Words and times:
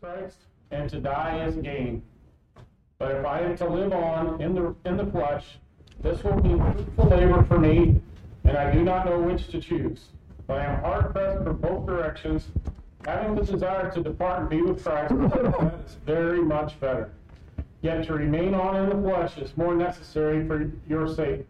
Christ, 0.00 0.38
and 0.70 0.88
to 0.88 0.98
die 0.98 1.44
is 1.44 1.56
gain. 1.56 2.02
But 2.98 3.16
if 3.16 3.26
I 3.26 3.40
am 3.40 3.56
to 3.58 3.68
live 3.68 3.92
on 3.92 4.40
in 4.40 4.54
the, 4.54 4.74
in 4.86 4.96
the 4.96 5.04
flesh, 5.04 5.58
this 6.02 6.24
will 6.24 6.40
be 6.40 6.54
fruitful 6.54 7.04
labor 7.06 7.44
for 7.44 7.58
me, 7.58 8.00
and 8.44 8.56
I 8.56 8.72
do 8.72 8.82
not 8.82 9.04
know 9.04 9.20
which 9.20 9.48
to 9.48 9.60
choose. 9.60 10.06
But 10.46 10.60
I 10.60 10.64
am 10.64 10.80
hard 10.80 11.12
pressed 11.12 11.44
for 11.44 11.52
both 11.52 11.86
directions, 11.86 12.48
having 13.04 13.34
the 13.34 13.42
desire 13.42 13.90
to 13.90 14.02
depart 14.02 14.40
and 14.40 14.48
be 14.48 14.62
with 14.62 14.82
Christ, 14.82 15.12
that 15.18 15.80
is 15.84 15.96
very 16.06 16.40
much 16.40 16.80
better. 16.80 17.12
Yet 17.82 18.06
to 18.06 18.14
remain 18.14 18.54
on 18.54 18.76
in 18.76 18.88
the 18.88 19.08
flesh 19.08 19.36
is 19.36 19.54
more 19.56 19.74
necessary 19.74 20.46
for 20.46 20.70
your 20.88 21.14
sake. 21.14 21.46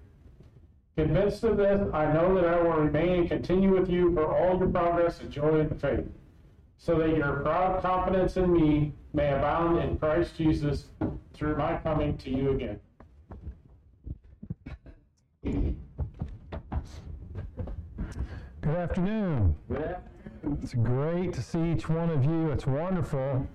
Convinced 0.97 1.45
of 1.45 1.57
this, 1.57 1.81
I 1.95 2.13
know 2.13 2.35
that 2.35 2.45
I 2.45 2.61
will 2.61 2.83
remain 2.83 3.21
and 3.21 3.29
continue 3.29 3.79
with 3.79 3.89
you 3.89 4.13
for 4.13 4.37
all 4.37 4.59
your 4.59 4.69
progress 4.69 5.21
and 5.21 5.31
joy 5.31 5.61
in 5.61 5.69
the 5.69 5.75
faith, 5.77 6.05
so 6.83 6.99
that 6.99 7.15
your 7.15 7.41
proud 7.41 7.83
confidence 7.83 8.39
in 8.39 8.51
me 8.51 8.95
may 9.13 9.35
abound 9.35 9.79
in 9.79 9.99
Christ 9.99 10.35
Jesus 10.37 10.87
through 11.35 11.57
my 11.57 11.77
coming 11.77 12.17
to 12.17 12.31
you 12.31 12.53
again. 12.53 12.81
Good 18.63 18.77
afternoon. 18.77 19.55
It's 20.63 20.73
great 20.73 21.35
to 21.35 21.43
see 21.43 21.73
each 21.73 21.91
one 21.91 22.09
of 22.09 22.25
you. 22.25 22.51
It's 22.51 22.67
wonderful 22.67 23.47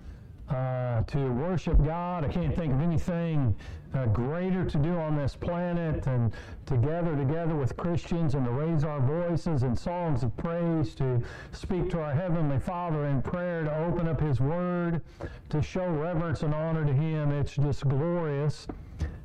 uh, 0.48 1.02
to 1.02 1.32
worship 1.32 1.84
God. 1.84 2.24
I 2.26 2.28
can't 2.28 2.56
think 2.56 2.74
of 2.74 2.82
anything 2.82 3.56
uh, 3.96 4.06
greater 4.08 4.66
to 4.66 4.78
do 4.78 4.96
on 4.98 5.16
this 5.16 5.36
planet 5.36 6.08
and 6.08 6.34
to 6.66 6.78
gather 6.78 7.16
together 7.16 7.56
with 7.56 7.76
Christians 7.78 8.36
and 8.36 8.46
to 8.46 8.52
raise 8.52 8.84
our 8.84 9.00
voices 9.00 9.64
in 9.64 9.76
songs 9.76 10.24
of 10.24 10.36
praise, 10.38 10.96
to 10.96 11.22
speak 11.52 11.90
to 11.92 12.02
our 12.02 12.14
Heavenly 12.14 12.60
Father 12.60 13.06
in 13.06 13.22
prayer, 13.22 13.64
to 13.64 13.78
open 13.86 14.08
up 14.08 14.20
His 14.20 14.40
Word, 14.40 15.02
to 15.50 15.62
show 15.62 15.88
reverence 15.88 16.44
and 16.44 16.54
honor 16.54 16.86
to 16.86 16.94
Him. 16.94 17.32
It's 17.32 17.56
just 17.56 17.88
glorious. 17.88 18.68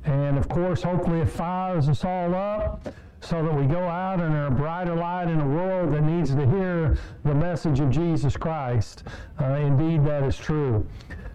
And 0.05 0.37
of 0.37 0.49
course, 0.49 0.81
hopefully, 0.81 1.21
it 1.21 1.29
fires 1.29 1.87
us 1.87 2.03
all 2.03 2.33
up 2.33 2.87
so 3.21 3.43
that 3.43 3.55
we 3.55 3.65
go 3.65 3.79
out 3.87 4.19
and 4.19 4.33
are 4.33 4.47
a 4.47 4.51
brighter 4.51 4.95
light 4.95 5.29
in 5.29 5.39
a 5.39 5.47
world 5.47 5.93
that 5.93 6.01
needs 6.01 6.33
to 6.33 6.45
hear 6.47 6.97
the 7.23 7.33
message 7.33 7.79
of 7.79 7.89
Jesus 7.89 8.35
Christ. 8.35 9.03
Uh, 9.39 9.53
indeed, 9.53 10.03
that 10.05 10.23
is 10.23 10.37
true. 10.37 10.85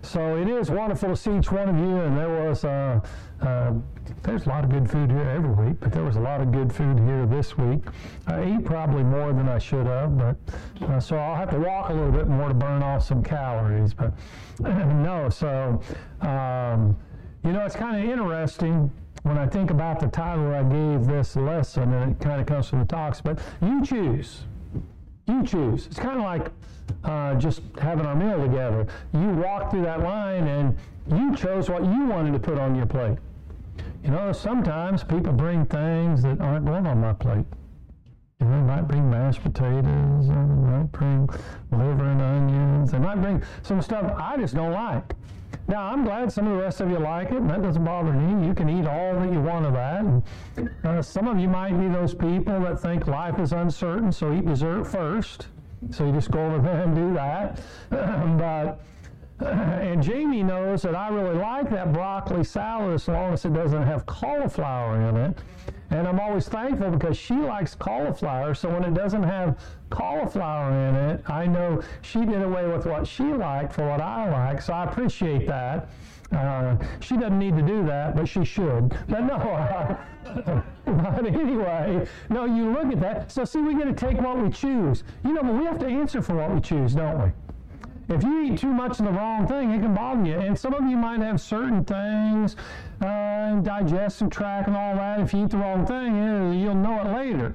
So 0.02 0.36
it 0.36 0.48
is 0.48 0.70
wonderful 0.70 1.08
to 1.10 1.16
see 1.16 1.36
each 1.36 1.50
one 1.50 1.68
of 1.68 1.76
you, 1.76 2.00
and 2.00 2.16
there 2.16 2.28
was 2.28 2.64
uh, 2.64 3.00
uh, 3.40 3.72
there's 4.22 4.46
a 4.46 4.48
lot 4.48 4.62
of 4.62 4.70
good 4.70 4.88
food 4.88 5.10
here 5.10 5.28
every 5.28 5.50
week, 5.50 5.78
but 5.80 5.92
there 5.92 6.04
was 6.04 6.16
a 6.16 6.20
lot 6.20 6.40
of 6.40 6.52
good 6.52 6.72
food 6.72 6.98
here 7.00 7.26
this 7.26 7.58
week. 7.58 7.82
I 8.26 8.40
ate 8.42 8.64
probably 8.64 9.02
more 9.02 9.32
than 9.32 9.48
I 9.48 9.58
should 9.58 9.86
have, 9.86 10.16
but 10.16 10.36
uh, 10.82 11.00
so 11.00 11.16
I'll 11.16 11.34
have 11.34 11.50
to 11.50 11.58
walk 11.58 11.90
a 11.90 11.92
little 11.92 12.12
bit 12.12 12.28
more 12.28 12.48
to 12.48 12.54
burn 12.54 12.82
off 12.82 13.02
some 13.04 13.22
calories. 13.22 13.94
But 13.94 14.12
no, 14.60 15.28
so 15.28 15.80
um, 16.20 16.96
you 17.44 17.52
know 17.52 17.64
it's 17.64 17.76
kind 17.76 17.96
of 17.96 18.08
interesting 18.08 18.90
when 19.26 19.38
I 19.38 19.46
think 19.46 19.72
about 19.72 19.98
the 19.98 20.06
title 20.06 20.54
I 20.54 20.62
gave 20.62 21.06
this 21.06 21.34
lesson, 21.34 21.92
and 21.92 22.12
it 22.12 22.20
kind 22.20 22.40
of 22.40 22.46
comes 22.46 22.68
from 22.68 22.78
the 22.78 22.84
talks, 22.84 23.20
but 23.20 23.40
you 23.60 23.84
choose. 23.84 24.44
You 25.26 25.44
choose. 25.44 25.86
It's 25.86 25.98
kind 25.98 26.18
of 26.18 26.22
like 26.22 26.52
uh, 27.02 27.34
just 27.34 27.62
having 27.80 28.06
our 28.06 28.14
meal 28.14 28.40
together. 28.40 28.86
You 29.12 29.28
walk 29.30 29.72
through 29.72 29.82
that 29.82 30.00
line 30.00 30.46
and 30.46 30.76
you 31.08 31.34
chose 31.34 31.68
what 31.68 31.82
you 31.82 32.06
wanted 32.06 32.34
to 32.34 32.38
put 32.38 32.56
on 32.58 32.76
your 32.76 32.86
plate. 32.86 33.18
You 34.04 34.10
know, 34.12 34.30
sometimes 34.30 35.02
people 35.02 35.32
bring 35.32 35.66
things 35.66 36.22
that 36.22 36.40
aren't 36.40 36.64
going 36.64 36.86
on 36.86 37.00
my 37.00 37.12
plate. 37.12 37.46
You 38.40 38.46
know, 38.46 38.60
they 38.60 38.66
might 38.66 38.82
bring 38.82 39.10
mashed 39.10 39.42
potatoes, 39.42 40.28
or 40.28 40.46
they 40.46 40.70
might 40.70 40.92
bring 40.92 41.28
liver 41.72 42.04
and 42.04 42.22
onions. 42.22 42.92
They 42.92 43.00
might 43.00 43.20
bring 43.20 43.42
some 43.62 43.82
stuff 43.82 44.14
I 44.16 44.36
just 44.36 44.54
don't 44.54 44.72
like. 44.72 45.14
Now, 45.68 45.84
I'm 45.86 46.04
glad 46.04 46.32
some 46.32 46.46
of 46.46 46.56
the 46.56 46.62
rest 46.62 46.80
of 46.80 46.90
you 46.90 46.98
like 46.98 47.30
it, 47.30 47.38
and 47.38 47.50
that 47.50 47.62
doesn't 47.62 47.84
bother 47.84 48.12
me. 48.12 48.46
You 48.46 48.54
can 48.54 48.68
eat 48.68 48.86
all 48.86 49.14
that 49.14 49.32
you 49.32 49.40
want 49.40 49.66
of 49.66 49.72
that. 49.74 50.04
And, 50.04 50.22
uh, 50.84 51.02
some 51.02 51.28
of 51.28 51.38
you 51.38 51.48
might 51.48 51.78
be 51.78 51.88
those 51.88 52.14
people 52.14 52.60
that 52.60 52.80
think 52.80 53.06
life 53.06 53.38
is 53.38 53.52
uncertain, 53.52 54.12
so 54.12 54.32
eat 54.32 54.46
dessert 54.46 54.84
first. 54.84 55.48
So 55.90 56.06
you 56.06 56.12
just 56.12 56.30
go 56.30 56.44
over 56.46 56.58
there 56.58 56.82
and 56.82 56.94
do 56.94 57.14
that. 57.14 57.60
but 57.90 58.80
and 59.40 60.02
Jamie 60.02 60.42
knows 60.42 60.82
that 60.82 60.94
I 60.94 61.08
really 61.08 61.36
like 61.36 61.68
that 61.70 61.92
broccoli 61.92 62.42
salad 62.42 62.94
as 62.94 63.06
long 63.06 63.34
as 63.34 63.44
it 63.44 63.52
doesn't 63.52 63.82
have 63.82 64.06
cauliflower 64.06 65.08
in 65.08 65.16
it. 65.16 65.38
And 65.90 66.06
I'm 66.08 66.18
always 66.18 66.48
thankful 66.48 66.90
because 66.90 67.16
she 67.16 67.34
likes 67.34 67.74
cauliflower. 67.74 68.54
So 68.54 68.68
when 68.68 68.84
it 68.84 68.94
doesn't 68.94 69.22
have 69.22 69.58
cauliflower 69.90 70.72
in 70.88 70.94
it, 70.94 71.30
I 71.30 71.46
know 71.46 71.82
she 72.02 72.24
did 72.24 72.42
away 72.42 72.66
with 72.66 72.86
what 72.86 73.06
she 73.06 73.24
liked 73.24 73.72
for 73.72 73.88
what 73.88 74.00
I 74.00 74.30
like. 74.30 74.62
So 74.62 74.72
I 74.72 74.84
appreciate 74.84 75.46
that. 75.46 75.88
Uh, 76.32 76.76
she 77.00 77.16
doesn't 77.16 77.38
need 77.38 77.56
to 77.56 77.62
do 77.62 77.86
that, 77.86 78.16
but 78.16 78.28
she 78.28 78.44
should. 78.44 78.96
But 79.08 79.20
no, 79.20 79.98
but 80.84 81.26
anyway, 81.26 82.06
no, 82.30 82.44
you 82.44 82.72
look 82.72 82.86
at 82.86 83.00
that. 83.00 83.30
So 83.30 83.44
see, 83.44 83.60
we 83.60 83.74
got 83.74 83.84
to 83.84 83.92
take 83.92 84.20
what 84.20 84.38
we 84.38 84.50
choose. 84.50 85.04
You 85.24 85.34
know, 85.34 85.42
but 85.42 85.54
we 85.54 85.64
have 85.64 85.78
to 85.78 85.86
answer 85.86 86.20
for 86.20 86.34
what 86.34 86.52
we 86.52 86.60
choose, 86.60 86.94
don't 86.94 87.22
we? 87.22 87.30
If 88.08 88.22
you 88.22 88.42
eat 88.44 88.58
too 88.58 88.72
much 88.72 89.00
of 89.00 89.06
the 89.06 89.12
wrong 89.12 89.48
thing, 89.48 89.72
it 89.72 89.80
can 89.80 89.92
bother 89.92 90.24
you. 90.24 90.38
And 90.38 90.56
some 90.56 90.72
of 90.74 90.88
you 90.88 90.96
might 90.96 91.20
have 91.20 91.40
certain 91.40 91.84
things, 91.84 92.54
uh, 93.00 93.56
digestive 93.56 94.30
tract 94.30 94.68
and 94.68 94.76
all 94.76 94.94
that. 94.94 95.20
If 95.20 95.34
you 95.34 95.44
eat 95.44 95.50
the 95.50 95.58
wrong 95.58 95.84
thing, 95.84 96.54
you'll 96.60 96.74
know 96.76 97.00
it 97.00 97.12
later. 97.12 97.54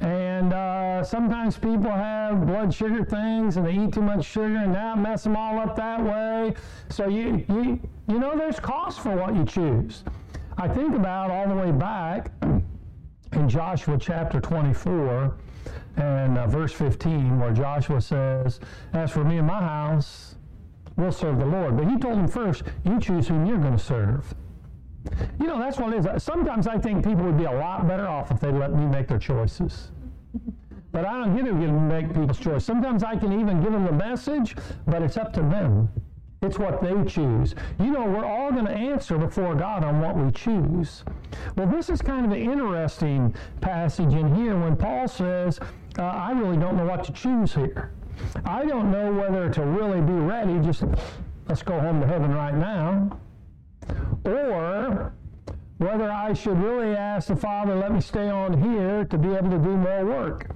And 0.00 0.52
uh, 0.52 1.04
sometimes 1.04 1.58
people 1.58 1.90
have 1.90 2.46
blood 2.46 2.72
sugar 2.72 3.04
things 3.04 3.56
and 3.56 3.66
they 3.66 3.72
eat 3.72 3.92
too 3.92 4.02
much 4.02 4.24
sugar 4.24 4.56
and 4.56 4.74
that 4.74 4.98
mess 4.98 5.24
them 5.24 5.36
all 5.36 5.58
up 5.58 5.76
that 5.76 6.02
way. 6.02 6.54
So 6.88 7.08
you, 7.08 7.44
you, 7.48 7.80
you 8.08 8.18
know 8.18 8.36
there's 8.36 8.60
cost 8.60 9.00
for 9.00 9.14
what 9.14 9.34
you 9.34 9.44
choose. 9.44 10.02
I 10.56 10.68
think 10.68 10.94
about 10.94 11.30
all 11.30 11.48
the 11.48 11.54
way 11.54 11.72
back 11.72 12.30
in 13.32 13.48
Joshua 13.48 13.98
chapter 13.98 14.40
24 14.40 15.34
and 15.96 16.38
uh, 16.38 16.46
verse 16.46 16.72
15, 16.72 17.38
where 17.38 17.52
Joshua 17.52 18.00
says, 18.00 18.60
As 18.92 19.10
for 19.10 19.24
me 19.24 19.38
and 19.38 19.46
my 19.46 19.60
house, 19.60 20.36
we'll 20.96 21.12
serve 21.12 21.38
the 21.38 21.46
Lord. 21.46 21.76
But 21.76 21.88
he 21.88 21.98
told 21.98 22.18
them 22.18 22.28
first, 22.28 22.62
You 22.84 22.98
choose 23.00 23.28
whom 23.28 23.46
you're 23.46 23.58
going 23.58 23.76
to 23.76 23.82
serve. 23.82 24.34
You 25.38 25.46
know, 25.46 25.58
that's 25.58 25.78
what 25.78 25.92
it 25.92 26.04
is. 26.04 26.22
Sometimes 26.22 26.66
I 26.66 26.78
think 26.78 27.04
people 27.04 27.24
would 27.24 27.36
be 27.36 27.44
a 27.44 27.52
lot 27.52 27.86
better 27.86 28.06
off 28.06 28.30
if 28.30 28.40
they 28.40 28.50
let 28.50 28.72
me 28.72 28.86
make 28.86 29.08
their 29.08 29.18
choices. 29.18 29.90
But 30.92 31.04
I 31.04 31.24
don't 31.24 31.36
get 31.36 31.44
to 31.44 31.72
make 31.72 32.08
people's 32.08 32.38
choice. 32.38 32.64
Sometimes 32.64 33.02
I 33.02 33.16
can 33.16 33.32
even 33.38 33.60
give 33.60 33.72
them 33.72 33.84
the 33.84 33.92
message, 33.92 34.56
but 34.86 35.02
it's 35.02 35.16
up 35.16 35.32
to 35.34 35.40
them. 35.40 35.88
It's 36.40 36.58
what 36.58 36.82
they 36.82 36.94
choose. 37.04 37.54
You 37.80 37.90
know, 37.90 38.04
we're 38.04 38.24
all 38.24 38.52
going 38.52 38.66
to 38.66 38.72
answer 38.72 39.16
before 39.16 39.54
God 39.54 39.82
on 39.82 40.00
what 40.00 40.16
we 40.16 40.30
choose. 40.30 41.02
Well, 41.56 41.66
this 41.66 41.88
is 41.88 42.02
kind 42.02 42.26
of 42.26 42.32
an 42.32 42.38
interesting 42.38 43.34
passage 43.60 44.12
in 44.12 44.34
here 44.34 44.56
when 44.56 44.76
Paul 44.76 45.08
says, 45.08 45.58
uh, 45.98 46.02
I 46.02 46.32
really 46.32 46.56
don't 46.56 46.76
know 46.76 46.86
what 46.86 47.04
to 47.04 47.12
choose 47.12 47.54
here. 47.54 47.92
I 48.44 48.64
don't 48.64 48.90
know 48.90 49.12
whether 49.12 49.48
to 49.50 49.62
really 49.62 50.00
be 50.00 50.12
ready, 50.12 50.58
just 50.60 50.84
let's 51.48 51.62
go 51.62 51.78
home 51.78 52.00
to 52.00 52.06
heaven 52.06 52.32
right 52.32 52.54
now, 52.54 53.18
or 54.24 55.12
whether 55.78 56.10
I 56.10 56.32
should 56.32 56.58
really 56.58 56.96
ask 56.96 57.28
the 57.28 57.36
Father, 57.36 57.74
let 57.74 57.92
me 57.92 58.00
stay 58.00 58.28
on 58.28 58.60
here 58.62 59.04
to 59.04 59.18
be 59.18 59.34
able 59.34 59.50
to 59.50 59.58
do 59.58 59.76
more 59.76 60.04
work. 60.04 60.50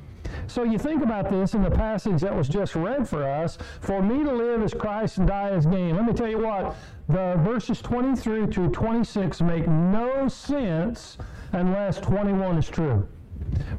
So 0.47 0.62
you 0.62 0.78
think 0.78 1.03
about 1.03 1.31
this 1.31 1.54
in 1.54 1.62
the 1.62 1.71
passage 1.71 2.21
that 2.22 2.34
was 2.34 2.48
just 2.48 2.75
read 2.75 3.09
for 3.09 3.22
us. 3.22 3.59
For 3.81 4.03
me 4.03 4.25
to 4.25 4.32
live 4.32 4.62
is 4.62 4.72
Christ 4.72 5.19
and 5.19 5.27
die 5.27 5.50
is 5.50 5.66
gain. 5.66 5.97
Let 5.97 6.06
me 6.06 6.12
tell 6.12 6.28
you 6.28 6.38
what, 6.38 6.77
the 7.09 7.34
verses 7.44 7.82
23 7.82 8.47
through 8.47 8.71
26 8.71 9.41
make 9.43 9.69
no 9.69 10.28
sense 10.28 11.19
unless 11.53 12.01
21 12.01 12.59
is 12.59 12.68
true. 12.68 13.07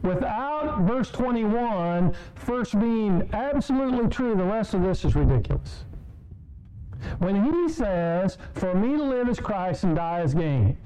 Without 0.02 0.82
verse 0.82 1.12
21 1.12 2.14
first 2.36 2.80
being 2.80 3.30
absolutely 3.34 4.08
true, 4.08 4.36
the 4.36 4.44
rest 4.44 4.74
of 4.74 4.82
this 4.82 5.06
is 5.06 5.16
ridiculous. 5.16 5.86
When 7.20 7.44
he 7.44 7.70
says, 7.70 8.38
For 8.54 8.74
me 8.74 8.98
to 8.98 9.04
live 9.04 9.30
is 9.30 9.40
Christ 9.40 9.84
and 9.84 9.96
die 9.96 10.22
is 10.22 10.34
gain, 10.34 10.78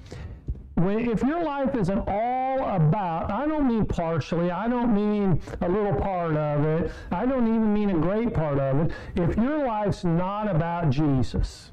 when, 0.76 1.10
if 1.10 1.22
your 1.22 1.44
life 1.44 1.76
isn't 1.76 2.04
all 2.08 2.76
about, 2.76 3.32
I 3.32 3.46
don't 3.46 3.68
mean 3.68 3.86
partially, 3.86 4.50
I 4.50 4.68
don't 4.68 4.94
mean 4.94 5.40
a 5.62 5.70
little 5.70 5.96
part 5.96 6.36
of 6.36 6.66
it, 6.66 6.92
I 7.12 7.26
don't 7.26 7.48
even 7.48 7.74
mean 7.74 7.92
a 7.92 8.00
great 8.00 8.34
part 8.34 8.60
of 8.60 8.80
it. 8.80 8.92
If 9.16 9.38
your 9.38 9.66
life's 9.66 10.04
not 10.04 10.54
about 10.54 10.90
Jesus, 10.90 11.72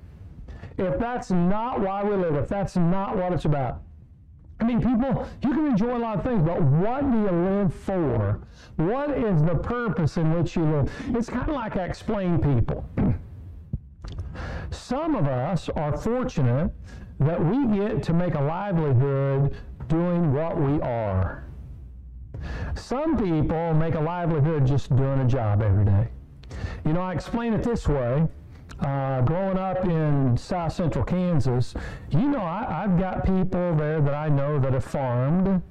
if 0.76 0.98
that's 0.98 1.30
not 1.30 1.80
why 1.80 2.04
we 2.04 2.14
live, 2.14 2.34
if 2.36 2.48
that's 2.48 2.76
not 2.76 3.16
what 3.16 3.32
it's 3.32 3.46
about, 3.46 3.82
I 4.60 4.64
mean, 4.64 4.80
people, 4.80 5.26
you 5.42 5.50
can 5.50 5.66
enjoy 5.66 5.96
a 5.96 5.98
lot 5.98 6.18
of 6.18 6.24
things, 6.24 6.42
but 6.42 6.60
what 6.62 7.10
do 7.10 7.18
you 7.18 7.30
live 7.30 7.74
for? 7.74 8.40
What 8.76 9.16
is 9.16 9.42
the 9.42 9.54
purpose 9.54 10.18
in 10.18 10.32
which 10.34 10.54
you 10.54 10.64
live? 10.64 10.92
It's 11.08 11.30
kind 11.30 11.48
of 11.48 11.54
like 11.54 11.76
I 11.76 11.84
explain 11.84 12.38
people. 12.38 12.84
Some 14.70 15.14
of 15.14 15.26
us 15.26 15.68
are 15.70 15.96
fortunate 15.96 16.70
that 17.20 17.42
we 17.42 17.66
get 17.76 18.02
to 18.04 18.12
make 18.12 18.34
a 18.34 18.40
livelihood 18.40 19.56
doing 19.88 20.32
what 20.32 20.58
we 20.58 20.80
are. 20.82 21.44
Some 22.74 23.16
people 23.16 23.74
make 23.74 23.94
a 23.94 24.00
livelihood 24.00 24.66
just 24.66 24.94
doing 24.94 25.20
a 25.20 25.26
job 25.26 25.62
every 25.62 25.84
day. 25.84 26.08
You 26.84 26.92
know, 26.92 27.02
I 27.02 27.12
explain 27.12 27.52
it 27.52 27.62
this 27.62 27.88
way. 27.88 28.26
Uh, 28.80 29.20
growing 29.22 29.58
up 29.58 29.84
in 29.84 30.36
south 30.36 30.72
central 30.72 31.04
Kansas, 31.04 31.74
you 32.10 32.28
know, 32.28 32.40
I, 32.40 32.84
I've 32.84 32.98
got 32.98 33.24
people 33.24 33.74
there 33.74 34.00
that 34.00 34.14
I 34.14 34.28
know 34.28 34.58
that 34.58 34.72
have 34.72 34.84
farmed, 34.84 35.62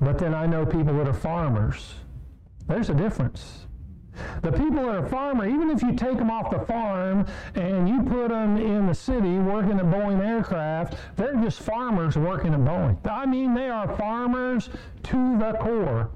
but 0.00 0.18
then 0.18 0.34
I 0.34 0.46
know 0.46 0.64
people 0.66 0.96
that 0.98 1.08
are 1.08 1.14
farmers. 1.14 1.94
There's 2.66 2.90
a 2.90 2.94
difference. 2.94 3.66
The 4.42 4.50
people 4.50 4.86
that 4.86 4.96
are 4.96 5.08
farmer, 5.08 5.46
even 5.46 5.70
if 5.70 5.82
you 5.82 5.94
take 5.94 6.16
them 6.16 6.30
off 6.30 6.50
the 6.50 6.60
farm 6.60 7.26
and 7.54 7.88
you 7.88 8.02
put 8.02 8.28
them 8.28 8.56
in 8.56 8.86
the 8.86 8.94
city 8.94 9.38
working 9.38 9.78
at 9.78 9.86
Boeing 9.86 10.24
aircraft, 10.24 10.94
they're 11.16 11.36
just 11.36 11.60
farmers 11.60 12.16
working 12.16 12.54
at 12.54 12.60
Boeing. 12.60 12.98
I 13.06 13.26
mean, 13.26 13.54
they 13.54 13.68
are 13.68 13.94
farmers 13.96 14.70
to 15.04 15.38
the 15.38 15.52
core. 15.60 16.10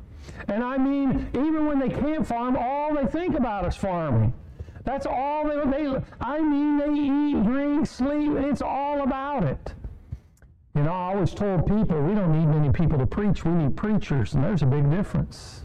And 0.49 0.65
I 0.65 0.79
mean, 0.79 1.29
even 1.35 1.67
when 1.67 1.79
they 1.79 1.91
can't 1.91 2.27
farm, 2.27 2.57
all 2.57 2.95
they 2.95 3.07
think 3.07 3.37
about 3.37 3.67
is 3.67 3.77
farming. 3.77 4.33
That's 4.85 5.07
all 5.07 5.49
they, 5.49 5.71
they 5.71 6.03
I 6.21 6.41
mean, 6.41 6.79
they 6.79 7.39
eat, 7.39 7.45
drink, 7.45 7.87
sleep. 7.87 8.33
It's 8.39 8.63
all 8.63 9.03
about 9.03 9.45
it. 9.45 9.75
You 10.75 10.83
know, 10.83 10.93
I 10.93 11.15
always 11.15 11.35
told 11.35 11.67
people 11.67 12.01
we 12.01 12.15
don't 12.15 12.33
need 12.33 12.47
many 12.47 12.71
people 12.71 12.99
to 12.99 13.07
preach. 13.07 13.45
We 13.45 13.53
need 13.53 13.77
preachers, 13.77 14.35
and 14.35 14.45
there's 14.45 14.63
a 14.63 14.67
big 14.67 14.91
difference. 14.91 15.65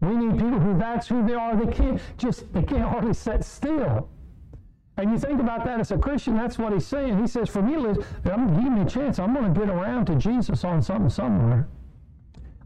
We 0.00 0.14
need 0.14 0.38
people 0.38 0.60
who 0.60 0.78
that's 0.78 1.08
who 1.08 1.26
they 1.26 1.34
are. 1.34 1.56
They 1.56 1.72
can't 1.72 2.00
just 2.16 2.52
they 2.52 2.62
can't 2.62 2.82
hardly 2.82 3.14
sit 3.14 3.44
still. 3.44 4.08
And 4.98 5.10
you 5.10 5.18
think 5.18 5.40
about 5.40 5.64
that 5.66 5.78
as 5.78 5.90
a 5.90 5.98
Christian, 5.98 6.36
that's 6.36 6.58
what 6.58 6.72
he's 6.72 6.86
saying. 6.86 7.20
He 7.20 7.26
says, 7.26 7.50
for 7.50 7.60
me, 7.60 7.76
Liz, 7.76 7.98
I'm 8.24 8.54
give 8.62 8.72
me 8.72 8.80
a 8.80 8.86
chance. 8.86 9.18
I'm 9.18 9.34
going 9.34 9.52
to 9.52 9.60
get 9.60 9.68
around 9.68 10.06
to 10.06 10.14
Jesus 10.14 10.64
on 10.64 10.80
something 10.80 11.10
somewhere. 11.10 11.68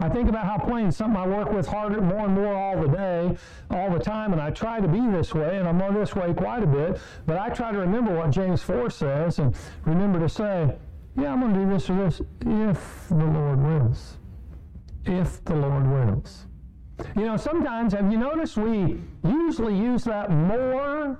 I 0.00 0.08
think 0.08 0.30
about 0.30 0.46
how 0.46 0.56
plain 0.56 0.90
something 0.90 1.16
I 1.16 1.26
work 1.26 1.52
with 1.52 1.66
harder, 1.66 2.00
more 2.00 2.24
and 2.24 2.34
more 2.34 2.54
all 2.54 2.80
the 2.80 2.88
day, 2.88 3.36
all 3.70 3.90
the 3.90 3.98
time, 3.98 4.32
and 4.32 4.40
I 4.40 4.50
try 4.50 4.80
to 4.80 4.88
be 4.88 5.00
this 5.10 5.34
way, 5.34 5.58
and 5.58 5.68
I'm 5.68 5.80
on 5.82 5.94
this 5.94 6.16
way 6.16 6.32
quite 6.32 6.62
a 6.62 6.66
bit, 6.66 6.98
but 7.26 7.36
I 7.36 7.50
try 7.50 7.70
to 7.70 7.78
remember 7.78 8.16
what 8.16 8.30
James 8.30 8.62
4 8.62 8.88
says 8.88 9.38
and 9.38 9.54
remember 9.84 10.18
to 10.18 10.28
say, 10.28 10.74
yeah, 11.18 11.32
I'm 11.32 11.40
going 11.40 11.52
to 11.52 11.60
do 11.60 11.70
this 11.70 11.90
or 11.90 11.96
this 11.96 12.22
if 12.46 13.08
the 13.10 13.26
Lord 13.26 13.62
wills. 13.62 14.16
If 15.04 15.44
the 15.44 15.56
Lord 15.56 15.86
wills. 15.86 16.46
You 17.14 17.26
know, 17.26 17.36
sometimes, 17.36 17.92
have 17.92 18.10
you 18.10 18.18
noticed 18.18 18.56
we 18.56 19.00
usually 19.22 19.76
use 19.76 20.04
that 20.04 20.30
more 20.30 21.18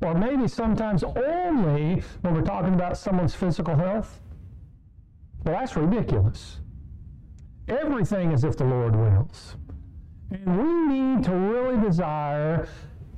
or 0.00 0.14
maybe 0.14 0.48
sometimes 0.48 1.04
only 1.04 2.02
when 2.22 2.34
we're 2.34 2.42
talking 2.42 2.74
about 2.74 2.96
someone's 2.96 3.34
physical 3.34 3.76
health? 3.76 4.20
Well, 5.44 5.58
that's 5.58 5.76
ridiculous. 5.76 6.61
Everything 7.68 8.32
is 8.32 8.44
if 8.44 8.56
the 8.56 8.64
Lord 8.64 8.96
wills. 8.96 9.56
And 10.30 10.58
we 10.58 10.94
need 10.94 11.24
to 11.24 11.32
really 11.32 11.80
desire 11.80 12.66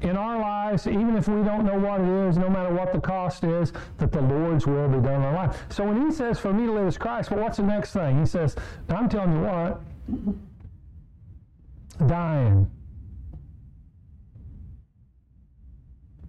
in 0.00 0.16
our 0.16 0.38
lives, 0.38 0.86
even 0.86 1.16
if 1.16 1.28
we 1.28 1.42
don't 1.42 1.64
know 1.64 1.78
what 1.78 2.00
it 2.00 2.28
is, 2.28 2.36
no 2.36 2.50
matter 2.50 2.72
what 2.74 2.92
the 2.92 3.00
cost 3.00 3.44
is, 3.44 3.72
that 3.98 4.12
the 4.12 4.20
Lord's 4.20 4.66
will 4.66 4.88
be 4.88 4.98
done 4.98 5.14
in 5.14 5.22
our 5.22 5.32
life. 5.34 5.64
So 5.70 5.84
when 5.84 6.04
he 6.04 6.12
says, 6.12 6.38
for 6.38 6.52
me 6.52 6.66
to 6.66 6.72
live 6.72 6.86
is 6.86 6.98
Christ, 6.98 7.30
well, 7.30 7.40
what's 7.40 7.56
the 7.56 7.62
next 7.62 7.92
thing? 7.92 8.18
He 8.20 8.26
says, 8.26 8.54
I'm 8.88 9.08
telling 9.08 9.32
you 9.32 9.40
what, 9.40 9.80
dying. 12.06 12.70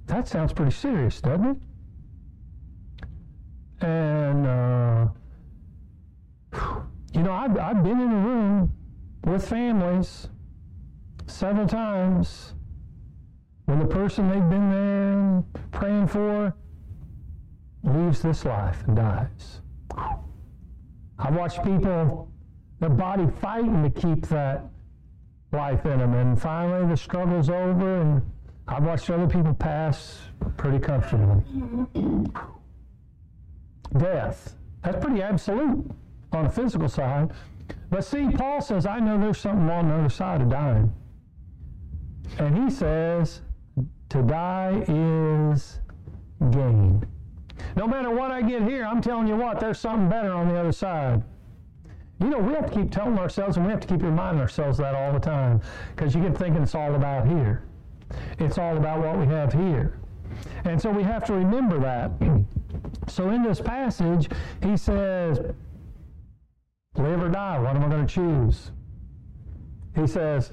That 0.07 0.27
sounds 0.27 0.53
pretty 0.53 0.71
serious, 0.71 1.19
doesn't 1.19 1.45
it? 1.45 1.57
And, 3.81 4.47
uh, 4.47 5.07
you 7.15 7.23
know, 7.23 7.31
I've, 7.31 7.57
I've 7.57 7.81
been 7.81 7.99
in 8.01 8.11
a 8.11 8.15
room 8.15 8.73
with 9.23 9.47
families 9.47 10.27
several 11.27 11.65
times 11.65 12.53
when 13.65 13.79
the 13.79 13.85
person 13.85 14.29
they've 14.29 14.49
been 14.49 14.69
there 14.69 15.43
praying 15.71 16.07
for 16.07 16.53
leaves 17.83 18.21
this 18.21 18.43
life 18.43 18.83
and 18.85 18.97
dies. 18.97 19.61
I've 21.17 21.35
watched 21.35 21.63
people, 21.63 22.29
their 22.81 22.89
body 22.89 23.27
fighting 23.39 23.81
to 23.83 23.89
keep 23.89 24.27
that 24.27 24.65
life 25.53 25.85
in 25.85 25.99
them. 25.99 26.13
And 26.15 26.39
finally, 26.39 26.85
the 26.85 26.97
struggle's 26.97 27.49
over, 27.49 28.01
and 28.01 28.21
I've 28.67 28.83
watched 28.83 29.09
other 29.09 29.27
people 29.27 29.53
pass 29.53 30.19
pretty 30.57 30.79
comfortably. 30.79 31.41
Death. 33.97 34.57
That's 34.83 35.03
pretty 35.03 35.21
absolute 35.21 35.89
on 36.31 36.45
the 36.45 36.49
physical 36.49 36.89
side. 36.89 37.31
But 37.89 38.03
see, 38.03 38.29
Paul 38.29 38.61
says, 38.61 38.85
I 38.85 38.99
know 38.99 39.19
there's 39.19 39.37
something 39.37 39.69
on 39.69 39.89
the 39.89 39.95
other 39.95 40.09
side 40.09 40.41
of 40.41 40.49
dying. 40.49 40.93
And 42.39 42.57
he 42.57 42.69
says, 42.69 43.41
to 44.09 44.21
die 44.21 44.83
is 44.87 45.79
gain. 46.51 47.05
No 47.75 47.87
matter 47.87 48.09
what 48.09 48.31
I 48.31 48.41
get 48.41 48.63
here, 48.63 48.85
I'm 48.85 49.01
telling 49.01 49.27
you 49.27 49.35
what, 49.35 49.59
there's 49.59 49.79
something 49.79 50.09
better 50.09 50.33
on 50.33 50.47
the 50.47 50.55
other 50.55 50.71
side. 50.71 51.23
You 52.19 52.29
know, 52.29 52.39
we 52.39 52.53
have 52.53 52.71
to 52.71 52.77
keep 52.77 52.91
telling 52.91 53.17
ourselves 53.17 53.57
and 53.57 53.65
we 53.65 53.71
have 53.71 53.81
to 53.81 53.87
keep 53.87 54.01
reminding 54.01 54.41
ourselves 54.41 54.77
that 54.77 54.95
all 54.95 55.11
the 55.11 55.19
time 55.19 55.61
because 55.95 56.15
you 56.15 56.21
get 56.21 56.37
thinking 56.37 56.63
it's 56.63 56.75
all 56.75 56.95
about 56.95 57.27
here. 57.27 57.63
It's 58.39 58.57
all 58.57 58.77
about 58.77 58.99
what 58.99 59.17
we 59.17 59.25
have 59.33 59.51
here. 59.51 59.99
And 60.63 60.81
so 60.81 60.89
we 60.89 61.03
have 61.03 61.25
to 61.25 61.33
remember 61.33 61.79
that. 61.79 62.11
so 63.07 63.29
in 63.31 63.43
this 63.43 63.59
passage, 63.59 64.29
he 64.63 64.77
says, 64.77 65.39
live 66.97 67.21
or 67.21 67.29
die, 67.29 67.59
what 67.59 67.75
am 67.75 67.83
I 67.83 67.89
going 67.89 68.05
to 68.05 68.13
choose? 68.13 68.71
He 69.95 70.07
says, 70.07 70.51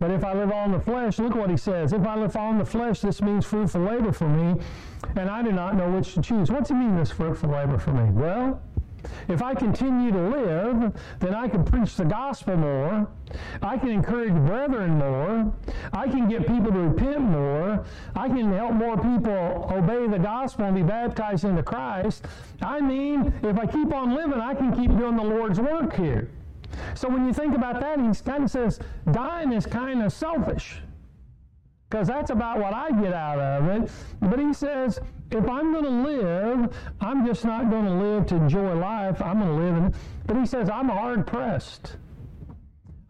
but 0.00 0.10
if 0.12 0.24
I 0.24 0.32
live 0.32 0.52
on 0.52 0.70
the 0.70 0.78
flesh, 0.78 1.18
look 1.18 1.34
what 1.34 1.50
he 1.50 1.56
says. 1.56 1.92
If 1.92 2.06
I 2.06 2.16
live 2.16 2.36
on 2.36 2.58
the 2.58 2.64
flesh, 2.64 3.00
this 3.00 3.20
means 3.20 3.44
fruitful 3.44 3.80
labor 3.80 4.12
for 4.12 4.28
me, 4.28 4.60
and 5.16 5.28
I 5.28 5.42
do 5.42 5.50
not 5.50 5.74
know 5.74 5.90
which 5.90 6.14
to 6.14 6.22
choose. 6.22 6.50
What's 6.50 6.70
it 6.70 6.74
mean, 6.74 6.96
this 6.96 7.10
fruitful 7.10 7.50
labor 7.50 7.78
for 7.78 7.92
me? 7.92 8.10
Well, 8.10 8.62
if 9.28 9.42
I 9.42 9.54
continue 9.54 10.10
to 10.10 10.28
live, 10.28 10.92
then 11.20 11.34
I 11.34 11.48
can 11.48 11.64
preach 11.64 11.96
the 11.96 12.04
gospel 12.04 12.56
more. 12.56 13.08
I 13.62 13.76
can 13.76 13.90
encourage 13.90 14.34
brethren 14.46 14.98
more. 14.98 15.52
I 15.92 16.08
can 16.08 16.28
get 16.28 16.46
people 16.46 16.72
to 16.72 16.78
repent 16.78 17.20
more. 17.20 17.84
I 18.16 18.28
can 18.28 18.52
help 18.52 18.72
more 18.72 18.96
people 18.96 19.70
obey 19.70 20.06
the 20.06 20.18
gospel 20.18 20.64
and 20.64 20.76
be 20.76 20.82
baptized 20.82 21.44
into 21.44 21.62
Christ. 21.62 22.26
I 22.62 22.80
mean, 22.80 23.32
if 23.42 23.58
I 23.58 23.66
keep 23.66 23.92
on 23.92 24.14
living, 24.14 24.40
I 24.40 24.54
can 24.54 24.74
keep 24.74 24.90
doing 24.96 25.16
the 25.16 25.24
Lord's 25.24 25.60
work 25.60 25.94
here. 25.94 26.30
So 26.94 27.08
when 27.08 27.26
you 27.26 27.32
think 27.32 27.54
about 27.54 27.80
that, 27.80 27.98
he 27.98 28.06
kind 28.22 28.44
of 28.44 28.50
says 28.50 28.78
dying 29.10 29.52
is 29.52 29.66
kind 29.66 30.02
of 30.02 30.12
selfish 30.12 30.80
because 31.88 32.06
that's 32.06 32.30
about 32.30 32.58
what 32.58 32.74
I 32.74 32.90
get 33.00 33.12
out 33.12 33.38
of 33.38 33.68
it. 33.68 33.90
But 34.20 34.38
he 34.38 34.52
says, 34.52 35.00
if 35.30 35.48
I'm 35.48 35.72
going 35.72 35.84
to 35.84 35.90
live, 35.90 36.76
I'm 37.00 37.26
just 37.26 37.44
not 37.44 37.70
going 37.70 37.84
to 37.84 37.92
live 37.92 38.26
to 38.26 38.36
enjoy 38.36 38.74
life. 38.74 39.20
I'm 39.20 39.40
going 39.40 39.56
to 39.56 39.64
live 39.64 39.76
in. 39.76 39.94
But 40.26 40.36
he 40.38 40.46
says, 40.46 40.70
I'm 40.70 40.88
hard 40.88 41.26
pressed. 41.26 41.96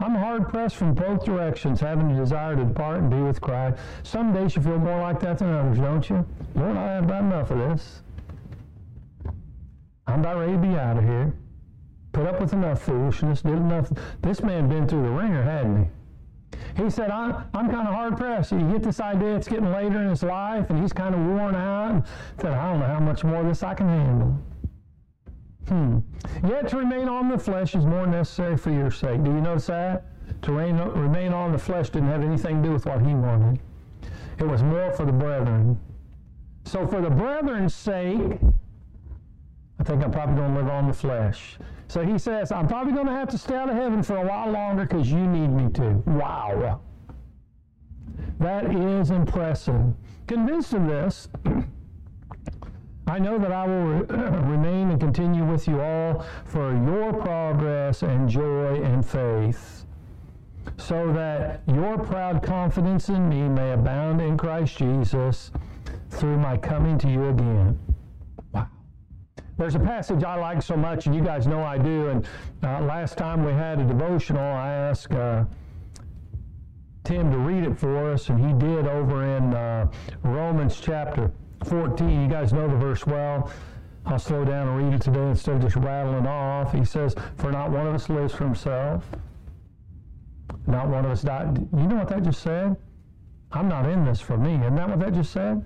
I'm 0.01 0.15
hard 0.15 0.49
pressed 0.49 0.77
from 0.77 0.95
both 0.95 1.25
directions, 1.25 1.81
having 1.81 2.11
a 2.13 2.17
desire 2.17 2.55
to 2.57 2.65
depart 2.65 2.99
and 2.99 3.11
be 3.11 3.21
with 3.21 3.41
Christ. 3.41 3.79
Some 4.05 4.33
days 4.33 4.55
you 4.55 4.63
feel 4.63 4.79
more 4.79 5.01
like 5.01 5.21
that 5.21 5.39
than 5.39 5.53
others, 5.53 5.79
don't 5.79 6.09
you? 6.09 6.25
Lord, 6.55 6.77
I 6.77 6.95
have 6.95 7.05
about 7.05 7.25
enough 7.25 7.51
of 7.51 7.59
this. 7.59 8.03
I'm 10.07 10.21
about 10.21 10.39
ready 10.39 10.53
to 10.53 10.59
be 10.59 10.69
out 10.69 10.99
of 10.99 11.05
here. 11.05 11.35
Put 12.13 12.27
up 12.27 12.41
with 12.41 12.53
enough 12.53 12.83
foolishness, 12.83 13.43
did 13.43 13.53
enough. 13.53 13.91
This 14.23 14.43
man 14.43 14.69
been 14.69 14.89
through 14.89 15.03
the 15.03 15.11
ringer, 15.11 15.43
hadn't 15.43 15.85
he? 15.85 15.91
He 16.77 16.89
said, 16.91 17.11
I'm, 17.11 17.45
I'm 17.55 17.71
kind 17.71 17.89
of 17.89 17.95
hard 17.95 18.17
pressed. 18.17 18.53
You 18.53 18.61
get 18.71 18.83
this 18.83 19.01
idea 19.01 19.35
it's 19.37 19.49
getting 19.49 19.73
later 19.73 20.01
in 20.01 20.09
his 20.09 20.23
life, 20.23 20.71
and 20.71 20.81
he's 20.81 20.93
kind 20.93 21.15
of 21.15 21.21
worn 21.21 21.55
out. 21.55 21.91
And 21.91 22.05
said, 22.41 22.53
I 22.53 22.71
don't 22.71 22.81
know 22.81 22.87
how 22.87 23.01
much 23.01 23.25
more 23.25 23.41
of 23.41 23.47
this 23.47 23.63
I 23.63 23.75
can 23.75 23.89
handle. 23.89 24.39
Hmm. 25.69 25.99
Yet 26.47 26.69
to 26.69 26.79
remain 26.79 27.09
on 27.09 27.29
the 27.29 27.39
flesh 27.39 27.75
is 27.75 27.85
more 27.85 28.07
necessary 28.07 28.57
for 28.57 28.71
your 28.71 28.91
sake. 28.91 29.23
Do 29.23 29.31
you 29.31 29.41
notice 29.41 29.67
that? 29.67 30.07
To 30.43 30.53
remain 30.53 31.33
on 31.33 31.53
the 31.53 31.59
flesh 31.59 31.91
didn't 31.91 32.09
have 32.09 32.23
anything 32.23 32.63
to 32.63 32.69
do 32.69 32.73
with 32.73 32.87
what 32.87 33.01
he 33.05 33.15
wanted. 33.15 33.61
It 34.39 34.45
was 34.47 34.63
more 34.63 34.93
for 34.93 35.05
the 35.05 35.13
brethren. 35.13 35.79
So 36.65 36.87
for 36.87 37.01
the 37.01 37.11
brethren's 37.11 37.75
sake, 37.75 38.21
I 38.21 38.58
think 39.89 40.05
I'm 40.05 40.11
probably 40.11 40.37
going 40.37 40.53
to 40.53 40.61
live 40.61 40.69
on 40.69 40.87
the 40.87 40.93
flesh. 40.93 41.57
So 41.89 42.05
he 42.05 42.19
says, 42.19 42.53
I'm 42.53 42.69
probably 42.69 42.93
going 42.93 43.07
to 43.07 43.13
have 43.13 43.31
to 43.31 43.39
stay 43.39 43.55
out 43.55 43.71
of 43.71 43.75
heaven 43.75 44.03
for 44.03 44.19
a 44.19 44.27
while 44.27 44.51
longer 44.51 44.83
because 44.85 45.11
you 45.11 45.27
need 45.27 45.49
me 45.49 45.73
to. 45.73 46.03
Wow. 46.05 46.83
That 48.39 48.75
is 48.75 49.11
impressive. 49.11 49.95
Convinced 50.27 50.75
of 50.75 50.87
this, 50.87 51.29
I 53.07 53.19
know 53.19 53.39
that 53.39 53.51
I 53.51 53.67
will 53.67 53.85
re- 53.87 54.07
remain 54.51 54.91
and 54.91 55.01
continue 55.01 55.43
with 55.43 55.67
you 55.67 55.81
all 55.81 56.27
for 56.45 56.75
your 56.75 57.15
progress 57.15 58.03
and 58.03 58.29
joy 58.29 58.83
and 58.83 59.05
faith, 59.05 59.87
so 60.77 61.11
that 61.15 61.63
your 61.67 61.97
proud 61.97 62.43
confidence 62.43 63.09
in 63.09 63.27
me 63.27 63.49
may 63.49 63.73
abound 63.73 64.21
in 64.21 64.37
Christ 64.37 64.77
Jesus 64.77 65.51
through 66.11 66.37
my 66.37 66.59
coming 66.59 66.99
to 66.99 67.09
you 67.09 67.31
again. 67.31 67.79
There's 69.59 69.75
a 69.75 69.81
passage 69.81 70.23
I 70.23 70.37
like 70.37 70.63
so 70.63 70.77
much, 70.77 71.07
and 71.07 71.15
you 71.15 71.21
guys 71.21 71.49
know 71.49 71.65
I 71.65 71.79
do. 71.79 72.09
And 72.09 72.25
uh, 72.63 72.81
last 72.83 73.19
time 73.19 73.45
we 73.45 73.53
had 73.53 73.81
a 73.81 73.85
devotional, 73.85 74.41
I 74.41 74.71
asked 74.71 75.13
uh, 75.13 75.45
Tim 77.03 77.33
to 77.33 77.39
read 77.39 77.65
it 77.65 77.77
for 77.77 78.13
us, 78.13 78.29
and 78.29 78.39
he 78.39 78.53
did 78.53 78.87
over 78.87 79.25
in 79.25 79.53
uh, 79.53 79.89
Romans 80.23 80.81
chapter 80.81 81.33
14. 81.65 82.23
You 82.23 82.29
guys 82.29 82.53
know 82.53 82.69
the 82.69 82.77
verse 82.77 83.05
well. 83.05 83.51
I'll 84.07 84.21
slow 84.21 84.45
down 84.45 84.69
and 84.69 84.77
read 84.79 84.95
it 84.95 85.03
today 85.03 85.29
instead 85.29 85.57
of 85.57 85.63
just 85.63 85.75
rattling 85.75 86.29
off. 86.29 86.73
He 86.73 86.85
says, 86.85 87.17
For 87.37 87.51
not 87.51 87.73
one 87.73 87.89
of 87.89 87.95
us 87.97 88.09
lives 88.09 88.33
for 88.33 88.45
himself, 88.45 89.05
not 90.69 90.89
one 90.89 91.05
of 91.05 91.11
us 91.11 91.23
died. 91.23 91.59
You 91.77 91.89
know 91.89 91.97
what 91.97 92.09
that 92.11 92.23
just 92.23 92.43
said? 92.43 92.77
I'm 93.51 93.69
not 93.69 93.89
in 93.89 94.05
this 94.05 94.21
for 94.21 94.39
me. 94.39 94.55
Isn't 94.55 94.77
that 94.77 94.89
what 94.89 95.01
that 95.01 95.15
just 95.15 95.33
said? 95.33 95.65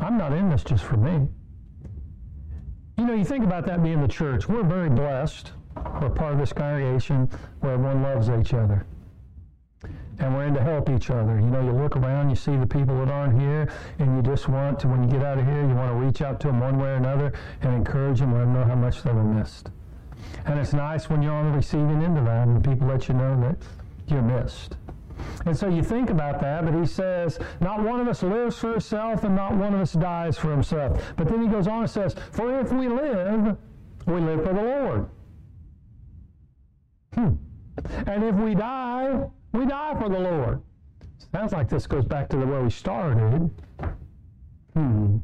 I'm 0.00 0.16
not 0.16 0.32
in 0.32 0.48
this 0.48 0.64
just 0.64 0.84
for 0.84 0.96
me. 0.96 1.28
You 2.96 3.06
know, 3.06 3.14
you 3.14 3.24
think 3.24 3.44
about 3.44 3.66
that 3.66 3.82
being 3.82 4.00
the 4.00 4.08
church. 4.08 4.48
We're 4.48 4.62
very 4.62 4.88
blessed. 4.88 5.52
We're 6.00 6.10
part 6.10 6.34
of 6.34 6.38
this 6.38 6.52
congregation 6.52 7.28
where 7.60 7.72
everyone 7.72 8.02
loves 8.02 8.30
each 8.30 8.54
other. 8.54 8.86
And 10.20 10.32
we're 10.32 10.46
in 10.46 10.54
to 10.54 10.62
help 10.62 10.88
each 10.88 11.10
other. 11.10 11.34
You 11.40 11.46
know, 11.46 11.60
you 11.60 11.72
look 11.72 11.96
around, 11.96 12.30
you 12.30 12.36
see 12.36 12.56
the 12.56 12.66
people 12.66 12.96
that 13.00 13.10
aren't 13.10 13.38
here, 13.40 13.68
and 13.98 14.14
you 14.14 14.22
just 14.22 14.48
want 14.48 14.78
to, 14.80 14.88
when 14.88 15.02
you 15.02 15.10
get 15.10 15.24
out 15.24 15.38
of 15.38 15.44
here, 15.44 15.66
you 15.66 15.74
want 15.74 15.90
to 15.90 16.06
reach 16.06 16.22
out 16.22 16.38
to 16.40 16.46
them 16.46 16.60
one 16.60 16.78
way 16.78 16.90
or 16.90 16.94
another 16.94 17.32
and 17.62 17.74
encourage 17.74 18.20
them, 18.20 18.32
let 18.32 18.40
them 18.40 18.52
know 18.52 18.64
how 18.64 18.76
much 18.76 19.02
they 19.02 19.12
were 19.12 19.24
missed. 19.24 19.70
And 20.46 20.58
it's 20.60 20.72
nice 20.72 21.10
when 21.10 21.20
you're 21.20 21.32
on 21.32 21.50
the 21.50 21.56
receiving 21.56 22.02
end 22.02 22.16
of 22.16 22.26
that 22.26 22.46
and 22.46 22.62
people 22.62 22.86
let 22.86 23.08
you 23.08 23.14
know 23.14 23.40
that 23.40 23.56
you're 24.06 24.22
missed. 24.22 24.76
And 25.46 25.56
so 25.56 25.68
you 25.68 25.82
think 25.82 26.10
about 26.10 26.40
that, 26.40 26.64
but 26.64 26.74
he 26.74 26.86
says, 26.86 27.38
not 27.60 27.82
one 27.82 28.00
of 28.00 28.08
us 28.08 28.22
lives 28.22 28.58
for 28.58 28.72
himself 28.72 29.24
and 29.24 29.34
not 29.34 29.54
one 29.54 29.74
of 29.74 29.80
us 29.80 29.92
dies 29.92 30.38
for 30.38 30.50
himself. 30.50 31.00
But 31.16 31.28
then 31.28 31.42
he 31.42 31.48
goes 31.48 31.66
on 31.66 31.80
and 31.82 31.90
says, 31.90 32.14
for 32.32 32.58
if 32.60 32.72
we 32.72 32.88
live, 32.88 33.56
we 34.06 34.20
live 34.20 34.42
for 34.44 34.52
the 34.52 34.62
Lord. 34.62 35.08
Hmm. 37.14 37.34
And 38.06 38.24
if 38.24 38.34
we 38.36 38.54
die, 38.54 39.20
we 39.52 39.66
die 39.66 39.94
for 40.00 40.08
the 40.08 40.18
Lord. 40.18 40.62
Sounds 41.32 41.52
like 41.52 41.68
this 41.68 41.86
goes 41.86 42.04
back 42.04 42.28
to 42.30 42.36
the 42.36 42.46
where 42.46 42.62
we 42.62 42.70
started. 42.70 43.50
Hmm. 44.74 45.18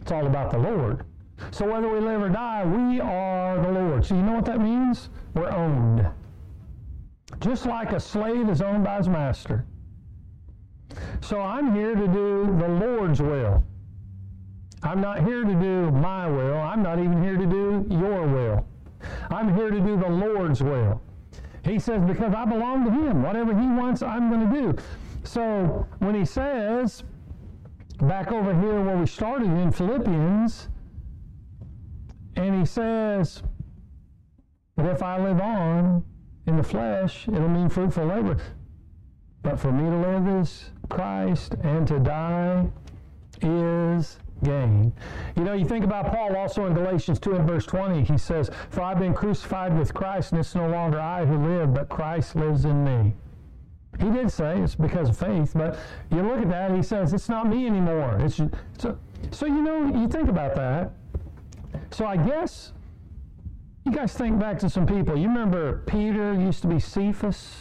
It's 0.00 0.12
all 0.12 0.26
about 0.26 0.50
the 0.50 0.58
Lord. 0.58 1.04
So 1.50 1.70
whether 1.70 1.88
we 1.88 2.00
live 2.00 2.22
or 2.22 2.28
die, 2.28 2.64
we 2.64 3.00
are 3.00 3.60
the 3.60 3.70
Lord. 3.70 4.04
So 4.04 4.14
you 4.14 4.22
know 4.22 4.34
what 4.34 4.44
that 4.46 4.60
means? 4.60 5.08
We're 5.34 5.50
owned. 5.50 6.06
Just 7.40 7.66
like 7.66 7.92
a 7.92 8.00
slave 8.00 8.48
is 8.48 8.62
owned 8.62 8.84
by 8.84 8.98
his 8.98 9.08
master. 9.08 9.64
So 11.20 11.40
I'm 11.40 11.74
here 11.74 11.94
to 11.94 12.06
do 12.06 12.56
the 12.58 12.68
Lord's 12.68 13.20
will. 13.22 13.64
I'm 14.82 15.00
not 15.00 15.24
here 15.24 15.44
to 15.44 15.54
do 15.54 15.90
my 15.92 16.26
will. 16.28 16.58
I'm 16.58 16.82
not 16.82 16.98
even 16.98 17.22
here 17.22 17.36
to 17.36 17.46
do 17.46 17.86
your 17.88 18.26
will. 18.26 18.66
I'm 19.30 19.54
here 19.54 19.70
to 19.70 19.80
do 19.80 19.96
the 19.96 20.08
Lord's 20.08 20.62
will. 20.62 21.00
He 21.64 21.78
says, 21.78 22.02
because 22.04 22.34
I 22.34 22.44
belong 22.44 22.84
to 22.84 22.90
Him. 22.90 23.22
Whatever 23.22 23.54
He 23.54 23.66
wants, 23.66 24.02
I'm 24.02 24.28
going 24.30 24.50
to 24.50 24.60
do. 24.60 24.82
So 25.24 25.86
when 26.00 26.14
He 26.14 26.24
says, 26.24 27.04
back 28.00 28.32
over 28.32 28.52
here 28.60 28.82
where 28.82 28.96
we 28.96 29.06
started 29.06 29.48
in 29.48 29.70
Philippians, 29.70 30.68
and 32.36 32.58
He 32.58 32.66
says, 32.66 33.42
but 34.74 34.86
if 34.86 35.02
I 35.02 35.22
live 35.22 35.40
on 35.40 36.04
in 36.46 36.56
the 36.56 36.62
flesh, 36.62 37.28
it'll 37.28 37.48
mean 37.48 37.68
fruitful 37.68 38.06
labor. 38.06 38.36
But 39.42 39.58
for 39.58 39.72
me 39.72 39.88
to 39.88 39.96
live 39.96 40.28
is 40.42 40.70
Christ, 40.88 41.54
and 41.62 41.86
to 41.88 41.98
die 41.98 42.66
is 43.40 44.18
gain. 44.44 44.92
You 45.36 45.44
know, 45.44 45.52
you 45.52 45.64
think 45.64 45.84
about 45.84 46.12
Paul 46.12 46.36
also 46.36 46.66
in 46.66 46.74
Galatians 46.74 47.18
2 47.18 47.36
and 47.36 47.48
verse 47.48 47.66
20, 47.66 48.04
he 48.04 48.18
says, 48.18 48.50
For 48.70 48.82
I've 48.82 48.98
been 48.98 49.14
crucified 49.14 49.76
with 49.76 49.94
Christ, 49.94 50.32
and 50.32 50.40
it's 50.40 50.54
no 50.54 50.68
longer 50.68 50.98
I 50.98 51.24
who 51.24 51.36
live, 51.36 51.74
but 51.74 51.88
Christ 51.88 52.36
lives 52.36 52.64
in 52.64 52.84
me. 52.84 53.14
He 54.00 54.10
did 54.10 54.30
say 54.30 54.58
it's 54.60 54.74
because 54.74 55.10
of 55.10 55.18
faith, 55.18 55.52
but 55.54 55.78
you 56.10 56.22
look 56.22 56.40
at 56.40 56.48
that, 56.48 56.74
he 56.74 56.82
says, 56.82 57.12
It's 57.12 57.28
not 57.28 57.48
me 57.48 57.66
anymore. 57.66 58.18
It's, 58.20 58.36
so, 58.78 58.98
so, 59.30 59.46
you 59.46 59.60
know, 59.60 59.84
you 60.00 60.08
think 60.08 60.28
about 60.28 60.54
that. 60.54 60.92
So 61.90 62.06
I 62.06 62.16
guess 62.16 62.72
you 63.84 63.92
guys 63.92 64.12
think 64.12 64.38
back 64.38 64.58
to 64.60 64.70
some 64.70 64.86
people. 64.86 65.16
You 65.16 65.28
remember 65.28 65.82
Peter 65.86 66.34
used 66.34 66.62
to 66.62 66.68
be 66.68 66.78
Cephas, 66.78 67.56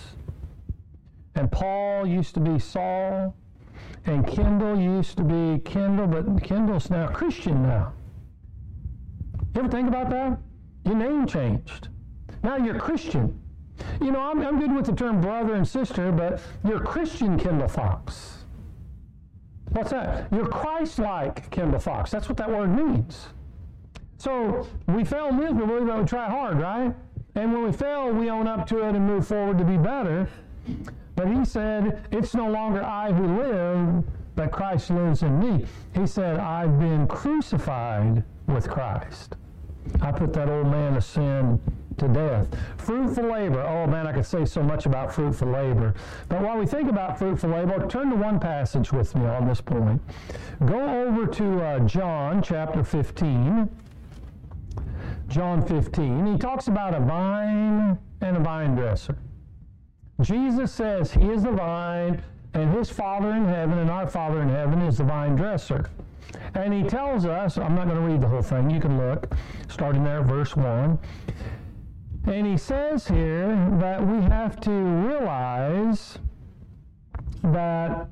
and 1.36 1.52
Paul 1.52 2.06
used 2.06 2.34
to 2.36 2.40
be 2.40 2.60
Saul. 2.60 3.36
And 4.06 4.26
Kendall 4.26 4.80
used 4.80 5.18
to 5.18 5.24
be 5.24 5.60
Kendall, 5.60 6.08
but 6.08 6.44
Kendall's 6.44 6.90
now 6.90 7.08
Christian 7.08 7.62
now. 7.62 7.94
You 9.54 9.62
ever 9.62 9.70
think 9.70 9.88
about 9.88 10.10
that? 10.10 10.40
Your 10.86 10.96
name 10.96 11.28
changed. 11.28 11.90
Now 12.44 12.58
you're 12.58 12.80
Christian. 12.80 13.40
You 14.02 14.12
know, 14.12 14.20
I'm, 14.20 14.42
I'm 14.42 14.60
good 14.60 14.76
with 14.76 14.86
the 14.86 14.94
term 14.94 15.22
brother 15.22 15.54
and 15.54 15.68
sister, 15.68 16.12
but 16.12 16.42
you're 16.68 16.80
Christian 16.80 17.38
Kendall 17.38 17.68
Fox. 17.68 18.40
What's 19.70 19.92
that? 19.92 20.28
You're 20.32 20.48
Christ 20.48 21.00
like 21.00 21.50
Kendall 21.52 21.80
Fox. 21.80 22.10
That's 22.10 22.28
what 22.28 22.38
that 22.38 22.50
word 22.50 22.76
means. 22.76 23.28
So 24.22 24.68
we 24.88 25.04
fail 25.04 25.32
miserably, 25.32 25.84
but 25.84 26.00
we 26.00 26.06
try 26.06 26.30
hard, 26.30 26.60
right? 26.60 26.94
And 27.34 27.52
when 27.52 27.64
we 27.64 27.72
fail, 27.72 28.12
we 28.12 28.30
own 28.30 28.48
up 28.48 28.68
to 28.68 28.88
it 28.88 28.94
and 28.96 29.08
move 29.08 29.28
forward 29.28 29.58
to 29.58 29.64
be 29.64 29.78
better. 29.78 30.30
But 31.16 31.28
he 31.28 31.44
said, 31.44 32.08
It's 32.12 32.36
no 32.36 32.48
longer 32.48 32.84
I 32.84 33.12
who 33.12 33.42
live, 33.42 34.04
but 34.36 34.52
Christ 34.52 34.92
lives 34.92 35.24
in 35.24 35.40
me. 35.40 35.66
He 35.96 36.06
said, 36.06 36.38
I've 36.38 36.80
been 36.80 37.08
crucified 37.08 38.24
with 38.46 38.70
Christ. 38.70 39.38
I 40.04 40.12
put 40.12 40.34
that 40.34 40.50
old 40.50 40.68
man 40.68 40.98
of 40.98 41.04
sin 41.04 41.60
to 41.98 42.08
death. 42.08 42.48
Fruitful 42.78 43.24
labor. 43.24 43.64
Oh 43.64 43.88
man, 43.88 44.06
I 44.06 44.14
could 44.14 44.28
say 44.28 44.46
so 44.46 44.62
much 44.62 44.86
about 44.86 45.12
fruitful 45.16 45.48
labor. 45.48 45.96
But 46.30 46.44
while 46.44 46.60
we 46.60 46.68
think 46.68 46.92
about 46.92 47.18
fruitful 47.18 47.50
labor, 47.50 47.88
turn 47.88 48.12
to 48.12 48.16
one 48.16 48.40
passage 48.40 48.92
with 48.92 49.16
me 49.16 49.26
on 49.26 49.48
this 49.48 49.62
point. 49.62 50.00
Go 50.68 51.08
over 51.08 51.26
to 51.26 51.64
uh, 51.64 51.80
John 51.80 52.44
chapter 52.44 52.84
15. 52.84 53.68
John 55.32 55.66
15. 55.66 56.26
He 56.26 56.38
talks 56.38 56.68
about 56.68 56.94
a 56.94 57.00
vine 57.00 57.98
and 58.20 58.38
a 58.38 58.40
vine 58.42 58.76
dresser. 58.76 59.18
Jesus 60.20 60.74
says 60.74 61.14
he 61.14 61.30
is 61.30 61.44
the 61.44 61.52
vine, 61.52 62.22
and 62.54 62.74
his 62.74 62.90
Father 62.90 63.32
in 63.32 63.46
heaven 63.46 63.80
and 63.80 63.90
our 63.90 64.08
Father 64.08 64.42
in 64.42 64.50
heaven 64.50 64.82
is 64.82 64.98
the 64.98 65.06
vine 65.06 65.38
dresser. 65.38 65.90
And 66.54 66.74
he 66.74 66.84
tells 66.84 67.26
us, 67.26 67.58
I'm 67.58 67.76
not 67.76 67.88
going 67.88 67.96
to 67.96 68.06
read 68.06 68.20
the 68.20 68.28
whole 68.28 68.42
thing, 68.42 68.70
you 68.70 68.82
can 68.82 68.98
look, 68.98 69.34
starting 69.70 70.04
there 70.04 70.22
verse 70.22 70.56
1. 70.58 71.00
And 72.28 72.46
he 72.46 72.58
says 72.58 73.08
here 73.08 73.56
that 73.80 74.06
we 74.06 74.22
have 74.24 74.60
to 74.62 74.72
realize 74.72 76.20
that 77.42 78.10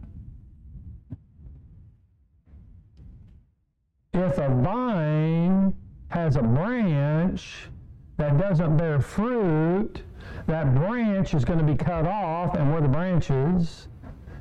if 4.14 4.38
a 4.38 4.50
vine 4.50 5.76
has 6.10 6.36
a 6.36 6.42
branch 6.42 7.70
that 8.18 8.38
doesn't 8.38 8.78
bear 8.78 9.00
fruit, 9.00 10.04
that 10.48 10.76
branch 10.76 11.34
is 11.34 11.46
going 11.46 11.60
to 11.60 11.66
be 11.66 11.76
cut 11.76 12.06
off, 12.06 12.56
and 12.56 12.72
where 12.72 12.82
the 12.82 12.88
branch 12.88 13.32
is, 13.32 13.88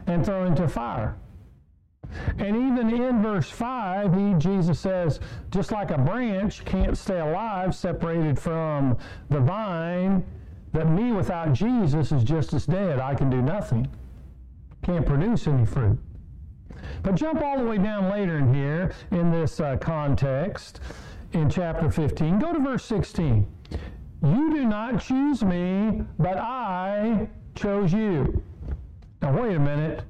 and 0.07 0.25
thrown 0.25 0.49
into 0.49 0.67
fire. 0.67 1.17
And 2.39 2.57
even 2.57 2.91
in 2.91 3.23
verse 3.23 3.51
5, 3.51 4.15
he, 4.15 4.35
Jesus 4.39 4.81
says, 4.81 5.21
just 5.51 5.71
like 5.71 5.91
a 5.91 5.99
branch 5.99 6.65
can't 6.65 6.97
stay 6.97 7.21
alive 7.21 7.75
separated 7.75 8.39
from 8.39 8.97
the 9.29 9.41
vine, 9.41 10.25
that 10.73 10.91
me 10.91 11.13
without 11.13 11.53
Jesus 11.53 12.13
is 12.13 12.25
just 12.25 12.55
as 12.55 12.67
dead. 12.67 12.99
I 12.99 13.15
can 13.15 13.31
do 13.31 13.43
nothing. 13.43 13.87
Can't 14.83 15.05
produce 15.05 15.47
any 15.47 15.67
fruit. 15.67 15.99
But 17.03 17.15
jump 17.15 17.43
all 17.43 17.59
the 17.59 17.65
way 17.65 17.79
down 17.79 18.11
later 18.11 18.39
in 18.39 18.53
here 18.55 18.93
in 19.11 19.31
this 19.31 19.61
uh, 19.61 19.77
context 19.77 20.81
in 21.33 21.51
chapter 21.51 21.91
15. 21.91 22.39
Go 22.39 22.53
to 22.53 22.61
verse 22.61 22.85
16. 22.85 23.47
You 24.23 24.51
do 24.53 24.65
not 24.65 25.01
choose 25.01 25.45
me, 25.45 26.03
but 26.19 26.39
I 26.39 27.29
chose 27.55 27.93
you. 27.93 28.43
Now, 29.23 29.41
wait 29.41 29.57
a 29.57 29.61
minute. 29.61 30.05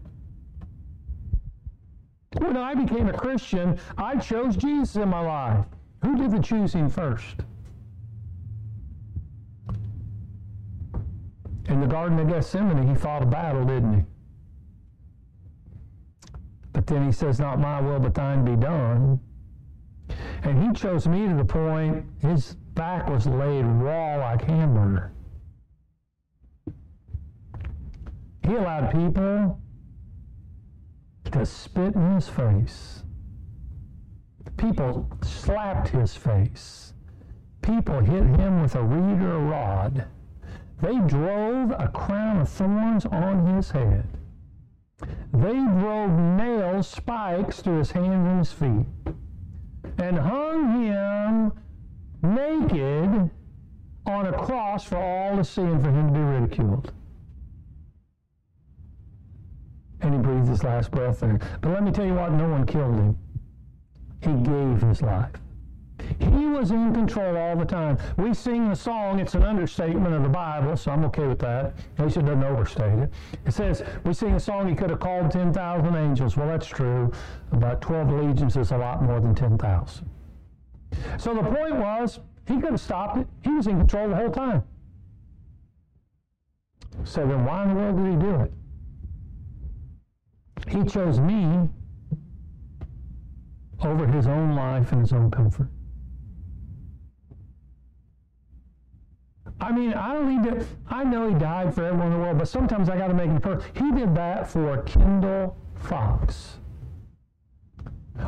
When 2.38 2.56
I 2.56 2.74
became 2.74 3.08
a 3.08 3.12
Christian, 3.12 3.78
I 3.96 4.16
chose 4.16 4.56
Jesus 4.56 4.96
in 4.96 5.08
my 5.08 5.20
life. 5.20 5.64
Who 6.04 6.16
did 6.16 6.30
the 6.30 6.40
choosing 6.40 6.88
first? 6.88 7.36
In 11.66 11.80
the 11.80 11.86
Garden 11.86 12.18
of 12.18 12.28
Gethsemane, 12.28 12.86
he 12.86 12.94
fought 12.94 13.22
a 13.22 13.26
battle, 13.26 13.64
didn't 13.64 13.92
he? 13.92 14.04
But 16.72 16.86
then 16.86 17.04
he 17.04 17.12
says, 17.12 17.38
Not 17.40 17.58
my 17.58 17.80
will, 17.80 17.98
but 17.98 18.14
thine 18.14 18.44
be 18.44 18.56
done. 18.56 19.20
And 20.42 20.62
he 20.62 20.72
chose 20.72 21.06
me 21.06 21.26
to 21.28 21.34
the 21.34 21.44
point 21.44 22.04
his 22.20 22.54
back 22.74 23.08
was 23.08 23.26
laid 23.26 23.64
raw 23.64 24.16
like 24.16 24.42
hamburger. 24.42 25.12
He 28.46 28.54
allowed 28.54 28.92
people 28.92 29.60
to 31.32 31.44
spit 31.44 31.94
in 31.94 32.14
his 32.14 32.28
face. 32.28 33.02
People 34.56 35.08
slapped 35.22 35.88
his 35.88 36.14
face. 36.16 36.94
People 37.60 38.00
hit 38.00 38.22
him 38.22 38.62
with 38.62 38.74
a 38.74 38.82
reed 38.82 39.22
or 39.22 39.32
a 39.32 39.38
rod. 39.40 40.06
They 40.80 40.98
drove 41.00 41.72
a 41.72 41.88
crown 41.88 42.40
of 42.40 42.48
thorns 42.48 43.04
on 43.06 43.44
his 43.54 43.70
head. 43.70 44.06
they 45.32 45.52
drove 45.52 46.10
nails, 46.10 46.88
spikes 46.88 47.60
through 47.60 47.78
his 47.78 47.90
hands 47.92 48.26
and 48.26 48.38
his 48.38 48.52
feet, 48.52 48.86
and 49.98 50.18
hung 50.18 50.82
him 50.82 51.52
naked 52.22 53.30
on 54.06 54.26
a 54.26 54.32
cross 54.32 54.84
for 54.84 54.96
all 54.96 55.36
to 55.36 55.44
see 55.44 55.62
and 55.62 55.82
for 55.82 55.90
him 55.90 56.08
to 56.08 56.12
be 56.12 56.20
ridiculed. 56.20 56.92
And 60.00 60.14
he 60.14 60.20
breathed 60.20 60.48
his 60.48 60.62
last 60.62 60.90
breath 60.90 61.20
there. 61.20 61.38
But 61.60 61.72
let 61.72 61.82
me 61.82 61.90
tell 61.90 62.06
you 62.06 62.14
what, 62.14 62.32
no 62.32 62.48
one 62.48 62.64
killed 62.64 62.94
him. 62.94 63.18
He 64.22 64.32
gave 64.32 64.80
his 64.80 65.02
life. 65.02 65.32
He 66.20 66.46
was 66.46 66.70
in 66.72 66.92
control 66.92 67.36
all 67.36 67.56
the 67.56 67.64
time. 67.64 67.96
We 68.16 68.34
sing 68.34 68.68
the 68.68 68.74
song, 68.74 69.20
it's 69.20 69.34
an 69.34 69.44
understatement 69.44 70.14
of 70.14 70.22
the 70.22 70.28
Bible, 70.28 70.76
so 70.76 70.90
I'm 70.90 71.04
okay 71.06 71.26
with 71.26 71.38
that. 71.40 71.74
At 71.98 72.04
least 72.04 72.16
it 72.16 72.22
doesn't 72.22 72.42
overstate 72.42 72.98
it. 72.98 73.12
It 73.46 73.52
says, 73.52 73.82
we 74.04 74.12
sing 74.12 74.34
a 74.34 74.40
song, 74.40 74.68
he 74.68 74.74
could 74.74 74.90
have 74.90 75.00
called 75.00 75.30
10,000 75.30 75.94
angels. 75.94 76.36
Well, 76.36 76.48
that's 76.48 76.66
true. 76.66 77.12
About 77.52 77.80
12 77.80 78.10
legions 78.10 78.56
is 78.56 78.72
a 78.72 78.78
lot 78.78 79.02
more 79.02 79.20
than 79.20 79.34
10,000. 79.34 80.10
So 81.18 81.34
the 81.34 81.42
point 81.42 81.76
was, 81.76 82.18
he 82.46 82.54
could 82.54 82.70
have 82.70 82.80
stopped 82.80 83.18
it. 83.18 83.28
He 83.44 83.50
was 83.50 83.66
in 83.66 83.78
control 83.78 84.08
the 84.08 84.16
whole 84.16 84.30
time. 84.30 84.64
So 87.04 87.26
then 87.26 87.44
why 87.44 87.62
in 87.62 87.68
the 87.68 87.74
world 87.74 87.96
did 87.96 88.06
he 88.06 88.16
do 88.16 88.34
it? 88.40 88.52
He 90.68 90.84
chose 90.84 91.20
me 91.20 91.68
over 93.82 94.06
his 94.06 94.26
own 94.26 94.56
life 94.56 94.90
and 94.92 95.00
his 95.02 95.12
own 95.12 95.30
comfort. 95.30 95.68
I 99.60 99.72
mean, 99.72 99.92
I 99.92 100.12
don't 100.12 100.28
need 100.28 100.50
to, 100.50 100.66
I 100.88 101.04
know 101.04 101.28
he 101.28 101.34
died 101.34 101.74
for 101.74 101.84
everyone 101.84 102.08
in 102.08 102.12
the 102.14 102.18
world, 102.18 102.38
but 102.38 102.48
sometimes 102.48 102.88
I 102.88 102.96
got 102.96 103.08
to 103.08 103.14
make 103.14 103.30
it 103.30 103.42
perfect. 103.42 103.76
He 103.76 103.90
did 103.90 104.14
that 104.14 104.48
for 104.48 104.82
Kendall 104.82 105.56
Fox. 105.74 106.58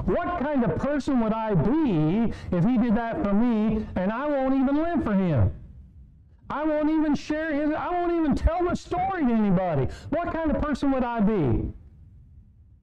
What 0.05 0.41
kind 0.41 0.65
of 0.65 0.77
person 0.79 1.21
would 1.21 1.33
I 1.33 1.55
be 1.55 2.33
if 2.53 2.65
he 2.65 2.79
did 2.79 2.97
that 2.97 3.23
for 3.23 3.33
me 3.33 3.87
and 3.97 4.13
I 4.13 4.27
won't 4.27 4.55
even 4.55 4.83
live 4.83 5.05
for 5.05 5.15
him? 5.15 5.53
I 6.49 6.65
won't 6.65 6.91
even 6.91 7.15
share 7.15 7.53
his, 7.53 7.71
I 7.71 7.91
won't 7.91 8.13
even 8.13 8.35
tell 8.35 8.69
the 8.69 8.75
story 8.75 9.25
to 9.25 9.33
anybody. 9.33 9.89
What 10.11 10.33
kind 10.33 10.51
of 10.51 10.61
person 10.61 10.91
would 10.91 11.05
I 11.05 11.21
be? 11.21 11.73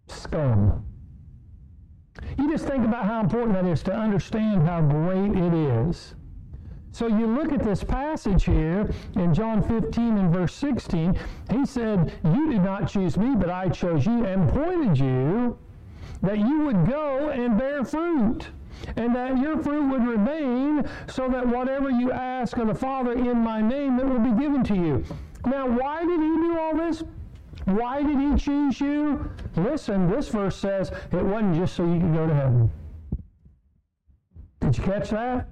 Scum. 0.07 0.85
You 2.37 2.49
just 2.49 2.65
think 2.65 2.85
about 2.85 3.05
how 3.05 3.19
important 3.19 3.53
that 3.55 3.65
is 3.65 3.83
to 3.83 3.93
understand 3.93 4.67
how 4.67 4.81
great 4.81 5.31
it 5.31 5.53
is. 5.53 6.15
So 6.97 7.05
you 7.05 7.27
look 7.27 7.51
at 7.51 7.61
this 7.61 7.83
passage 7.83 8.45
here 8.45 8.89
in 9.17 9.31
John 9.31 9.61
15 9.61 10.17
and 10.17 10.33
verse 10.33 10.55
16. 10.55 11.15
He 11.51 11.63
said, 11.63 12.11
You 12.25 12.51
did 12.51 12.63
not 12.63 12.89
choose 12.89 13.17
me, 13.17 13.35
but 13.35 13.51
I 13.51 13.69
chose 13.69 14.03
you 14.03 14.25
and 14.25 14.49
pointed 14.49 14.97
you 14.97 15.59
that 16.23 16.39
you 16.39 16.61
would 16.61 16.87
go 16.87 17.29
and 17.29 17.55
bear 17.55 17.85
fruit, 17.85 18.47
and 18.95 19.15
that 19.15 19.37
your 19.37 19.61
fruit 19.61 19.87
would 19.91 20.07
remain, 20.07 20.89
so 21.05 21.29
that 21.29 21.47
whatever 21.47 21.91
you 21.91 22.11
ask 22.11 22.57
of 22.57 22.65
the 22.65 22.73
Father 22.73 23.11
in 23.11 23.37
my 23.37 23.61
name, 23.61 23.99
it 23.99 24.05
will 24.07 24.17
be 24.17 24.31
given 24.31 24.63
to 24.63 24.73
you. 24.73 25.03
Now, 25.45 25.69
why 25.69 26.03
did 26.03 26.19
he 26.19 26.35
do 26.47 26.57
all 26.57 26.75
this? 26.75 27.03
Why 27.65 28.01
did 28.01 28.17
he 28.17 28.35
choose 28.37 28.81
you? 28.81 29.29
Listen, 29.55 30.09
this 30.09 30.29
verse 30.29 30.57
says 30.57 30.91
it 31.11 31.23
wasn't 31.23 31.57
just 31.57 31.75
so 31.75 31.85
you 31.85 31.99
could 31.99 32.15
go 32.15 32.25
to 32.25 32.33
heaven. 32.33 32.71
Did 34.61 34.75
you 34.79 34.83
catch 34.83 35.11
that? 35.11 35.47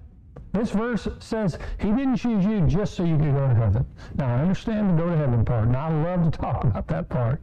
This 0.54 0.72
verse 0.72 1.08
says 1.20 1.58
he 1.80 1.90
didn't 1.90 2.16
choose 2.16 2.46
you 2.46 2.62
just 2.62 2.94
so 2.94 3.04
you 3.04 3.18
could 3.18 3.34
go 3.34 3.48
to 3.48 3.54
heaven. 3.54 3.86
Now, 4.16 4.36
I 4.36 4.40
understand 4.40 4.90
the 4.98 5.04
go 5.04 5.10
to 5.10 5.18
heaven 5.18 5.44
part, 5.44 5.68
and 5.68 5.76
I 5.76 5.90
love 6.04 6.32
to 6.32 6.38
talk 6.38 6.64
about 6.64 6.88
that 6.88 7.10
part. 7.10 7.42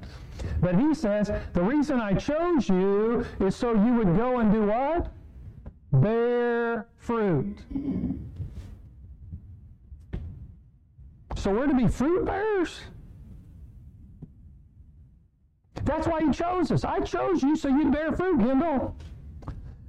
But 0.61 0.77
he 0.77 0.95
says, 0.95 1.31
the 1.53 1.63
reason 1.63 2.01
I 2.01 2.15
chose 2.15 2.69
you 2.69 3.27
is 3.41 3.55
so 3.55 3.75
you 3.75 3.95
would 3.95 4.17
go 4.17 4.39
and 4.39 4.51
do 4.51 4.63
what? 4.63 5.13
Bear 5.93 6.89
fruit. 6.97 7.59
So 11.37 11.51
we're 11.51 11.67
to 11.67 11.75
be 11.75 11.89
fruit 11.89 12.25
bearers? 12.25 12.81
That's 15.85 16.07
why 16.07 16.21
he 16.23 16.31
chose 16.31 16.71
us. 16.71 16.85
I 16.85 17.01
chose 17.01 17.43
you 17.43 17.57
so 17.57 17.69
you'd 17.69 17.93
bear 17.93 18.13
fruit, 18.13 18.39
Kendall. 18.39 18.97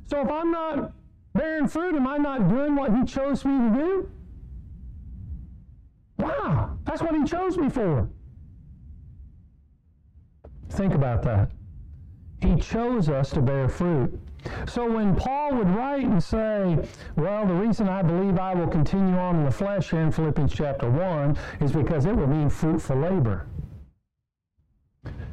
So 0.07 0.21
if 0.21 0.29
I'm 0.29 0.51
not 0.51 0.91
bearing 1.33 1.67
fruit, 1.67 1.95
am 1.95 2.07
I 2.07 2.17
not 2.17 2.47
doing 2.47 2.75
what 2.75 2.95
he 2.95 3.03
chose 3.05 3.43
me 3.45 3.57
to 3.69 3.75
do? 3.75 4.09
Wow, 6.17 6.77
that's 6.85 7.01
what 7.01 7.15
he 7.15 7.23
chose 7.23 7.57
me 7.57 7.69
for. 7.69 8.07
Think 10.69 10.93
about 10.93 11.21
that. 11.23 11.51
He 12.41 12.55
chose 12.57 13.09
us 13.09 13.29
to 13.31 13.41
bear 13.41 13.69
fruit. 13.69 14.19
So 14.67 14.89
when 14.91 15.15
Paul 15.15 15.55
would 15.55 15.69
write 15.69 16.05
and 16.05 16.21
say, 16.21 16.77
well, 17.15 17.45
the 17.45 17.53
reason 17.53 17.87
I 17.87 18.01
believe 18.01 18.37
I 18.37 18.53
will 18.53 18.67
continue 18.67 19.17
on 19.17 19.37
in 19.37 19.45
the 19.45 19.51
flesh 19.51 19.91
here 19.91 20.01
in 20.01 20.11
Philippians 20.11 20.53
chapter 20.53 20.89
1 20.89 21.37
is 21.61 21.71
because 21.71 22.05
it 22.05 22.15
will 22.15 22.27
mean 22.27 22.49
fruitful 22.49 22.97
labor. 22.97 23.47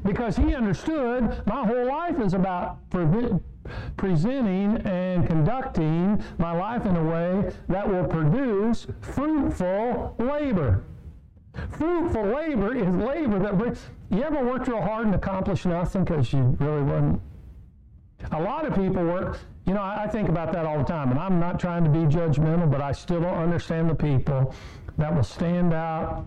Because 0.04 0.36
he 0.36 0.54
understood 0.54 1.42
my 1.46 1.66
whole 1.66 1.86
life 1.86 2.20
is 2.20 2.34
about 2.34 2.78
presenting 3.96 4.76
and 4.87 5.26
conducting 5.26 6.22
my 6.38 6.52
life 6.52 6.87
in 6.87 6.96
a 6.96 7.04
way 7.04 7.52
that 7.68 7.88
will 7.88 8.04
produce 8.04 8.87
fruitful 9.00 10.14
labor. 10.18 10.83
Fruitful 11.70 12.24
labor 12.24 12.76
is 12.76 12.88
labor 12.94 13.38
that 13.38 13.59
brings. 13.59 13.80
You 14.11 14.22
ever 14.22 14.44
worked 14.44 14.68
real 14.68 14.80
hard 14.80 15.06
and 15.06 15.14
accomplished 15.14 15.66
nothing 15.66 16.04
because 16.04 16.33
you 16.33 16.56
really 16.61 16.83
wasn't? 16.83 17.20
A 18.33 18.40
lot 18.40 18.66
of 18.66 18.74
people 18.74 19.04
work. 19.04 19.38
You 19.66 19.74
know, 19.74 19.83
I, 19.83 20.04
I 20.04 20.06
think 20.09 20.28
about 20.28 20.52
that 20.52 20.66
all 20.66 20.78
the 20.78 20.85
time, 20.85 21.11
and 21.11 21.18
I'm 21.18 21.38
not 21.38 21.59
trying 21.59 21.85
to 21.85 21.90
be 21.90 22.00
judgmental, 22.00 22.70
but 22.70 22.80
I 22.80 22.92
still 22.92 23.20
don't 23.20 23.38
understand 23.38 23.88
the 23.88 23.94
people 23.94 24.54
that 24.98 25.14
will 25.14 25.22
stand 25.22 25.72
out 25.72 26.26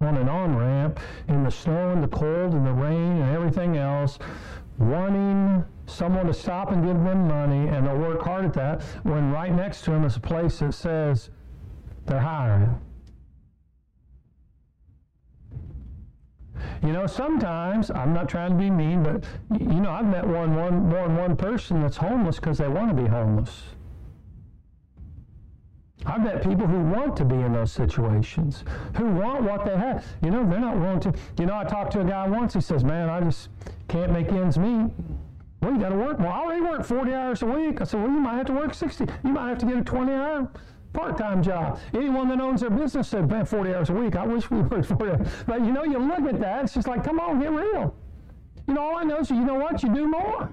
on 0.00 0.16
an 0.16 0.28
on 0.28 0.56
ramp 0.56 1.00
in 1.28 1.44
the 1.44 1.50
snow 1.50 1.90
and 1.90 2.02
the 2.02 2.08
cold 2.08 2.52
and 2.52 2.66
the 2.66 2.72
rain 2.72 3.22
and 3.22 3.34
everything 3.34 3.76
else, 3.76 4.18
wanting 4.78 5.64
someone 5.86 6.26
to 6.26 6.34
stop 6.34 6.72
and 6.72 6.84
give 6.84 7.02
them 7.04 7.28
money, 7.28 7.68
and 7.68 7.86
they'll 7.86 7.96
work 7.96 8.22
hard 8.22 8.44
at 8.44 8.52
that 8.54 8.82
when 9.02 9.30
right 9.30 9.52
next 9.52 9.82
to 9.82 9.90
them 9.90 10.04
is 10.04 10.16
a 10.16 10.20
place 10.20 10.58
that 10.58 10.74
says 10.74 11.30
they're 12.06 12.20
hiring. 12.20 12.78
You 16.82 16.92
know, 16.92 17.06
sometimes 17.06 17.90
I'm 17.90 18.12
not 18.12 18.28
trying 18.28 18.50
to 18.50 18.56
be 18.56 18.70
mean, 18.70 19.02
but 19.02 19.24
you 19.58 19.80
know, 19.80 19.90
I've 19.90 20.06
met 20.06 20.26
one, 20.26 20.54
one 20.54 20.88
more 20.88 21.08
than 21.08 21.16
one 21.16 21.36
person 21.36 21.80
that's 21.80 21.96
homeless 21.96 22.36
because 22.36 22.58
they 22.58 22.68
want 22.68 22.94
to 22.94 23.02
be 23.02 23.08
homeless. 23.08 23.62
I've 26.06 26.22
met 26.22 26.42
people 26.42 26.66
who 26.66 26.80
want 26.80 27.16
to 27.16 27.24
be 27.24 27.36
in 27.36 27.54
those 27.54 27.72
situations, 27.72 28.64
who 28.96 29.06
want 29.06 29.42
what 29.42 29.64
they 29.64 29.76
have. 29.76 30.04
You 30.22 30.30
know, 30.30 30.48
they're 30.48 30.60
not 30.60 30.76
willing 30.76 31.00
to. 31.00 31.14
You 31.38 31.46
know, 31.46 31.56
I 31.56 31.64
talked 31.64 31.92
to 31.92 32.00
a 32.00 32.04
guy 32.04 32.28
once. 32.28 32.52
He 32.52 32.60
says, 32.60 32.84
"Man, 32.84 33.08
I 33.08 33.20
just 33.20 33.48
can't 33.88 34.12
make 34.12 34.30
ends 34.30 34.58
meet." 34.58 34.90
Well, 35.64 35.72
you 35.72 35.80
got 35.80 35.88
to 35.88 35.96
work. 35.96 36.18
Well, 36.18 36.28
I 36.28 36.40
already 36.40 36.60
work 36.60 36.84
40 36.84 37.14
hours 37.14 37.40
a 37.40 37.46
week. 37.46 37.80
I 37.80 37.84
said, 37.84 38.02
"Well, 38.02 38.12
you 38.12 38.20
might 38.20 38.34
have 38.34 38.46
to 38.46 38.52
work 38.52 38.74
60. 38.74 39.06
You 39.24 39.32
might 39.32 39.48
have 39.48 39.58
to 39.58 39.66
get 39.66 39.78
a 39.78 39.82
20-hour 39.82 40.50
part-time 40.92 41.42
job. 41.42 41.80
Anyone 41.94 42.28
that 42.28 42.40
owns 42.40 42.60
their 42.60 42.68
business 42.68 43.08
said, 43.08 43.30
man, 43.30 43.46
40 43.46 43.74
hours 43.74 43.88
a 43.88 43.94
week. 43.94 44.14
I 44.14 44.26
wish 44.26 44.50
we 44.50 44.60
worked 44.62 44.86
40 44.86 45.10
hours. 45.10 45.28
But 45.46 45.60
you 45.64 45.72
know, 45.72 45.84
you 45.84 45.98
look 45.98 46.20
at 46.20 46.38
that, 46.40 46.64
it's 46.64 46.74
just 46.74 46.86
like, 46.86 47.02
come 47.02 47.18
on, 47.18 47.40
get 47.40 47.50
real. 47.50 47.94
You 48.68 48.74
know, 48.74 48.82
all 48.82 48.96
I 48.96 49.04
know 49.04 49.20
is, 49.20 49.30
you 49.30 49.42
know 49.42 49.54
what? 49.54 49.82
You 49.82 49.94
do 49.94 50.06
more. 50.06 50.50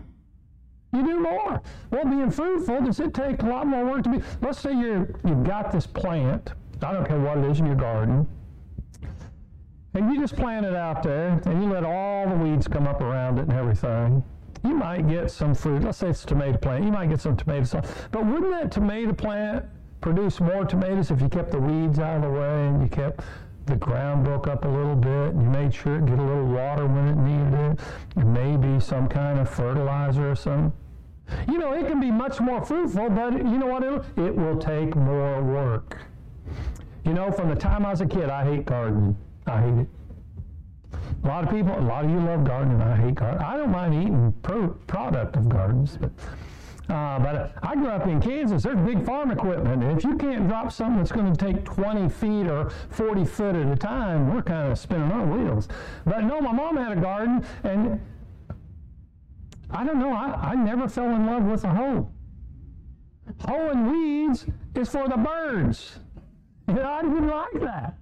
You 0.93 1.04
do 1.04 1.19
more. 1.19 1.62
Well, 1.91 2.06
being 2.06 2.32
fruitful, 2.32 2.82
does 2.82 3.02
it 3.02 3.13
take 3.13 3.43
a 3.43 3.45
lot 3.45 3.67
more 3.67 3.84
work 3.84 4.04
to 4.04 4.10
be? 4.10 4.24
Let's 4.41 4.60
say 4.60 4.71
you're, 4.74 5.10
you've 5.26 5.43
got 5.43 5.74
this 5.74 5.86
plant. 5.86 6.54
I 6.82 6.93
don't 6.93 7.06
care 7.06 7.19
what 7.19 7.38
it 7.38 7.52
is 7.52 7.60
in 7.60 7.65
your 7.65 7.76
garden. 7.76 8.26
And 9.93 10.13
you 10.13 10.21
just 10.21 10.38
plant 10.38 10.65
it 10.65 10.74
out 10.74 11.04
there, 11.04 11.41
and 11.45 11.62
you 11.62 11.69
let 11.69 11.84
all 11.84 12.30
the 12.30 12.36
weeds 12.36 12.65
come 12.69 12.88
up 12.88 13.02
around 13.02 13.39
it 13.39 13.41
and 13.43 13.54
everything 13.54 14.24
you 14.63 14.76
might 14.76 15.08
get 15.08 15.32
some 15.32 15.54
fruit. 15.54 15.84
Let's 15.84 15.97
say 15.97 16.10
it's 16.10 16.24
a 16.24 16.28
tomato 16.28 16.58
plant. 16.58 16.84
You 16.84 16.91
might 16.91 17.10
get 17.10 17.21
some 17.21 17.36
tomato 17.36 17.65
tomatoes. 17.65 17.91
But 18.12 18.26
wouldn't 18.26 18.52
that 18.52 18.71
tomato 18.71 19.13
plant 19.13 19.65
produce 20.02 20.39
more 20.39 20.65
tomatoes 20.65 21.12
if 21.12 21.21
you 21.21 21.30
kept 21.30 21.52
the 21.52 21.60
weeds 21.60 22.00
out 22.00 22.17
of 22.17 22.21
the 22.24 22.30
way 22.30 22.67
and 22.67 22.82
you 22.82 22.89
kept 22.89 23.21
the 23.67 23.76
ground 23.76 24.26
broke 24.26 24.47
up 24.47 24.65
a 24.65 24.67
little 24.67 24.95
bit 24.95 25.34
and 25.34 25.43
you 25.43 25.50
made 25.50 25.74
sure 25.74 25.97
it 25.97 26.06
get 26.06 26.17
a 26.17 26.21
little 26.21 26.47
water 26.47 26.88
when 26.88 27.08
it 27.08 27.15
needed 27.15 27.54
it 27.54 27.80
and 28.15 28.34
maybe 28.34 28.80
some 28.80 29.08
kind 29.08 29.39
of 29.39 29.50
fertilizer 29.50 30.32
or 30.32 30.36
something. 30.36 30.74
You 31.47 31.60
know, 31.60 31.74
it 31.74 31.88
can 31.88 32.00
be 32.00 32.12
much 32.12 32.41
more 32.41 32.63
fruitful, 32.65 33.10
but 33.10 33.34
you 33.34 33.58
know 33.58 33.67
what? 33.67 33.84
It, 33.84 34.04
it 34.17 34.36
will 34.36 34.58
take 34.58 34.95
more 34.95 35.41
work. 35.41 36.00
You 37.06 37.13
know, 37.13 37.32
from 37.32 37.50
the 37.50 37.56
time 37.56 37.86
I 37.86 37.91
was 37.91 38.02
a 38.02 38.06
kid, 38.06 38.30
I 38.30 38.43
hate 38.43 38.65
gardening. 38.65 39.15
I 39.47 39.62
hate 39.62 39.78
it. 39.80 39.88
A 41.23 41.27
lot 41.27 41.43
of 41.43 41.49
people, 41.51 41.77
a 41.77 41.81
lot 41.81 42.05
of 42.05 42.12
you 42.12 42.19
love 42.19 42.43
gardening. 42.43 42.81
I 42.81 42.95
hate 42.95 43.15
gardening. 43.15 43.45
I 43.45 43.57
don't 43.57 43.71
mind 43.71 43.93
eating 43.93 44.34
pro- 44.41 44.69
product 44.88 45.36
of 45.36 45.49
gardens, 45.49 45.97
but 45.97 46.12
uh, 46.89 47.19
but 47.19 47.53
I 47.63 47.75
grew 47.75 47.88
up 47.88 48.05
in 48.05 48.19
Kansas. 48.19 48.63
There's 48.63 48.79
big 48.86 49.05
farm 49.05 49.31
equipment. 49.31 49.81
If 49.97 50.03
you 50.03 50.17
can't 50.17 50.49
drop 50.49 50.73
something 50.73 50.97
that's 50.97 51.12
going 51.12 51.34
to 51.34 51.45
take 51.45 51.63
20 51.63 52.10
feet 52.10 52.47
or 52.47 52.69
40 52.89 53.23
foot 53.23 53.55
at 53.55 53.67
a 53.67 53.77
time, 53.77 54.34
we're 54.34 54.41
kind 54.41 54.71
of 54.71 54.77
spinning 54.77 55.10
our 55.10 55.25
wheels. 55.25 55.69
But 56.05 56.25
no, 56.25 56.41
my 56.41 56.51
mom 56.51 56.75
had 56.75 56.97
a 56.97 56.99
garden, 56.99 57.45
and 57.63 58.01
I 59.69 59.86
don't 59.86 59.99
know, 59.99 60.12
I, 60.12 60.51
I 60.51 60.55
never 60.55 60.89
fell 60.89 61.15
in 61.15 61.27
love 61.27 61.43
with 61.43 61.63
a 61.63 61.69
hoe. 61.69 62.10
Hoeing 63.47 63.89
weeds 63.89 64.45
is 64.75 64.89
for 64.89 65.07
the 65.07 65.17
birds. 65.17 65.99
I 66.67 67.01
didn't 67.03 67.27
like 67.27 67.62
that. 67.62 68.00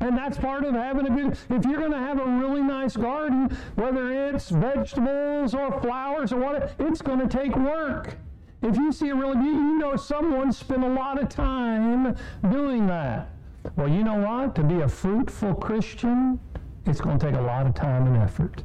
And 0.00 0.16
that's 0.16 0.38
part 0.38 0.64
of 0.64 0.74
having 0.74 1.06
a 1.06 1.10
good, 1.10 1.38
if 1.50 1.64
you're 1.64 1.80
going 1.80 1.92
to 1.92 1.98
have 1.98 2.20
a 2.20 2.24
really 2.24 2.62
nice 2.62 2.96
garden, 2.96 3.56
whether 3.74 4.12
it's 4.12 4.48
vegetables 4.50 5.54
or 5.54 5.80
flowers 5.80 6.32
or 6.32 6.36
whatever, 6.36 6.70
it's 6.78 7.02
going 7.02 7.18
to 7.18 7.28
take 7.28 7.56
work. 7.56 8.16
If 8.62 8.76
you 8.76 8.92
see 8.92 9.08
a 9.08 9.14
really, 9.14 9.36
you 9.44 9.78
know 9.78 9.96
someone 9.96 10.52
spent 10.52 10.84
a 10.84 10.88
lot 10.88 11.20
of 11.20 11.28
time 11.28 12.16
doing 12.50 12.86
that. 12.86 13.30
Well, 13.76 13.88
you 13.88 14.02
know 14.02 14.18
what? 14.18 14.54
To 14.56 14.62
be 14.62 14.80
a 14.80 14.88
fruitful 14.88 15.54
Christian, 15.54 16.40
it's 16.86 17.00
going 17.00 17.18
to 17.18 17.26
take 17.26 17.36
a 17.36 17.42
lot 17.42 17.66
of 17.66 17.74
time 17.74 18.06
and 18.06 18.16
effort. 18.16 18.62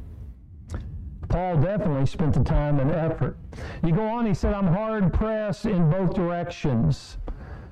Paul 1.28 1.56
definitely 1.56 2.06
spent 2.06 2.34
the 2.34 2.44
time 2.44 2.80
and 2.80 2.90
effort. 2.90 3.36
You 3.84 3.92
go 3.92 4.06
on, 4.06 4.26
he 4.26 4.34
said, 4.34 4.54
I'm 4.54 4.66
hard 4.66 5.12
pressed 5.12 5.66
in 5.66 5.90
both 5.90 6.14
directions. 6.14 7.18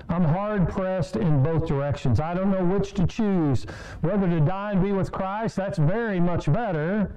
I'm 0.09 0.23
hard 0.23 0.69
pressed 0.69 1.15
in 1.15 1.41
both 1.41 1.67
directions. 1.67 2.19
I 2.19 2.33
don't 2.33 2.51
know 2.51 2.63
which 2.63 2.93
to 2.93 3.07
choose. 3.07 3.65
Whether 4.01 4.27
to 4.27 4.39
die 4.39 4.71
and 4.71 4.83
be 4.83 4.91
with 4.91 5.11
Christ, 5.11 5.55
that's 5.55 5.77
very 5.77 6.19
much 6.19 6.51
better. 6.51 7.11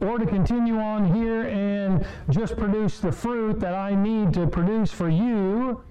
Or 0.00 0.18
to 0.18 0.26
continue 0.26 0.78
on 0.78 1.12
here 1.12 1.42
and 1.42 2.06
just 2.30 2.56
produce 2.56 3.00
the 3.00 3.12
fruit 3.12 3.60
that 3.60 3.74
I 3.74 3.94
need 3.94 4.32
to 4.34 4.46
produce 4.46 4.90
for 4.90 5.08
you 5.08 5.82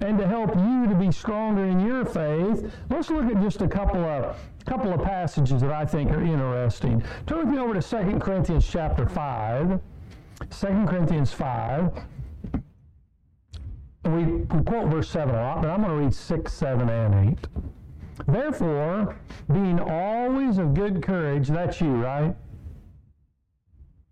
and 0.00 0.18
to 0.18 0.26
help 0.26 0.54
you 0.56 0.86
to 0.88 0.94
be 0.94 1.10
stronger 1.12 1.64
in 1.64 1.80
your 1.80 2.04
faith. 2.04 2.72
Let's 2.90 3.10
look 3.10 3.26
at 3.26 3.40
just 3.40 3.62
a 3.62 3.68
couple 3.68 4.04
of 4.04 4.36
couple 4.66 4.92
of 4.92 5.02
passages 5.02 5.60
that 5.60 5.70
I 5.70 5.84
think 5.84 6.10
are 6.10 6.22
interesting. 6.22 7.02
Turn 7.26 7.38
with 7.40 7.48
me 7.48 7.58
over 7.58 7.78
to 7.78 7.82
2 7.82 8.18
Corinthians 8.18 8.66
chapter 8.66 9.06
5. 9.06 9.78
2 10.50 10.66
Corinthians 10.86 11.32
5 11.32 11.92
we, 14.04 14.24
we 14.24 14.62
quote 14.64 14.88
verse 14.88 15.08
7 15.08 15.34
a 15.34 15.38
lot, 15.38 15.62
but 15.62 15.70
I'm 15.70 15.82
going 15.82 15.96
to 15.96 16.04
read 16.04 16.14
6, 16.14 16.52
7, 16.52 16.88
and 16.88 17.38
8. 17.38 17.48
Therefore, 18.26 19.16
being 19.52 19.80
always 19.80 20.58
of 20.58 20.74
good 20.74 21.02
courage, 21.02 21.48
that's 21.48 21.80
you, 21.80 21.94
right? 21.94 22.34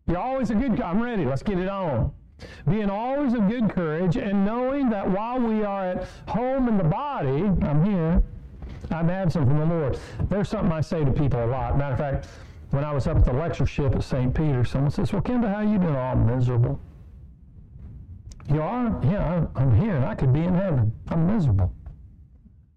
You're 0.07 0.19
always 0.19 0.51
a 0.51 0.55
good, 0.55 0.81
I'm 0.81 1.01
ready, 1.01 1.25
let's 1.25 1.43
get 1.43 1.59
it 1.59 1.69
on. 1.69 2.13
Being 2.69 2.91
always 2.91 3.35
of 3.35 3.49
good 3.49 3.71
courage 3.71 4.17
and 4.17 4.45
knowing 4.45 4.91
that 4.91 5.09
while 5.09 5.39
we 5.39 5.63
are 5.63 5.91
at 5.91 6.09
home 6.29 6.69
in 6.69 6.77
the 6.77 6.85
body, 6.85 7.45
I'm 7.63 7.85
here, 7.85 8.23
I'm 8.91 9.09
absent 9.11 9.47
from 9.47 9.59
the 9.59 9.67
Lord. 9.67 9.99
There's 10.29 10.49
something 10.49 10.73
I 10.73 10.81
say 10.81 11.05
to 11.05 11.13
people 11.13 11.45
a 11.45 11.47
lot. 11.47 11.79
Matter 11.79 11.93
of 11.93 11.99
fact, 11.99 12.29
when 12.71 12.85
I 12.85 12.93
was 12.93 13.07
up 13.07 13.19
at 13.19 13.25
the 13.25 13.33
lectureship 13.33 13.95
at 13.95 14.03
St. 14.03 14.35
Peter, 14.35 14.65
someone 14.65 14.91
says, 14.91 15.13
Well, 15.13 15.23
Kendall, 15.23 15.51
how 15.51 15.61
you 15.61 15.79
doing? 15.79 15.95
Oh, 15.95 16.01
All 16.01 16.17
miserable. 16.17 16.81
You 18.49 18.61
are? 18.61 19.01
Yeah, 19.05 19.47
I'm 19.57 19.81
here 19.81 20.05
I 20.05 20.15
could 20.15 20.33
be 20.33 20.41
in 20.41 20.55
heaven. 20.55 20.93
I'm 21.09 21.27
miserable. 21.27 21.73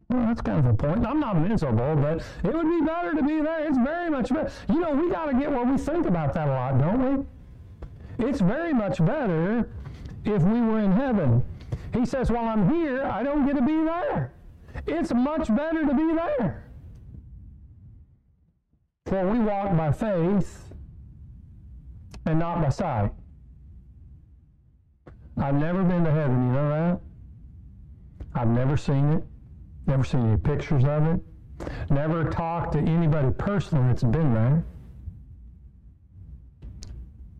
Well, 0.10 0.28
that's 0.28 0.42
kind 0.42 0.60
of 0.60 0.66
a 0.68 0.74
point. 0.74 1.06
I'm 1.06 1.20
not 1.20 1.40
miserable, 1.40 1.96
but 1.96 2.24
it 2.44 2.54
would 2.54 2.70
be 2.70 2.86
better 2.86 3.14
to 3.16 3.24
be 3.24 3.42
there. 3.42 3.68
It's 3.68 3.78
very 3.78 4.10
much 4.10 4.30
better. 4.30 4.52
You 4.70 4.80
know, 4.80 4.92
we 4.92 5.10
got 5.10 5.26
to 5.26 5.34
get 5.34 5.52
what 5.52 5.68
we 5.68 5.78
think 5.78 6.06
about 6.06 6.34
that 6.34 6.48
a 6.48 6.52
lot, 6.52 6.78
don't 6.80 7.28
we? 8.20 8.26
It's 8.28 8.40
very 8.40 8.74
much 8.74 9.04
better 9.04 9.68
if 10.24 10.44
we 10.44 10.62
were 10.62 10.80
in 10.80 10.92
heaven. 10.92 11.44
He 11.94 12.06
says, 12.06 12.30
while 12.30 12.46
I'm 12.46 12.70
here, 12.74 13.04
I 13.04 13.24
don't 13.24 13.46
get 13.46 13.56
to 13.56 13.62
be 13.62 13.84
there. 13.84 14.32
It's 14.86 15.14
much 15.14 15.48
better 15.56 15.86
to 15.86 15.94
be 15.94 16.14
there. 16.14 16.64
For 19.08 19.28
we 19.28 19.40
walk 19.40 19.76
by 19.76 19.92
faith 19.92 20.74
and 22.26 22.40
not 22.40 22.62
by 22.62 22.70
sight. 22.70 23.12
I've 25.38 25.56
never 25.56 25.84
been 25.84 26.04
to 26.04 26.12
heaven, 26.12 26.48
you 26.48 26.54
know 26.54 26.70
that? 26.70 27.00
I've 28.34 28.50
never 28.50 28.78
seen 28.78 29.14
it, 29.14 29.24
never 29.88 30.04
seen 30.04 30.26
any 30.28 30.38
pictures 30.38 30.84
of 30.86 31.06
it, 31.08 31.20
never 31.90 32.30
talked 32.30 32.74
to 32.74 32.80
anybody 32.80 33.32
personally 33.38 33.88
that's 33.88 34.04
been 34.04 34.34
there. 34.34 34.64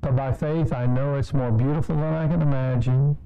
But 0.02 0.16
by 0.16 0.32
faith, 0.32 0.72
I 0.72 0.86
know 0.86 1.16
it's 1.16 1.34
more 1.34 1.52
beautiful 1.52 1.96
than 1.96 2.14
I 2.14 2.28
can 2.28 2.42
imagine. 2.42 3.18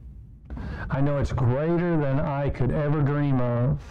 I 0.90 1.02
know 1.02 1.18
it's 1.18 1.34
greater 1.34 1.98
than 1.98 2.20
I 2.20 2.50
could 2.50 2.72
ever 2.72 3.02
dream 3.02 3.42
of. 3.42 3.82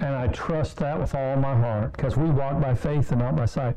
And 0.00 0.14
I 0.14 0.28
trust 0.28 0.78
that 0.78 0.98
with 0.98 1.14
all 1.14 1.36
my 1.36 1.54
heart 1.54 1.92
because 1.92 2.16
we 2.16 2.30
walk 2.30 2.60
by 2.60 2.74
faith 2.74 3.12
and 3.12 3.20
not 3.20 3.36
by 3.36 3.44
sight. 3.44 3.76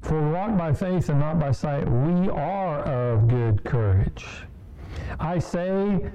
For 0.00 0.20
we 0.20 0.30
walk 0.30 0.56
by 0.56 0.72
faith 0.72 1.08
and 1.10 1.20
not 1.20 1.38
by 1.38 1.52
sight, 1.52 1.88
we 1.88 2.30
are 2.30 2.80
of 2.80 3.28
good 3.28 3.62
courage. 3.64 4.26
I 5.22 5.38
say, 5.38 6.10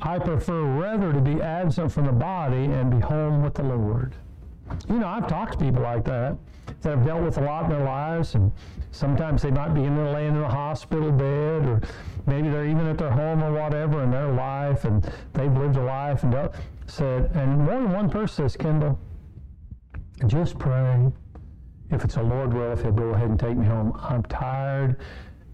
I 0.00 0.18
prefer 0.20 0.62
rather 0.62 1.12
to 1.12 1.20
be 1.20 1.42
absent 1.42 1.90
from 1.90 2.06
the 2.06 2.12
body 2.12 2.64
and 2.64 2.88
be 2.88 3.00
home 3.00 3.42
with 3.42 3.54
the 3.54 3.64
Lord. 3.64 4.14
You 4.88 5.00
know, 5.00 5.08
I've 5.08 5.26
talked 5.26 5.54
to 5.54 5.58
people 5.58 5.82
like 5.82 6.04
that 6.04 6.36
that 6.82 6.90
have 6.90 7.04
dealt 7.04 7.24
with 7.24 7.38
a 7.38 7.40
lot 7.40 7.64
in 7.64 7.70
their 7.70 7.84
lives, 7.84 8.36
and 8.36 8.52
sometimes 8.92 9.42
they 9.42 9.50
might 9.50 9.74
be 9.74 9.82
in 9.82 9.96
there 9.96 10.12
laying 10.12 10.36
in 10.36 10.42
a 10.42 10.48
hospital 10.48 11.10
bed, 11.10 11.66
or 11.66 11.80
maybe 12.26 12.48
they're 12.48 12.66
even 12.66 12.86
at 12.86 12.98
their 12.98 13.10
home 13.10 13.42
or 13.42 13.52
whatever 13.52 14.04
in 14.04 14.12
their 14.12 14.32
life, 14.32 14.84
and 14.84 15.12
they've 15.32 15.52
lived 15.52 15.76
a 15.76 15.82
life 15.82 16.22
and 16.22 16.30
dealt, 16.30 16.54
said, 16.86 17.32
and 17.34 17.58
more 17.58 17.82
than 17.82 17.90
one 17.90 18.08
person 18.08 18.48
says, 18.48 18.56
Kendall, 18.56 18.96
just 20.28 20.56
pray. 20.56 21.10
If 21.90 22.04
it's 22.04 22.16
a 22.16 22.22
Lord 22.22 22.54
will, 22.54 22.72
if 22.72 22.82
He'll 22.82 22.92
go 22.92 23.08
ahead 23.08 23.28
and 23.28 23.40
take 23.40 23.56
me 23.56 23.66
home. 23.66 23.92
I'm 23.98 24.22
tired 24.22 24.96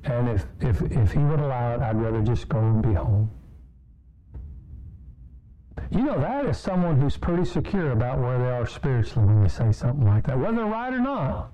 and 0.07 0.29
if, 0.29 0.47
if, 0.61 0.83
if 0.83 1.13
he 1.13 1.19
would 1.19 1.41
allow 1.41 1.75
it, 1.75 1.81
I'd 1.81 2.01
rather 2.01 2.23
just 2.23 2.49
go 2.49 2.59
and 2.59 2.83
be 2.83 2.95
home. 2.95 3.31
You 5.91 6.03
know, 6.03 6.19
that 6.19 6.47
is 6.47 6.59
someone 6.59 7.01
who's 7.01 7.17
pretty 7.17 7.45
secure 7.45 7.93
about 7.93 8.19
where 8.19 8.39
they 8.39 8.51
are 8.51 8.67
spiritually 8.67 9.27
when 9.27 9.43
they 9.43 9.49
say 9.49 9.73
something 9.73 10.07
like 10.07 10.27
that. 10.27 10.39
Whether 10.39 10.57
they're 10.57 10.67
right 10.67 10.93
or 10.93 11.01
not, 11.01 11.53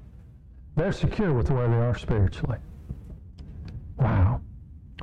they're 0.77 0.93
secure 0.93 1.33
with 1.33 1.51
where 1.51 1.69
they 1.69 1.77
are 1.77 1.97
spiritually. 1.97 2.59
Wow. 3.99 4.41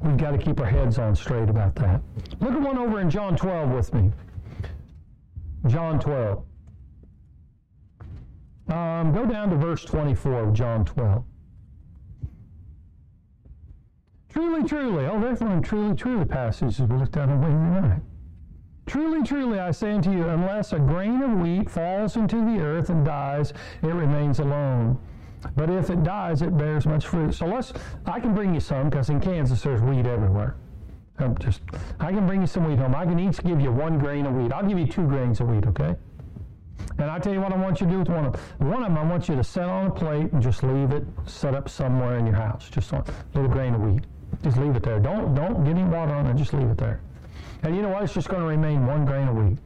We've 0.01 0.17
got 0.17 0.31
to 0.31 0.37
keep 0.37 0.59
our 0.59 0.65
heads 0.65 0.97
on 0.97 1.15
straight 1.15 1.49
about 1.49 1.75
that. 1.75 2.01
Look 2.39 2.53
at 2.53 2.61
one 2.61 2.77
over 2.77 3.01
in 3.01 3.09
John 3.09 3.35
12 3.35 3.69
with 3.71 3.93
me. 3.93 4.11
John 5.67 5.99
12. 5.99 6.43
Um, 8.69 9.11
go 9.11 9.25
down 9.25 9.49
to 9.49 9.55
verse 9.57 9.83
24 9.83 10.49
of 10.49 10.53
John 10.53 10.85
12. 10.85 11.23
Truly, 14.31 14.63
truly. 14.67 15.05
Oh, 15.05 15.19
there's 15.19 15.39
one 15.39 15.61
truly, 15.61 15.95
truly 15.95 16.25
passage 16.25 16.79
we 16.79 16.97
looked 16.97 17.17
at 17.17 17.29
on 17.29 17.41
Wednesday 17.41 17.87
night. 17.87 18.01
Truly, 18.85 19.23
truly, 19.23 19.59
I 19.59 19.71
say 19.71 19.91
unto 19.91 20.11
you, 20.11 20.27
unless 20.27 20.73
a 20.73 20.79
grain 20.79 21.21
of 21.21 21.31
wheat 21.39 21.69
falls 21.69 22.15
into 22.15 22.37
the 22.37 22.59
earth 22.61 22.89
and 22.89 23.05
dies, 23.05 23.53
it 23.83 23.87
remains 23.87 24.39
alone. 24.39 24.99
But 25.55 25.69
if 25.69 25.89
it 25.89 26.03
dies, 26.03 26.41
it 26.41 26.57
bears 26.57 26.85
much 26.85 27.07
fruit. 27.07 27.33
So 27.33 27.45
let's, 27.45 27.71
I 28.05 28.19
can 28.19 28.33
bring 28.33 28.53
you 28.53 28.59
some 28.59 28.89
because 28.89 29.09
in 29.09 29.19
Kansas 29.19 29.61
there's 29.61 29.81
wheat 29.81 30.05
everywhere. 30.05 30.55
I'm 31.17 31.37
just, 31.37 31.61
I 31.99 32.11
can 32.11 32.25
bring 32.25 32.41
you 32.41 32.47
some 32.47 32.67
wheat 32.67 32.79
home. 32.79 32.95
I 32.95 33.05
can 33.05 33.19
each 33.19 33.43
give 33.43 33.59
you 33.59 33.71
one 33.71 33.99
grain 33.99 34.25
of 34.25 34.33
wheat. 34.33 34.51
I'll 34.51 34.67
give 34.67 34.79
you 34.79 34.87
two 34.87 35.05
grains 35.07 35.39
of 35.39 35.49
wheat, 35.49 35.65
okay? 35.67 35.95
And 36.97 37.09
I 37.09 37.19
tell 37.19 37.33
you 37.33 37.41
what 37.41 37.53
I 37.53 37.57
want 37.57 37.81
you 37.81 37.87
to 37.87 37.91
do 37.91 37.99
with 37.99 38.09
one 38.09 38.25
of 38.25 38.33
them. 38.33 38.69
One 38.69 38.83
of 38.83 38.89
them, 38.89 38.97
I 38.97 39.03
want 39.03 39.29
you 39.29 39.35
to 39.35 39.43
set 39.43 39.65
on 39.65 39.87
a 39.87 39.91
plate 39.91 40.31
and 40.31 40.41
just 40.41 40.63
leave 40.63 40.91
it 40.91 41.05
set 41.25 41.55
up 41.55 41.69
somewhere 41.69 42.17
in 42.17 42.25
your 42.25 42.35
house, 42.35 42.69
just 42.69 42.91
a 42.91 43.03
little 43.33 43.49
grain 43.49 43.75
of 43.75 43.81
wheat. 43.81 44.05
Just 44.43 44.57
leave 44.57 44.75
it 44.75 44.83
there. 44.83 44.99
Don't 44.99 45.35
don't 45.35 45.63
get 45.63 45.75
any 45.75 45.83
water 45.83 46.13
on 46.13 46.25
it. 46.27 46.35
Just 46.35 46.53
leave 46.53 46.69
it 46.69 46.77
there. 46.77 47.01
And 47.63 47.75
you 47.75 47.81
know 47.81 47.89
what? 47.89 48.03
It's 48.03 48.13
just 48.13 48.29
going 48.29 48.41
to 48.41 48.47
remain 48.47 48.85
one 48.85 49.05
grain 49.05 49.27
a 49.27 49.33
week. 49.33 49.57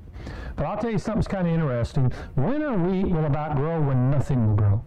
But 0.55 0.65
I'll 0.65 0.77
tell 0.77 0.91
you 0.91 0.97
something's 0.97 1.27
kind 1.27 1.47
of 1.47 1.53
interesting. 1.53 2.11
Winter 2.35 2.73
wheat 2.73 3.07
will 3.07 3.25
about 3.25 3.55
grow 3.55 3.81
when 3.81 4.09
nothing 4.09 4.47
will 4.47 4.55
grow. 4.55 4.83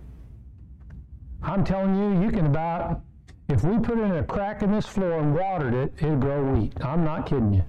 I'm 1.42 1.64
telling 1.64 1.96
you, 1.96 2.22
you 2.24 2.30
can 2.30 2.46
about, 2.46 3.00
if 3.48 3.62
we 3.62 3.78
put 3.78 3.98
in 3.98 4.10
a 4.12 4.24
crack 4.24 4.62
in 4.62 4.72
this 4.72 4.86
floor 4.86 5.20
and 5.20 5.34
watered 5.34 5.74
it, 5.74 5.92
it'll 5.98 6.16
grow 6.16 6.42
wheat. 6.52 6.72
I'm 6.82 7.04
not 7.04 7.26
kidding 7.26 7.54
you. 7.54 7.64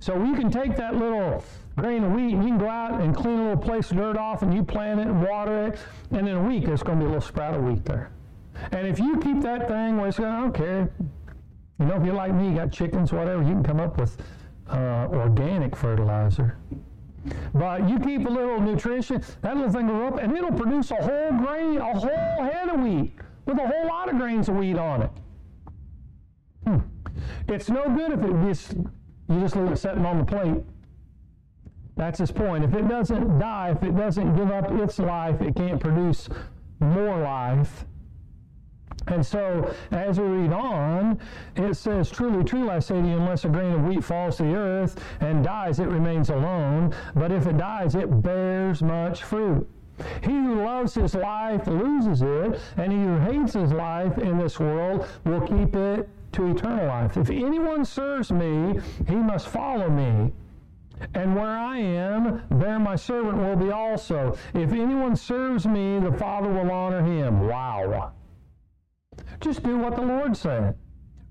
So 0.00 0.22
you 0.22 0.34
can 0.34 0.50
take 0.50 0.76
that 0.76 0.96
little 0.96 1.42
grain 1.78 2.04
of 2.04 2.12
wheat 2.12 2.34
and 2.34 2.42
you 2.42 2.50
can 2.50 2.58
go 2.58 2.68
out 2.68 3.00
and 3.00 3.16
clean 3.16 3.38
a 3.38 3.42
little 3.42 3.56
place 3.56 3.90
of 3.90 3.96
dirt 3.96 4.18
off 4.18 4.42
and 4.42 4.52
you 4.52 4.62
plant 4.62 5.00
it 5.00 5.06
and 5.06 5.22
water 5.22 5.68
it, 5.68 5.78
and 6.10 6.28
in 6.28 6.36
a 6.36 6.42
week 6.42 6.66
there's 6.66 6.82
going 6.82 6.98
to 6.98 7.04
be 7.04 7.06
a 7.06 7.14
little 7.14 7.26
sprout 7.26 7.54
of 7.54 7.64
wheat 7.64 7.84
there. 7.86 8.10
And 8.72 8.86
if 8.86 8.98
you 8.98 9.18
keep 9.18 9.40
that 9.42 9.68
thing 9.68 9.96
where 9.96 10.08
it's 10.08 10.18
going, 10.18 10.32
I 10.32 10.40
don't 10.40 10.52
care. 10.52 10.90
You 11.78 11.86
know, 11.86 11.96
if 11.96 12.04
you're 12.04 12.14
like 12.14 12.34
me, 12.34 12.48
you 12.48 12.54
got 12.54 12.72
chickens, 12.72 13.12
whatever, 13.12 13.42
you 13.42 13.50
can 13.50 13.62
come 13.62 13.80
up 13.80 13.98
with 13.98 14.16
uh, 14.70 15.08
organic 15.10 15.76
fertilizer. 15.76 16.56
But 17.54 17.88
you 17.88 17.98
keep 17.98 18.26
a 18.26 18.30
little 18.30 18.60
nutrition, 18.60 19.22
that 19.40 19.56
little 19.56 19.72
thing 19.72 19.86
will 19.86 19.94
grow 19.94 20.08
up, 20.08 20.18
and 20.18 20.36
it'll 20.36 20.52
produce 20.52 20.90
a 20.90 20.96
whole 20.96 21.32
grain, 21.32 21.78
a 21.78 21.98
whole 21.98 22.42
head 22.42 22.68
of 22.68 22.80
wheat 22.80 23.12
with 23.46 23.58
a 23.58 23.66
whole 23.66 23.86
lot 23.86 24.08
of 24.08 24.18
grains 24.18 24.48
of 24.48 24.56
wheat 24.56 24.76
on 24.76 25.02
it. 25.02 25.10
Hmm. 26.66 26.78
It's 27.48 27.68
no 27.68 27.88
good 27.88 28.12
if 28.12 28.22
it 28.22 28.46
just 28.46 28.74
you 28.74 29.40
just 29.40 29.56
leave 29.56 29.72
it 29.72 29.78
sitting 29.78 30.04
on 30.04 30.18
the 30.18 30.24
plate. 30.24 30.62
That's 31.96 32.18
his 32.18 32.30
point. 32.30 32.64
If 32.64 32.74
it 32.74 32.88
doesn't 32.88 33.38
die, 33.38 33.70
if 33.70 33.82
it 33.82 33.96
doesn't 33.96 34.36
give 34.36 34.50
up 34.50 34.70
its 34.72 34.98
life, 34.98 35.40
it 35.40 35.54
can't 35.54 35.80
produce 35.80 36.28
more 36.80 37.20
life 37.20 37.86
And 39.06 39.24
so, 39.24 39.74
as 39.90 40.18
we 40.18 40.26
read 40.26 40.52
on, 40.52 41.20
it 41.56 41.74
says, 41.74 42.10
Truly, 42.10 42.44
truly, 42.44 42.70
I 42.70 42.78
say 42.78 43.00
to 43.00 43.06
you, 43.06 43.16
unless 43.16 43.44
a 43.44 43.48
grain 43.48 43.72
of 43.72 43.84
wheat 43.84 44.02
falls 44.02 44.38
to 44.38 44.44
the 44.44 44.54
earth 44.54 45.02
and 45.20 45.44
dies, 45.44 45.78
it 45.78 45.88
remains 45.88 46.30
alone. 46.30 46.94
But 47.14 47.30
if 47.30 47.46
it 47.46 47.58
dies, 47.58 47.94
it 47.94 48.22
bears 48.22 48.82
much 48.82 49.22
fruit. 49.22 49.68
He 50.22 50.32
who 50.32 50.64
loves 50.64 50.94
his 50.94 51.14
life 51.14 51.66
loses 51.66 52.22
it, 52.22 52.60
and 52.76 52.92
he 52.92 52.98
who 52.98 53.18
hates 53.18 53.52
his 53.52 53.72
life 53.72 54.18
in 54.18 54.38
this 54.38 54.58
world 54.58 55.06
will 55.24 55.40
keep 55.40 55.76
it 55.76 56.08
to 56.32 56.50
eternal 56.50 56.86
life. 56.86 57.16
If 57.16 57.30
anyone 57.30 57.84
serves 57.84 58.32
me, 58.32 58.80
he 59.06 59.14
must 59.14 59.48
follow 59.48 59.88
me. 59.88 60.32
And 61.14 61.36
where 61.36 61.58
I 61.58 61.78
am, 61.78 62.42
there 62.50 62.78
my 62.78 62.96
servant 62.96 63.38
will 63.38 63.56
be 63.56 63.70
also. 63.70 64.36
If 64.54 64.72
anyone 64.72 65.16
serves 65.16 65.66
me, 65.66 66.00
the 66.00 66.12
Father 66.12 66.48
will 66.48 66.70
honor 66.70 67.02
him. 67.02 67.46
Wow. 67.46 68.12
Just 69.44 69.62
do 69.62 69.76
what 69.76 69.94
the 69.94 70.00
Lord 70.00 70.34
said. 70.34 70.74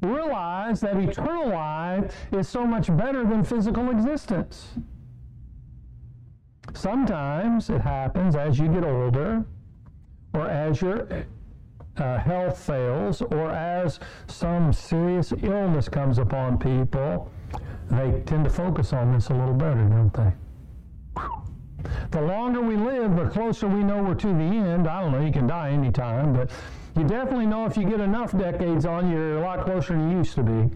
Realize 0.03 0.79
that 0.81 0.97
eternal 0.97 1.49
life 1.49 2.13
is 2.31 2.47
so 2.47 2.63
much 2.63 2.95
better 2.95 3.25
than 3.25 3.43
physical 3.43 3.89
existence. 3.89 4.73
Sometimes 6.75 7.71
it 7.71 7.81
happens 7.81 8.35
as 8.35 8.59
you 8.59 8.67
get 8.67 8.83
older 8.83 9.43
or 10.35 10.47
as 10.47 10.79
your 10.79 11.07
uh, 11.97 12.19
health 12.19 12.59
fails 12.59 13.23
or 13.23 13.49
as 13.49 13.99
some 14.27 14.71
serious 14.71 15.33
illness 15.41 15.89
comes 15.89 16.19
upon 16.19 16.59
people, 16.59 17.31
they 17.89 18.21
tend 18.27 18.43
to 18.43 18.51
focus 18.51 18.93
on 18.93 19.11
this 19.11 19.29
a 19.29 19.33
little 19.33 19.55
better, 19.55 19.85
don't 19.85 20.13
they? 20.13 20.31
The 22.11 22.21
longer 22.21 22.61
we 22.61 22.75
live, 22.75 23.15
the 23.15 23.27
closer 23.29 23.67
we 23.67 23.83
know 23.83 24.03
we're 24.03 24.13
to 24.13 24.27
the 24.27 24.33
end. 24.33 24.87
I 24.87 25.01
don't 25.01 25.13
know, 25.13 25.25
you 25.25 25.31
can 25.31 25.47
die 25.47 25.71
anytime, 25.71 26.31
but 26.31 26.51
you 26.95 27.03
definitely 27.03 27.47
know 27.47 27.65
if 27.65 27.75
you 27.75 27.83
get 27.83 27.99
enough 27.99 28.37
decades 28.37 28.85
on, 28.85 29.09
you're 29.09 29.37
a 29.37 29.41
lot 29.41 29.65
closer 29.65 29.93
than 29.93 30.11
you 30.11 30.17
used 30.17 30.35
to 30.35 30.43
be. 30.43 30.69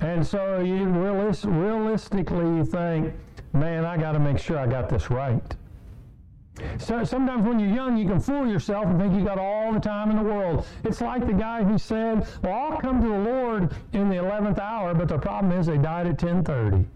And 0.00 0.24
so 0.26 0.60
you 0.60 0.84
realis- 0.86 1.44
realistically 1.44 2.44
you 2.44 2.64
think, 2.64 3.14
man, 3.52 3.84
I 3.84 3.96
got 3.96 4.12
to 4.12 4.18
make 4.18 4.38
sure 4.38 4.58
I 4.58 4.66
got 4.66 4.88
this 4.88 5.10
right. 5.10 5.56
So 6.78 7.02
sometimes 7.02 7.44
when 7.44 7.58
you're 7.58 7.74
young, 7.74 7.96
you 7.96 8.06
can 8.06 8.20
fool 8.20 8.46
yourself 8.46 8.86
and 8.86 8.98
think 8.98 9.14
you 9.14 9.24
got 9.24 9.38
all 9.38 9.72
the 9.72 9.80
time 9.80 10.10
in 10.10 10.16
the 10.16 10.22
world. 10.22 10.66
It's 10.84 11.00
like 11.00 11.26
the 11.26 11.32
guy 11.32 11.64
who 11.64 11.78
said, 11.78 12.26
"Well, 12.42 12.52
I'll 12.52 12.78
come 12.78 13.02
to 13.02 13.08
the 13.08 13.18
Lord 13.18 13.74
in 13.92 14.08
the 14.08 14.16
11th 14.16 14.60
hour," 14.60 14.94
but 14.94 15.08
the 15.08 15.18
problem 15.18 15.52
is 15.52 15.66
they 15.66 15.78
died 15.78 16.06
at 16.06 16.16
10:30. 16.16 16.86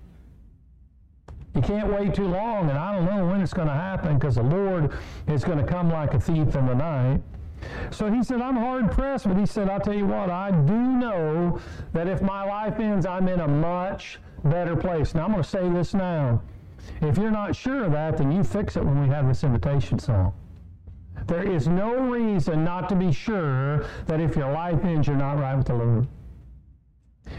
You 1.57 1.63
can't 1.63 1.93
wait 1.93 2.15
too 2.15 2.29
long, 2.29 2.71
and 2.71 2.79
I 2.79 2.95
don't 2.95 3.05
know 3.05 3.27
when 3.27 3.41
it's 3.41 3.53
going 3.53 3.67
to 3.67 3.75
happen 3.75 4.17
because 4.17 4.37
the 4.37 4.45
Lord 4.45 4.93
is 5.27 5.43
going 5.43 5.59
to 5.59 5.65
come 5.65 5.91
like 5.91 6.15
a 6.15 6.21
thief 6.21 6.55
in 6.55 6.67
the 6.67 6.75
night. 6.75 7.21
So 7.91 8.11
he 8.11 8.23
said, 8.23 8.41
I'm 8.41 8.57
hard 8.57 8.91
pressed, 8.93 9.27
but 9.27 9.37
he 9.37 9.47
said, 9.47 9.69
I'll 9.69 9.81
tell 9.81 9.95
you 9.95 10.07
what, 10.07 10.31
I 10.31 10.51
do 10.51 10.75
know 10.75 11.61
that 11.93 12.09
if 12.09 12.23
my 12.23 12.45
life 12.45 12.79
ends, 12.79 13.07
I'm 13.07 13.29
in 13.29 13.41
a 13.41 13.49
much 13.49 14.19
better 14.45 14.77
place. 14.77 15.15
Now, 15.15 15.25
I'm 15.25 15.33
going 15.33 15.43
to 15.43 15.49
say 15.49 15.69
this 15.71 15.95
now. 15.95 16.41
If 17.01 17.19
you're 17.19 17.31
not 17.31 17.55
sure 17.55 17.85
of 17.85 17.93
that, 17.93 18.17
then 18.17 18.33
you 18.33 18.43
fix 18.45 18.77
it 18.77 18.85
when 18.85 19.01
we 19.01 19.09
have 19.09 19.27
this 19.29 19.45
invitation 19.45 19.99
song. 19.99 20.33
There 21.27 21.43
is 21.43 21.69
no 21.69 21.95
reason 21.97 22.65
not 22.65 22.89
to 22.91 22.95
be 22.95 23.13
sure 23.13 23.87
that 24.07 24.21
if 24.21 24.37
your 24.37 24.53
life 24.53 24.85
ends, 24.85 25.09
you're 25.09 25.17
not 25.17 25.39
right 25.39 25.57
with 25.57 25.67
the 25.67 25.75
Lord. 25.75 26.07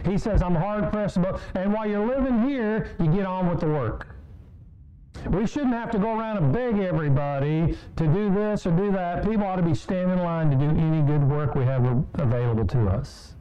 He 0.06 0.18
says, 0.18 0.42
I'm 0.44 0.54
hard 0.54 0.92
pressed, 0.92 1.18
and 1.56 1.74
while 1.74 1.88
you're 1.88 2.06
living 2.06 2.48
here, 2.48 2.96
you 3.00 3.08
get 3.08 3.26
on 3.26 3.50
with 3.50 3.62
the 3.62 3.68
work. 3.68 4.09
We 5.28 5.46
shouldn't 5.46 5.74
have 5.74 5.92
to 5.92 6.00
go 6.00 6.18
around 6.18 6.38
and 6.38 6.54
beg 6.54 6.80
everybody 6.80 7.78
to 7.98 8.08
do 8.08 8.34
this 8.34 8.66
or 8.66 8.72
do 8.72 8.92
that. 8.92 9.24
People 9.24 9.46
ought 9.46 9.58
to 9.58 9.62
be 9.62 9.76
standing 9.76 10.18
in 10.18 10.24
line 10.24 10.50
to 10.50 10.56
do 10.56 10.70
any 10.70 11.02
good 11.02 11.24
work 11.24 11.56
we 11.56 11.66
have 11.66 11.86
available 12.16 12.66
to 12.68 12.88
us. 12.88 13.36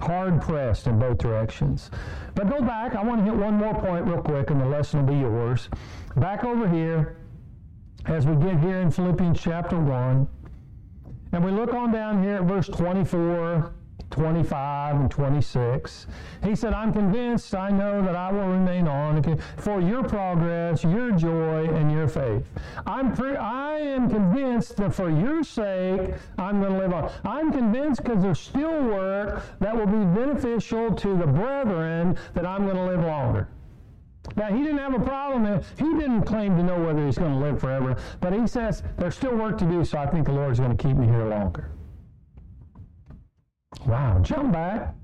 Hard 0.00 0.40
pressed 0.40 0.86
in 0.86 0.98
both 0.98 1.18
directions. 1.18 1.90
But 2.34 2.48
go 2.48 2.60
back. 2.62 2.94
I 2.94 3.02
want 3.02 3.20
to 3.20 3.24
hit 3.24 3.34
one 3.34 3.54
more 3.54 3.74
point 3.74 4.06
real 4.06 4.22
quick, 4.22 4.50
and 4.50 4.60
the 4.60 4.66
lesson 4.66 5.04
will 5.04 5.12
be 5.12 5.20
yours. 5.20 5.68
Back 6.16 6.44
over 6.44 6.68
here, 6.68 7.16
as 8.06 8.26
we 8.26 8.34
get 8.36 8.58
here 8.60 8.80
in 8.80 8.90
Philippians 8.90 9.38
chapter 9.38 9.78
1, 9.78 10.26
and 11.32 11.44
we 11.44 11.50
look 11.50 11.74
on 11.74 11.92
down 11.92 12.22
here 12.22 12.36
at 12.36 12.44
verse 12.44 12.66
24 12.68 13.74
25 14.10 14.96
and 14.96 15.10
26. 15.10 16.06
He 16.44 16.54
said, 16.54 16.72
I'm 16.72 16.92
convinced, 16.92 17.54
I 17.54 17.70
know 17.70 18.02
that 18.02 18.16
I 18.16 18.32
will 18.32 18.48
remain 18.48 18.88
on 18.88 19.38
for 19.56 19.80
your 19.80 20.02
progress, 20.02 20.82
your 20.82 21.12
joy, 21.12 21.68
and 21.68 21.90
your 21.90 22.08
faith. 22.08 22.44
I'm 22.86 23.14
pre- 23.14 23.36
I 23.36 23.78
am 23.78 24.10
convinced 24.10 24.76
that 24.76 24.94
for 24.94 25.10
your 25.10 25.44
sake, 25.44 26.12
I'm 26.38 26.60
going 26.60 26.72
to 26.72 26.78
live 26.78 26.92
on. 26.92 27.10
I'm 27.24 27.52
convinced 27.52 28.02
because 28.02 28.22
there's 28.22 28.40
still 28.40 28.82
work 28.84 29.42
that 29.60 29.76
will 29.76 29.86
be 29.86 30.04
beneficial 30.20 30.94
to 30.94 31.16
the 31.16 31.26
brethren 31.26 32.18
that 32.34 32.46
I'm 32.46 32.64
going 32.64 32.76
to 32.76 32.84
live 32.84 33.04
longer. 33.04 33.48
Now, 34.36 34.48
he 34.48 34.62
didn't 34.62 34.78
have 34.78 34.94
a 34.94 35.04
problem. 35.04 35.62
He 35.78 35.84
didn't 35.98 36.22
claim 36.22 36.56
to 36.56 36.62
know 36.62 36.78
whether 36.78 37.04
he's 37.04 37.18
going 37.18 37.32
to 37.32 37.38
live 37.38 37.60
forever, 37.60 37.96
but 38.20 38.32
he 38.32 38.46
says, 38.46 38.82
there's 38.98 39.14
still 39.14 39.34
work 39.34 39.56
to 39.58 39.64
do, 39.64 39.84
so 39.84 39.98
I 39.98 40.06
think 40.06 40.26
the 40.26 40.32
Lord 40.32 40.52
is 40.52 40.60
going 40.60 40.76
to 40.76 40.82
keep 40.82 40.96
me 40.96 41.06
here 41.06 41.24
longer. 41.24 41.70
Wow, 43.86 44.18
jump 44.18 44.52
back. 44.52 44.94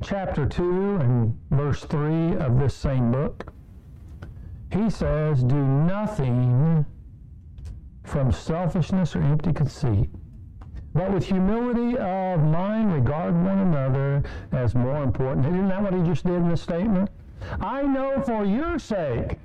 Chapter 0.00 0.46
2 0.46 0.96
and 0.96 1.36
verse 1.50 1.82
3 1.84 2.36
of 2.36 2.56
this 2.58 2.72
same 2.72 3.10
book. 3.10 3.52
He 4.72 4.88
says, 4.88 5.42
Do 5.42 5.56
nothing 5.56 6.86
from 8.04 8.30
selfishness 8.30 9.16
or 9.16 9.22
empty 9.22 9.52
conceit, 9.52 10.08
but 10.94 11.12
with 11.12 11.24
humility 11.24 11.98
of 11.98 12.44
mind 12.44 12.92
regard 12.92 13.34
one 13.34 13.58
another 13.58 14.22
as 14.52 14.76
more 14.76 15.02
important. 15.02 15.44
Isn't 15.46 15.68
that 15.68 15.82
what 15.82 15.94
he 15.94 16.02
just 16.02 16.24
did 16.24 16.36
in 16.36 16.48
this 16.48 16.62
statement? 16.62 17.10
I 17.60 17.82
know 17.82 18.22
for 18.22 18.44
your 18.44 18.78
sake, 18.78 19.36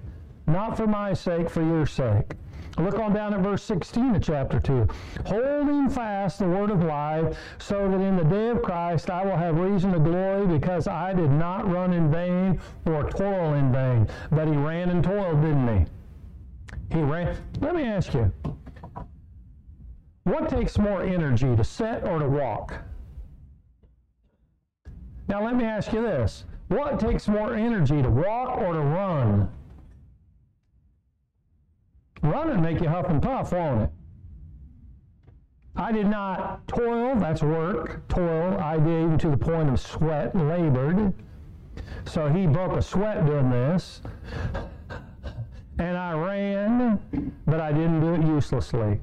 not 0.45 0.77
for 0.77 0.85
my 0.85 1.13
sake, 1.13 1.49
for 1.49 1.63
your 1.63 1.87
sake. 1.87 2.33
Look 2.77 2.97
on 2.97 3.13
down 3.13 3.33
at 3.33 3.41
verse 3.41 3.63
16 3.63 4.15
of 4.15 4.23
chapter 4.23 4.59
2. 4.59 4.87
Holding 5.25 5.89
fast 5.89 6.39
the 6.39 6.47
word 6.47 6.71
of 6.71 6.83
life, 6.83 7.37
so 7.59 7.87
that 7.87 8.01
in 8.01 8.17
the 8.17 8.23
day 8.23 8.49
of 8.49 8.63
Christ 8.63 9.09
I 9.09 9.23
will 9.23 9.37
have 9.37 9.57
reason 9.57 9.91
to 9.93 9.99
glory, 9.99 10.47
because 10.47 10.87
I 10.87 11.13
did 11.13 11.29
not 11.29 11.69
run 11.69 11.93
in 11.93 12.11
vain 12.11 12.59
or 12.85 13.09
toil 13.09 13.53
in 13.53 13.71
vain. 13.71 14.07
But 14.31 14.47
he 14.47 14.55
ran 14.55 14.89
and 14.89 15.03
toiled, 15.03 15.41
didn't 15.41 15.85
he? 16.89 16.97
He 16.97 17.01
ran. 17.01 17.37
Let 17.61 17.75
me 17.75 17.83
ask 17.83 18.13
you 18.13 18.31
what 20.23 20.49
takes 20.49 20.77
more 20.77 21.03
energy, 21.03 21.55
to 21.55 21.63
sit 21.63 22.03
or 22.05 22.19
to 22.19 22.27
walk? 22.27 22.81
Now, 25.27 25.43
let 25.43 25.55
me 25.55 25.65
ask 25.65 25.93
you 25.93 26.01
this 26.01 26.45
what 26.69 26.99
takes 26.99 27.27
more 27.27 27.53
energy, 27.53 28.01
to 28.01 28.09
walk 28.09 28.57
or 28.57 28.73
to 28.73 28.79
run? 28.79 29.49
Running 32.23 32.61
make 32.61 32.79
you 32.81 32.87
huff 32.87 33.09
and 33.09 33.21
puff, 33.21 33.51
won't 33.51 33.81
it? 33.83 33.89
I 35.75 35.91
did 35.91 36.07
not 36.07 36.65
toil, 36.67 37.15
that's 37.15 37.41
work, 37.41 38.07
toil. 38.07 38.57
I 38.59 38.77
did 38.77 39.03
even 39.03 39.17
to 39.19 39.29
the 39.29 39.37
point 39.37 39.69
of 39.69 39.79
sweat, 39.79 40.33
labored. 40.35 41.13
So 42.05 42.29
he 42.29 42.47
broke 42.47 42.77
a 42.77 42.81
sweat 42.81 43.25
doing 43.25 43.49
this. 43.49 44.01
And 45.79 45.97
I 45.97 46.13
ran, 46.13 47.33
but 47.45 47.59
I 47.59 47.73
didn't 47.73 47.99
do 47.99 48.13
it 48.13 48.21
uselessly. 48.21 49.01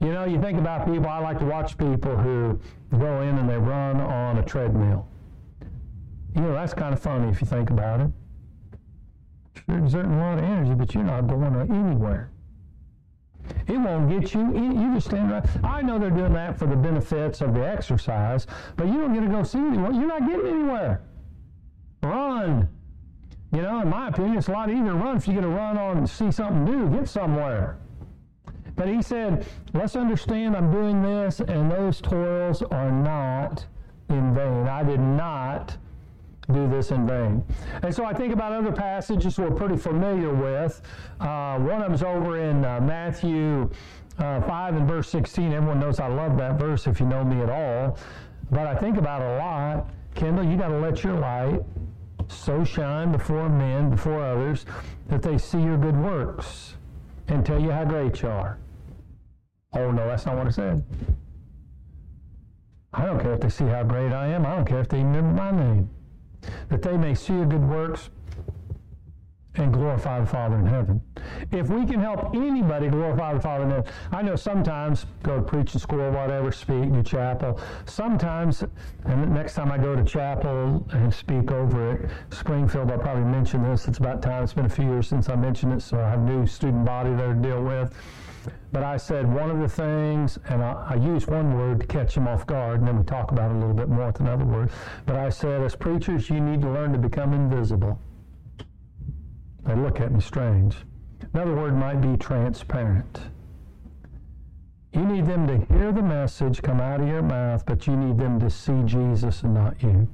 You 0.00 0.12
know, 0.12 0.24
you 0.24 0.40
think 0.40 0.58
about 0.58 0.86
people, 0.86 1.08
I 1.08 1.18
like 1.18 1.38
to 1.40 1.46
watch 1.46 1.76
people 1.76 2.16
who 2.16 2.60
go 2.96 3.22
in 3.22 3.38
and 3.38 3.48
they 3.48 3.58
run 3.58 4.00
on 4.00 4.38
a 4.38 4.42
treadmill. 4.42 5.08
You 6.34 6.42
know, 6.42 6.52
that's 6.52 6.74
kind 6.74 6.94
of 6.94 7.00
funny 7.00 7.28
if 7.28 7.40
you 7.40 7.46
think 7.46 7.70
about 7.70 8.00
it. 8.00 8.10
You're 9.68 9.78
exerting 9.78 10.12
a 10.12 10.18
lot 10.18 10.38
of 10.38 10.44
energy, 10.44 10.74
but 10.74 10.94
you're 10.94 11.04
not 11.04 11.26
going 11.26 11.54
anywhere. 11.70 12.30
It 13.66 13.78
won't 13.78 14.08
get 14.08 14.34
you. 14.34 14.52
You 14.54 14.94
just 14.94 15.08
stand 15.08 15.30
right. 15.30 15.44
I 15.64 15.82
know 15.82 15.98
they're 15.98 16.10
doing 16.10 16.32
that 16.34 16.58
for 16.58 16.66
the 16.66 16.76
benefits 16.76 17.40
of 17.40 17.54
the 17.54 17.66
exercise, 17.66 18.46
but 18.76 18.86
you 18.86 18.94
don't 18.94 19.14
get 19.14 19.20
to 19.20 19.28
go 19.28 19.42
see 19.42 19.58
anyone. 19.58 19.94
You're 19.94 20.06
not 20.06 20.26
getting 20.28 20.46
anywhere. 20.46 21.02
Run. 22.02 22.68
You 23.52 23.62
know, 23.62 23.80
in 23.80 23.88
my 23.88 24.08
opinion, 24.08 24.38
it's 24.38 24.48
a 24.48 24.52
lot 24.52 24.70
easier 24.70 24.84
to 24.84 24.94
run 24.94 25.16
if 25.16 25.26
you 25.26 25.34
get 25.34 25.40
to 25.40 25.48
run 25.48 25.76
on 25.76 26.06
see 26.06 26.30
something 26.30 26.64
new, 26.64 26.88
get 26.90 27.08
somewhere. 27.08 27.78
But 28.76 28.88
he 28.88 29.02
said, 29.02 29.46
let's 29.74 29.96
understand 29.96 30.56
I'm 30.56 30.70
doing 30.70 31.02
this, 31.02 31.40
and 31.40 31.70
those 31.70 32.00
toils 32.00 32.62
are 32.62 32.90
not 32.90 33.66
in 34.08 34.32
vain. 34.34 34.68
I 34.68 34.84
did 34.84 35.00
not 35.00 35.76
do 36.50 36.68
this 36.68 36.90
in 36.90 37.06
vain. 37.06 37.44
And 37.82 37.94
so 37.94 38.04
I 38.04 38.12
think 38.12 38.32
about 38.32 38.52
other 38.52 38.72
passages 38.72 39.38
we're 39.38 39.50
pretty 39.50 39.76
familiar 39.76 40.32
with. 40.32 40.82
Uh, 41.20 41.58
one 41.58 41.82
of 41.82 41.88
them's 41.88 42.02
over 42.02 42.38
in 42.38 42.64
uh, 42.64 42.80
Matthew 42.80 43.70
uh, 44.18 44.40
5 44.42 44.76
and 44.76 44.88
verse 44.88 45.08
16. 45.08 45.52
Everyone 45.52 45.80
knows 45.80 45.98
I 46.00 46.08
love 46.08 46.36
that 46.38 46.58
verse 46.58 46.86
if 46.86 47.00
you 47.00 47.06
know 47.06 47.24
me 47.24 47.40
at 47.40 47.50
all. 47.50 47.98
But 48.50 48.66
I 48.66 48.74
think 48.74 48.98
about 48.98 49.22
it 49.22 49.26
a 49.26 49.38
lot. 49.38 49.88
Kendall, 50.14 50.44
you 50.44 50.56
got 50.56 50.68
to 50.68 50.78
let 50.78 51.04
your 51.04 51.14
light 51.14 51.60
so 52.28 52.64
shine 52.64 53.12
before 53.12 53.48
men, 53.48 53.90
before 53.90 54.22
others, 54.22 54.66
that 55.08 55.22
they 55.22 55.38
see 55.38 55.60
your 55.60 55.76
good 55.76 55.96
works 55.96 56.74
and 57.28 57.44
tell 57.44 57.60
you 57.60 57.70
how 57.70 57.84
great 57.84 58.22
you 58.22 58.28
are. 58.28 58.58
Oh, 59.72 59.90
no, 59.90 60.06
that's 60.06 60.26
not 60.26 60.36
what 60.36 60.48
it 60.48 60.54
said. 60.54 60.84
I 62.92 63.06
don't 63.06 63.20
care 63.20 63.34
if 63.34 63.40
they 63.40 63.48
see 63.48 63.64
how 63.64 63.84
great 63.84 64.12
I 64.12 64.28
am. 64.28 64.44
I 64.44 64.56
don't 64.56 64.64
care 64.64 64.80
if 64.80 64.88
they 64.88 64.98
remember 64.98 65.32
my 65.32 65.52
name. 65.52 65.88
That 66.68 66.82
they 66.82 66.96
may 66.96 67.14
see 67.14 67.34
your 67.34 67.46
good 67.46 67.68
works 67.68 68.10
and 69.56 69.72
glorify 69.72 70.20
the 70.20 70.26
Father 70.26 70.56
in 70.56 70.66
heaven. 70.66 71.00
If 71.50 71.68
we 71.68 71.84
can 71.84 72.00
help 72.00 72.34
anybody 72.34 72.88
glorify 72.88 73.34
the 73.34 73.40
Father 73.40 73.64
in 73.64 73.70
heaven, 73.70 73.92
I 74.12 74.22
know 74.22 74.36
sometimes 74.36 75.06
go 75.22 75.36
to 75.36 75.42
preaching 75.42 75.80
school 75.80 76.00
or 76.00 76.10
whatever, 76.10 76.52
speak, 76.52 76.92
do 76.92 77.02
chapel. 77.02 77.60
Sometimes, 77.86 78.64
and 79.04 79.34
next 79.34 79.54
time 79.54 79.72
I 79.72 79.78
go 79.78 79.96
to 79.96 80.04
chapel 80.04 80.86
and 80.92 81.12
speak 81.12 81.50
over 81.50 81.94
it, 81.94 82.10
Springfield, 82.30 82.90
I'll 82.90 82.98
probably 82.98 83.24
mention 83.24 83.62
this. 83.62 83.88
It's 83.88 83.98
about 83.98 84.22
time. 84.22 84.44
It's 84.44 84.52
been 84.52 84.66
a 84.66 84.68
few 84.68 84.86
years 84.86 85.08
since 85.08 85.28
I 85.28 85.34
mentioned 85.34 85.72
it, 85.72 85.82
so 85.82 85.98
I 85.98 86.08
have 86.08 86.20
a 86.20 86.30
new 86.30 86.46
student 86.46 86.84
body 86.84 87.12
there 87.14 87.34
to 87.34 87.40
deal 87.40 87.62
with. 87.62 87.92
But 88.72 88.84
I 88.84 88.96
said 88.96 89.32
one 89.32 89.50
of 89.50 89.58
the 89.58 89.68
things, 89.68 90.38
and 90.48 90.62
I, 90.62 90.86
I 90.90 90.94
use 90.94 91.26
one 91.26 91.56
word 91.56 91.80
to 91.80 91.86
catch 91.86 92.14
them 92.14 92.28
off 92.28 92.46
guard, 92.46 92.80
and 92.80 92.88
then 92.88 92.98
we 92.98 93.04
talk 93.04 93.32
about 93.32 93.50
it 93.50 93.56
a 93.56 93.58
little 93.58 93.74
bit 93.74 93.88
more 93.88 94.06
with 94.06 94.20
another 94.20 94.44
word. 94.44 94.70
But 95.06 95.16
I 95.16 95.28
said, 95.28 95.62
as 95.62 95.74
preachers, 95.74 96.30
you 96.30 96.40
need 96.40 96.62
to 96.62 96.70
learn 96.70 96.92
to 96.92 96.98
become 96.98 97.32
invisible. 97.32 97.98
They 99.64 99.74
look 99.74 100.00
at 100.00 100.12
me 100.12 100.20
strange. 100.20 100.76
Another 101.34 101.54
word 101.54 101.76
might 101.76 102.00
be 102.00 102.16
transparent. 102.16 103.20
You 104.92 105.04
need 105.04 105.26
them 105.26 105.46
to 105.46 105.58
hear 105.72 105.92
the 105.92 106.02
message 106.02 106.62
come 106.62 106.80
out 106.80 107.00
of 107.00 107.08
your 107.08 107.22
mouth, 107.22 107.64
but 107.66 107.86
you 107.86 107.96
need 107.96 108.18
them 108.18 108.40
to 108.40 108.50
see 108.50 108.82
Jesus 108.84 109.42
and 109.42 109.54
not 109.54 109.82
you. 109.82 110.08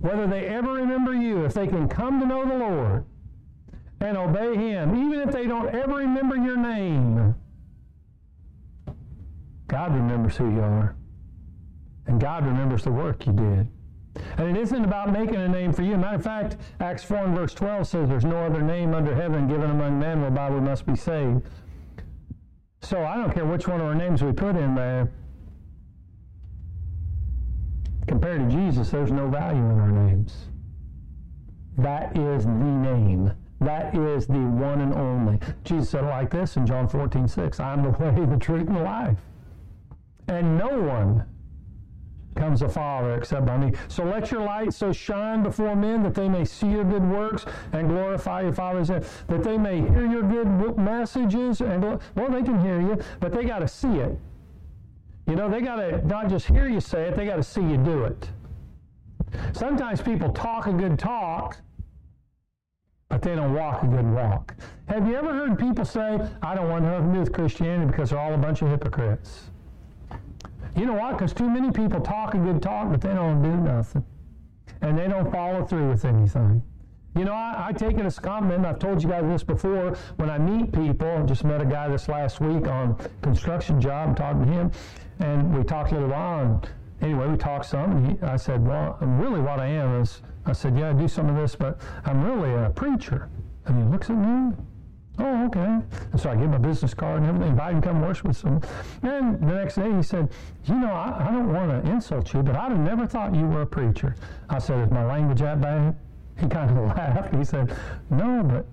Whether 0.00 0.26
they 0.26 0.46
ever 0.46 0.72
remember 0.72 1.14
you, 1.14 1.44
if 1.44 1.54
they 1.54 1.68
can 1.68 1.88
come 1.88 2.18
to 2.18 2.26
know 2.26 2.44
the 2.44 2.58
Lord 2.58 3.04
and 4.02 4.16
obey 4.16 4.56
Him, 4.56 5.06
even 5.06 5.26
if 5.26 5.32
they 5.32 5.46
don't 5.46 5.74
ever 5.74 5.94
remember 5.94 6.36
your 6.36 6.56
name, 6.56 7.34
God 9.68 9.94
remembers 9.94 10.36
who 10.36 10.52
you 10.52 10.60
are. 10.60 10.96
And 12.06 12.20
God 12.20 12.44
remembers 12.44 12.82
the 12.82 12.90
work 12.90 13.26
you 13.26 13.32
did. 13.32 13.68
And 14.36 14.56
it 14.56 14.60
isn't 14.60 14.84
about 14.84 15.12
making 15.12 15.36
a 15.36 15.48
name 15.48 15.72
for 15.72 15.82
you. 15.82 15.96
Matter 15.96 16.16
of 16.16 16.24
fact, 16.24 16.56
Acts 16.80 17.04
4 17.04 17.18
and 17.18 17.34
verse 17.34 17.54
12 17.54 17.86
says 17.86 18.08
there's 18.08 18.24
no 18.24 18.44
other 18.44 18.60
name 18.60 18.92
under 18.92 19.14
heaven 19.14 19.48
given 19.48 19.70
among 19.70 19.98
men 19.98 20.20
whereby 20.20 20.50
we 20.50 20.60
must 20.60 20.84
be 20.84 20.96
saved. 20.96 21.42
So 22.82 23.04
I 23.04 23.16
don't 23.16 23.32
care 23.32 23.46
which 23.46 23.68
one 23.68 23.80
of 23.80 23.86
our 23.86 23.94
names 23.94 24.22
we 24.22 24.32
put 24.32 24.56
in 24.56 24.74
there. 24.74 25.10
Compared 28.08 28.50
to 28.50 28.54
Jesus, 28.54 28.90
there's 28.90 29.12
no 29.12 29.28
value 29.28 29.62
in 29.62 29.78
our 29.78 29.92
names. 29.92 30.48
That 31.78 32.16
is 32.18 32.44
the 32.44 32.50
name. 32.50 33.32
That 33.64 33.94
is 33.94 34.26
the 34.26 34.38
one 34.38 34.80
and 34.80 34.92
only. 34.94 35.38
Jesus 35.64 35.90
said 35.90 36.04
it 36.04 36.08
like 36.08 36.30
this 36.30 36.56
in 36.56 36.66
John 36.66 36.88
14, 36.88 37.28
6. 37.28 37.60
I'm 37.60 37.82
the 37.82 37.90
way, 37.90 38.26
the 38.26 38.36
truth, 38.36 38.66
and 38.66 38.76
the 38.76 38.82
life. 38.82 39.18
And 40.28 40.58
no 40.58 40.80
one 40.80 41.24
comes 42.34 42.60
the 42.60 42.68
Father 42.68 43.14
except 43.14 43.46
by 43.46 43.56
me. 43.58 43.72
So 43.88 44.04
let 44.04 44.30
your 44.30 44.42
light 44.42 44.72
so 44.72 44.92
shine 44.92 45.42
before 45.42 45.76
men 45.76 46.02
that 46.02 46.14
they 46.14 46.28
may 46.28 46.44
see 46.44 46.68
your 46.68 46.84
good 46.84 47.02
works 47.02 47.44
and 47.72 47.88
glorify 47.88 48.42
your 48.42 48.52
Father's 48.52 48.88
Father 48.88 49.06
that 49.28 49.42
they 49.42 49.58
may 49.58 49.80
hear 49.80 50.06
your 50.06 50.22
good 50.22 50.78
messages 50.78 51.60
and 51.60 51.82
well 51.82 52.30
they 52.30 52.42
can 52.42 52.60
hear 52.60 52.80
you, 52.80 52.98
but 53.20 53.32
they 53.32 53.44
got 53.44 53.60
to 53.60 53.68
see 53.68 53.96
it. 53.98 54.18
You 55.26 55.36
know, 55.36 55.48
they 55.48 55.60
got 55.60 55.76
to 55.76 56.04
not 56.06 56.28
just 56.28 56.46
hear 56.46 56.68
you 56.68 56.80
say 56.80 57.08
it, 57.08 57.16
they 57.16 57.26
got 57.26 57.36
to 57.36 57.42
see 57.42 57.62
you 57.62 57.76
do 57.76 58.04
it. 58.04 58.28
Sometimes 59.52 60.02
people 60.02 60.30
talk 60.30 60.66
a 60.66 60.72
good 60.72 60.98
talk, 60.98 61.58
but 63.12 63.20
they 63.20 63.34
don't 63.34 63.52
walk 63.52 63.82
a 63.82 63.86
good 63.86 64.10
walk. 64.10 64.54
Have 64.88 65.06
you 65.06 65.14
ever 65.16 65.34
heard 65.34 65.58
people 65.58 65.84
say, 65.84 66.18
I 66.42 66.54
don't 66.54 66.70
want 66.70 66.86
nothing 66.86 67.08
to 67.08 67.12
do 67.12 67.20
with 67.20 67.30
Christianity 67.30 67.90
because 67.90 68.08
they're 68.08 68.18
all 68.18 68.32
a 68.32 68.38
bunch 68.38 68.62
of 68.62 68.70
hypocrites? 68.70 69.50
You 70.74 70.86
know 70.86 70.94
what? 70.94 71.18
Because 71.18 71.34
too 71.34 71.50
many 71.50 71.70
people 71.70 72.00
talk 72.00 72.32
a 72.32 72.38
good 72.38 72.62
talk, 72.62 72.90
but 72.90 73.02
they 73.02 73.12
don't 73.12 73.42
do 73.42 73.54
nothing. 73.54 74.02
And 74.80 74.98
they 74.98 75.08
don't 75.08 75.30
follow 75.30 75.62
through 75.66 75.90
with 75.90 76.06
anything. 76.06 76.62
You 77.14 77.26
know, 77.26 77.34
I, 77.34 77.66
I, 77.68 77.72
take 77.72 77.98
it 77.98 78.06
as 78.06 78.16
a 78.16 78.22
compliment. 78.22 78.64
I've 78.64 78.78
told 78.78 79.02
you 79.02 79.10
guys 79.10 79.24
this 79.24 79.42
before. 79.42 79.94
When 80.16 80.30
I 80.30 80.38
meet 80.38 80.72
people, 80.72 81.06
I 81.06 81.20
just 81.26 81.44
met 81.44 81.60
a 81.60 81.66
guy 81.66 81.88
this 81.88 82.08
last 82.08 82.40
week 82.40 82.66
on 82.66 82.96
construction 83.20 83.78
job, 83.78 84.16
talking 84.16 84.46
to 84.46 84.50
him, 84.50 84.72
and 85.20 85.54
we 85.54 85.62
talked 85.64 85.92
a 85.92 85.96
little 85.96 86.08
while. 86.08 86.62
Anyway, 87.02 87.26
we 87.26 87.36
talked 87.36 87.66
some. 87.66 88.18
I 88.22 88.36
said, 88.36 88.66
well, 88.66 88.96
really 89.00 89.40
what 89.40 89.58
I 89.58 89.66
am 89.66 90.00
is, 90.00 90.22
I 90.46 90.52
said, 90.52 90.78
yeah, 90.78 90.90
I 90.90 90.92
do 90.92 91.08
some 91.08 91.28
of 91.28 91.36
this, 91.36 91.54
but 91.54 91.80
I'm 92.04 92.24
really 92.24 92.52
a 92.54 92.70
preacher. 92.70 93.28
And 93.66 93.76
he 93.76 93.84
looks 93.90 94.08
at 94.08 94.16
me, 94.16 94.52
Oh, 95.18 95.44
okay. 95.44 95.78
And 96.12 96.20
so 96.20 96.30
I 96.30 96.34
gave 96.34 96.44
him 96.44 96.54
a 96.54 96.58
business 96.58 96.94
card 96.94 97.18
and 97.18 97.26
everything, 97.26 97.50
invite 97.50 97.74
him 97.74 97.82
to 97.82 97.88
come 97.88 98.00
worship 98.00 98.28
with 98.28 98.36
some. 98.36 98.62
And 99.02 99.38
the 99.40 99.54
next 99.54 99.74
day 99.74 99.92
he 99.94 100.02
said, 100.02 100.30
You 100.64 100.76
know, 100.76 100.90
I, 100.90 101.28
I 101.28 101.30
don't 101.30 101.52
want 101.52 101.84
to 101.84 101.90
insult 101.90 102.32
you, 102.32 102.42
but 102.42 102.56
I'd 102.56 102.70
have 102.70 102.80
never 102.80 103.06
thought 103.06 103.34
you 103.34 103.46
were 103.46 103.62
a 103.62 103.66
preacher. 103.66 104.16
I 104.48 104.58
said, 104.58 104.86
Is 104.86 104.90
my 104.90 105.04
language 105.04 105.40
that 105.40 105.60
bad? 105.60 105.96
He 106.40 106.48
kind 106.48 106.70
of 106.70 106.76
laughed. 106.96 107.34
He 107.34 107.44
said, 107.44 107.76
No, 108.08 108.42
but 108.42 108.64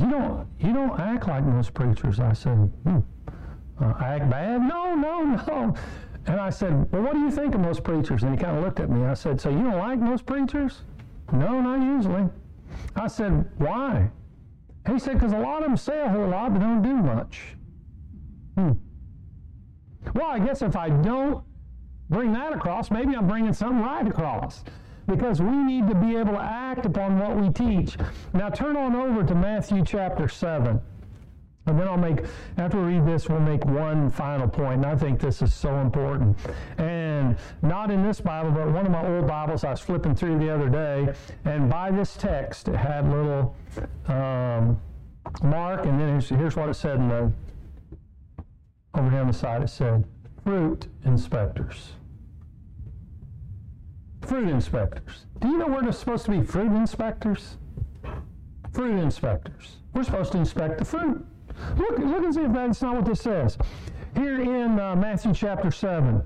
you 0.00 0.10
don't 0.10 0.46
you 0.58 0.72
don't 0.72 0.98
act 0.98 1.28
like 1.28 1.44
most 1.44 1.74
preachers. 1.74 2.20
I 2.20 2.32
said, 2.32 2.56
hmm. 2.56 2.98
uh, 3.80 3.92
act 4.00 4.28
bad? 4.30 4.62
No, 4.62 4.94
no, 4.94 5.22
no. 5.46 5.74
And 6.26 6.40
I 6.40 6.50
said, 6.50 6.90
Well, 6.92 7.02
what 7.02 7.12
do 7.12 7.20
you 7.20 7.30
think 7.30 7.54
of 7.54 7.60
most 7.60 7.84
preachers? 7.84 8.22
And 8.22 8.36
he 8.36 8.42
kind 8.42 8.56
of 8.56 8.64
looked 8.64 8.80
at 8.80 8.90
me. 8.90 9.04
I 9.04 9.14
said, 9.14 9.40
So 9.40 9.50
you 9.50 9.62
don't 9.62 9.78
like 9.78 9.98
most 9.98 10.26
preachers? 10.26 10.82
No, 11.32 11.60
not 11.60 11.80
usually. 11.82 12.28
I 12.96 13.08
said, 13.08 13.48
Why? 13.58 14.10
He 14.90 14.98
said, 14.98 15.14
because 15.14 15.32
a 15.32 15.38
lot 15.38 15.62
of 15.62 15.68
them 15.68 15.76
say 15.76 16.02
a 16.02 16.08
whole 16.08 16.28
lot 16.28 16.52
but 16.52 16.60
don't 16.60 16.82
do 16.82 16.94
much. 16.94 17.56
Hmm. 18.56 18.72
Well, 20.14 20.26
I 20.26 20.38
guess 20.38 20.60
if 20.60 20.76
I 20.76 20.90
don't 20.90 21.42
bring 22.10 22.32
that 22.34 22.52
across, 22.52 22.90
maybe 22.90 23.16
I'm 23.16 23.26
bringing 23.26 23.54
something 23.54 23.80
right 23.82 24.06
across. 24.06 24.62
Because 25.06 25.40
we 25.40 25.50
need 25.50 25.88
to 25.88 25.94
be 25.94 26.16
able 26.16 26.34
to 26.34 26.40
act 26.42 26.86
upon 26.86 27.18
what 27.18 27.36
we 27.36 27.50
teach. 27.50 27.96
Now 28.32 28.48
turn 28.48 28.76
on 28.76 28.94
over 28.94 29.22
to 29.22 29.34
Matthew 29.34 29.84
chapter 29.84 30.28
7. 30.28 30.80
And 31.66 31.80
then 31.80 31.88
I'll 31.88 31.96
make, 31.96 32.18
after 32.58 32.78
we 32.78 32.94
read 32.94 33.06
this, 33.06 33.28
we'll 33.28 33.40
make 33.40 33.64
one 33.64 34.10
final 34.10 34.46
point. 34.46 34.84
And 34.84 34.86
I 34.86 34.96
think 34.96 35.18
this 35.18 35.40
is 35.40 35.54
so 35.54 35.74
important. 35.78 36.36
And 36.76 37.36
not 37.62 37.90
in 37.90 38.02
this 38.02 38.20
Bible, 38.20 38.50
but 38.50 38.70
one 38.70 38.84
of 38.84 38.92
my 38.92 39.06
old 39.06 39.26
Bibles 39.26 39.64
I 39.64 39.70
was 39.70 39.80
flipping 39.80 40.14
through 40.14 40.38
the 40.38 40.54
other 40.54 40.68
day. 40.68 41.14
And 41.46 41.70
by 41.70 41.90
this 41.90 42.16
text, 42.16 42.68
it 42.68 42.76
had 42.76 43.08
little 43.08 43.56
um, 44.08 44.78
mark. 45.42 45.86
And 45.86 45.98
then 45.98 46.08
here's, 46.08 46.28
here's 46.28 46.56
what 46.56 46.68
it 46.68 46.74
said 46.74 46.96
in 46.96 47.08
the, 47.08 47.32
over 48.94 49.08
here 49.08 49.20
on 49.20 49.28
the 49.28 49.32
side. 49.32 49.62
It 49.62 49.70
said, 49.70 50.04
fruit 50.42 50.86
inspectors. 51.06 51.92
Fruit 54.20 54.50
inspectors. 54.50 55.24
Do 55.40 55.48
you 55.48 55.56
know 55.56 55.66
we're 55.66 55.90
supposed 55.92 56.26
to 56.26 56.30
be 56.30 56.42
fruit 56.42 56.72
inspectors? 56.72 57.56
Fruit 58.72 58.98
inspectors. 58.98 59.76
We're 59.94 60.04
supposed 60.04 60.32
to 60.32 60.38
inspect 60.38 60.78
the 60.78 60.84
fruit. 60.84 61.26
Look, 61.76 61.98
look 61.98 62.24
and 62.24 62.34
see 62.34 62.42
if 62.42 62.52
that's 62.52 62.82
not 62.82 62.96
what 62.96 63.04
this 63.04 63.20
says. 63.20 63.58
Here 64.14 64.40
in 64.40 64.78
uh, 64.78 64.94
Matthew 64.96 65.34
chapter 65.34 65.70
7, 65.70 66.22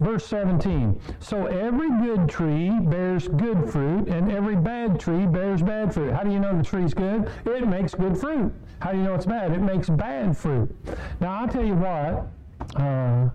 verse 0.00 0.26
17. 0.26 1.00
So 1.20 1.46
every 1.46 1.90
good 2.00 2.28
tree 2.28 2.70
bears 2.70 3.28
good 3.28 3.70
fruit, 3.70 4.08
and 4.08 4.30
every 4.30 4.56
bad 4.56 5.00
tree 5.00 5.26
bears 5.26 5.62
bad 5.62 5.92
fruit. 5.92 6.12
How 6.12 6.22
do 6.22 6.30
you 6.30 6.38
know 6.38 6.56
the 6.56 6.62
tree's 6.62 6.94
good? 6.94 7.30
It 7.44 7.66
makes 7.66 7.94
good 7.94 8.16
fruit. 8.16 8.52
How 8.80 8.92
do 8.92 8.98
you 8.98 9.04
know 9.04 9.14
it's 9.14 9.26
bad? 9.26 9.52
It 9.52 9.60
makes 9.60 9.88
bad 9.88 10.36
fruit. 10.36 10.74
Now, 11.20 11.40
I'll 11.40 11.48
tell 11.48 11.64
you 11.64 11.74
what, 11.74 12.28
uh, 12.76 13.30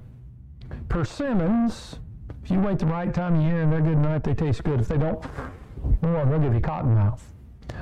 persimmons, 0.87 1.99
if 2.43 2.51
you 2.51 2.59
wait 2.59 2.79
the 2.79 2.85
right 2.85 3.13
time 3.13 3.35
of 3.35 3.41
year 3.41 3.61
and 3.63 3.71
they're 3.71 3.81
good 3.81 3.93
enough, 3.93 4.23
they 4.23 4.33
taste 4.33 4.63
good. 4.63 4.79
If 4.79 4.87
they 4.87 4.97
don't, 4.97 5.23
well, 6.01 6.25
they'll 6.25 6.39
give 6.39 6.53
you 6.53 6.61
cotton 6.61 6.95
mouth. 6.95 7.23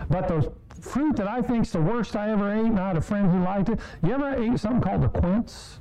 But 0.10 0.28
those 0.28 0.48
fruit 0.82 1.16
that 1.18 1.28
I 1.28 1.42
think 1.42 1.66
is 1.66 1.72
the 1.72 1.82
worst 1.82 2.16
I 2.16 2.32
ever 2.32 2.52
ate, 2.52 2.66
and 2.66 2.80
I 2.80 2.90
had 2.90 2.98
a 2.98 3.02
friend 3.02 3.32
who 3.32 3.44
liked 3.44 3.70
it. 3.70 3.80
You 4.04 4.14
ever 4.14 4.36
ate 4.36 4.60
something 4.60 4.82
called 4.82 5.04
a 5.04 5.10
quince? 5.10 5.80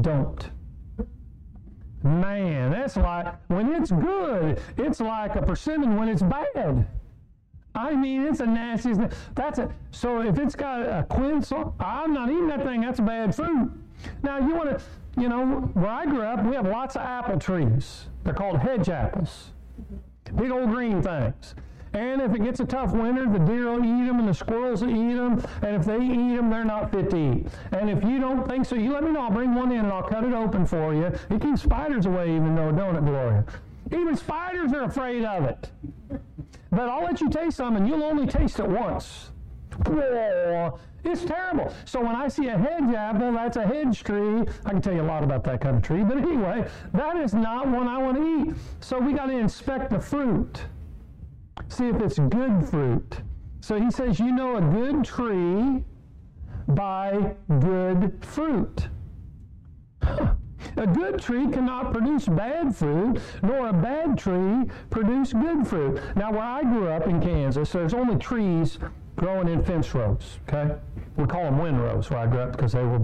Don't. 0.00 0.50
Man, 2.02 2.70
that's 2.72 2.96
like, 2.96 3.34
when 3.48 3.72
it's 3.72 3.90
good, 3.90 4.60
it's 4.76 5.00
like 5.00 5.36
a 5.36 5.42
persimmon 5.42 5.96
when 5.96 6.08
it's 6.08 6.22
bad. 6.22 6.86
I 7.74 7.94
mean, 7.94 8.22
it's 8.26 8.40
a 8.40 8.46
nasty. 8.46 8.94
That's 9.34 9.58
it. 9.58 9.70
So 9.92 10.20
if 10.20 10.38
it's 10.38 10.54
got 10.54 10.82
a 10.82 11.04
quince, 11.08 11.52
I'm 11.80 12.12
not 12.12 12.28
eating 12.28 12.48
that 12.48 12.64
thing. 12.64 12.82
That's 12.82 13.00
bad 13.00 13.34
fruit. 13.34 13.70
Now 14.22 14.38
you 14.38 14.54
want 14.54 14.70
to, 14.70 14.80
you 15.20 15.28
know, 15.28 15.70
where 15.74 15.90
I 15.90 16.04
grew 16.04 16.22
up, 16.22 16.44
we 16.44 16.54
have 16.54 16.66
lots 16.66 16.96
of 16.96 17.02
apple 17.02 17.38
trees. 17.38 18.06
They're 18.24 18.34
called 18.34 18.58
hedge 18.58 18.88
apples. 18.88 19.52
Big 20.36 20.50
old 20.50 20.70
green 20.70 21.02
things. 21.02 21.54
And 21.94 22.22
if 22.22 22.34
it 22.34 22.42
gets 22.42 22.60
a 22.60 22.64
tough 22.64 22.92
winter, 22.92 23.28
the 23.28 23.38
deer 23.38 23.70
will 23.70 23.84
eat 23.84 24.06
them 24.06 24.18
and 24.18 24.28
the 24.28 24.34
squirrels 24.34 24.82
will 24.82 24.90
eat 24.90 25.14
them. 25.14 25.44
And 25.62 25.76
if 25.76 25.84
they 25.84 26.00
eat 26.00 26.36
them, 26.36 26.48
they're 26.48 26.64
not 26.64 26.90
fit 26.90 27.10
to 27.10 27.16
eat. 27.16 27.46
And 27.72 27.90
if 27.90 28.02
you 28.02 28.18
don't 28.18 28.48
think 28.48 28.64
so, 28.64 28.76
you 28.76 28.92
let 28.92 29.04
me 29.04 29.10
know. 29.10 29.22
I'll 29.22 29.30
bring 29.30 29.54
one 29.54 29.72
in 29.72 29.80
and 29.80 29.92
I'll 29.92 30.02
cut 30.02 30.24
it 30.24 30.32
open 30.32 30.64
for 30.64 30.94
you. 30.94 31.12
It 31.30 31.40
keeps 31.42 31.62
spiders 31.62 32.06
away, 32.06 32.34
even 32.34 32.54
though, 32.54 32.72
don't 32.72 32.96
it, 32.96 33.04
Gloria? 33.04 33.44
Even 33.90 34.16
spiders 34.16 34.72
are 34.72 34.84
afraid 34.84 35.24
of 35.24 35.44
it. 35.44 35.70
But 36.70 36.88
I'll 36.88 37.04
let 37.04 37.20
you 37.20 37.28
taste 37.28 37.58
some, 37.58 37.76
and 37.76 37.86
you'll 37.86 38.02
only 38.02 38.26
taste 38.26 38.58
it 38.58 38.66
once. 38.66 39.30
It's 41.04 41.24
terrible. 41.24 41.74
So 41.84 42.00
when 42.00 42.14
I 42.14 42.28
see 42.28 42.46
a 42.46 42.56
hedge 42.56 42.94
apple, 42.94 43.32
that's 43.32 43.56
a 43.56 43.66
hedge 43.66 44.02
tree. 44.02 44.44
I 44.64 44.70
can 44.70 44.80
tell 44.80 44.94
you 44.94 45.02
a 45.02 45.04
lot 45.04 45.24
about 45.24 45.44
that 45.44 45.60
kind 45.60 45.76
of 45.76 45.82
tree, 45.82 46.04
but 46.04 46.16
anyway, 46.16 46.66
that 46.94 47.16
is 47.16 47.34
not 47.34 47.68
one 47.68 47.88
I 47.88 47.98
want 47.98 48.16
to 48.16 48.50
eat. 48.50 48.54
So 48.80 48.98
we 48.98 49.12
got 49.12 49.26
to 49.26 49.36
inspect 49.36 49.90
the 49.90 49.98
fruit, 49.98 50.62
see 51.68 51.88
if 51.88 52.00
it's 52.00 52.18
good 52.18 52.66
fruit. 52.68 53.22
So 53.60 53.80
he 53.80 53.90
says, 53.90 54.18
you 54.18 54.32
know 54.32 54.56
a 54.56 54.60
good 54.60 55.04
tree 55.04 55.84
by 56.68 57.34
good 57.60 58.24
fruit. 58.24 58.88
A 60.76 60.86
good 60.86 61.20
tree 61.20 61.48
cannot 61.48 61.92
produce 61.92 62.26
bad 62.26 62.74
fruit, 62.74 63.20
nor 63.42 63.68
a 63.68 63.72
bad 63.72 64.16
tree 64.16 64.64
produce 64.90 65.32
good 65.32 65.66
fruit. 65.66 66.00
Now, 66.16 66.32
where 66.32 66.42
I 66.42 66.62
grew 66.62 66.88
up 66.88 67.06
in 67.06 67.20
Kansas, 67.20 67.70
there's 67.72 67.94
only 67.94 68.16
trees 68.16 68.78
growing 69.16 69.48
in 69.48 69.62
fence 69.62 69.94
rows, 69.94 70.38
okay? 70.48 70.74
We 71.16 71.26
call 71.26 71.44
them 71.44 71.58
windrows 71.58 72.08
where 72.08 72.20
I 72.20 72.26
grew 72.26 72.40
up 72.40 72.52
because 72.52 72.72
they 72.72 72.82
were 72.82 73.00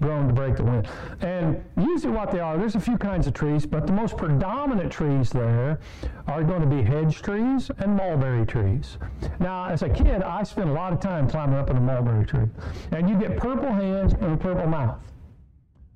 grown 0.00 0.28
to 0.28 0.34
break 0.34 0.56
the 0.56 0.64
wind. 0.64 0.88
And 1.20 1.64
usually 1.78 2.12
what 2.12 2.30
they 2.30 2.40
are, 2.40 2.58
there's 2.58 2.74
a 2.74 2.80
few 2.80 2.98
kinds 2.98 3.26
of 3.26 3.32
trees, 3.32 3.64
but 3.64 3.86
the 3.86 3.92
most 3.92 4.16
predominant 4.16 4.92
trees 4.92 5.30
there 5.30 5.80
are 6.26 6.42
going 6.44 6.60
to 6.60 6.66
be 6.66 6.82
hedge 6.82 7.22
trees 7.22 7.70
and 7.78 7.96
mulberry 7.96 8.44
trees. 8.44 8.98
Now, 9.40 9.66
as 9.66 9.82
a 9.82 9.88
kid, 9.88 10.22
I 10.22 10.42
spent 10.42 10.68
a 10.68 10.72
lot 10.72 10.92
of 10.92 11.00
time 11.00 11.28
climbing 11.28 11.58
up 11.58 11.70
in 11.70 11.76
a 11.76 11.80
mulberry 11.80 12.26
tree. 12.26 12.48
And 12.92 13.08
you 13.08 13.18
get 13.18 13.36
purple 13.38 13.72
hands 13.72 14.12
and 14.12 14.32
a 14.32 14.36
purple 14.36 14.66
mouth. 14.66 14.98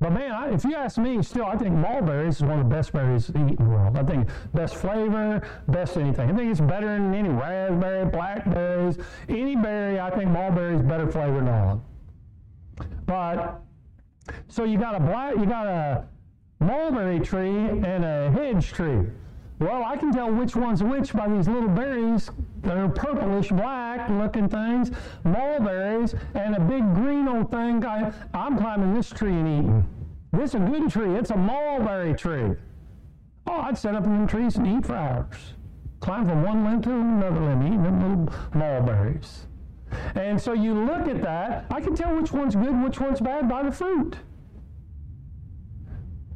But 0.03 0.15
man, 0.15 0.33
I, 0.33 0.53
if 0.53 0.65
you 0.65 0.75
ask 0.75 0.99
me, 0.99 1.23
still, 1.23 1.45
I 1.45 1.57
think 1.57 1.77
mulberries 1.77 2.37
is 2.37 2.43
one 2.43 2.59
of 2.59 2.69
the 2.69 2.75
best 2.75 2.93
berries 2.93 3.27
to 3.27 3.33
eat 3.33 3.51
in 3.51 3.55
the 3.57 3.71
world. 3.71 3.97
I 3.97 4.03
think 4.03 4.29
best 4.53 4.75
flavor, 4.75 5.47
best 5.69 5.97
anything. 5.97 6.29
I 6.29 6.35
think 6.35 6.51
it's 6.51 6.61
better 6.61 6.89
than 6.89 7.15
any 7.15 7.29
raspberry, 7.29 8.11
blackberries, 8.11 8.99
any 9.29 9.55
berry. 9.55 10.01
I 10.01 10.11
think 10.11 10.29
mulberry 10.31 10.75
is 10.75 10.83
better 10.83 11.07
flavor 11.07 11.37
than 11.37 11.49
all. 11.49 11.85
But 13.07 13.63
so 14.49 14.65
you 14.65 14.77
got 14.77 14.97
a 14.97 15.01
black, 15.01 15.37
you 15.37 15.47
got 15.47 15.69
a 15.69 16.05
mulberry 16.59 17.21
tree 17.21 17.57
and 17.57 18.05
a 18.05 18.29
hedge 18.33 18.73
tree. 18.73 19.07
Well, 19.63 19.85
I 19.85 19.97
can 19.97 20.13
tell 20.13 20.29
which 20.29 20.57
one's 20.57 20.83
which 20.83 21.13
by 21.13 21.29
these 21.29 21.47
little 21.47 21.69
berries. 21.69 22.29
They're 22.63 22.89
purplish 22.89 23.51
black 23.51 24.11
looking 24.11 24.49
things, 24.49 24.91
mulberries, 25.23 26.17
and 26.35 26.57
a 26.57 26.61
big 26.61 26.83
green 26.97 27.29
old 27.29 27.53
thing. 27.53 27.85
I, 27.85 28.13
I'm 28.35 28.59
climbing 28.59 28.93
this 28.93 29.11
tree 29.11 29.31
and 29.31 29.47
eating. 29.47 29.89
This 30.33 30.51
is 30.51 30.55
a 30.57 30.59
good 30.59 30.91
tree. 30.91 31.15
It's 31.15 31.31
a 31.31 31.37
mulberry 31.37 32.13
tree. 32.15 32.57
Oh, 33.47 33.61
I'd 33.61 33.79
sit 33.79 33.95
up 33.95 34.05
in 34.05 34.11
them 34.11 34.27
trees 34.27 34.57
and 34.57 34.67
eat 34.67 34.85
for 34.85 34.97
hours. 34.97 35.55
Climb 36.01 36.27
from 36.27 36.43
one 36.43 36.65
limb 36.65 36.83
to 36.83 36.91
another 36.91 37.41
limb, 37.41 37.63
eating 37.65 37.83
them 37.85 38.01
little 38.01 38.59
mulberries. 38.59 39.47
And 40.17 40.41
so 40.41 40.55
you 40.55 40.75
look 40.75 41.07
at 41.07 41.23
that, 41.23 41.67
I 41.71 41.81
can 41.81 41.95
tell 41.95 42.17
which 42.17 42.33
one's 42.33 42.57
good, 42.57 42.83
which 42.83 42.99
one's 42.99 43.21
bad 43.21 43.49
by 43.49 43.63
the 43.63 43.71
fruit. 43.71 44.17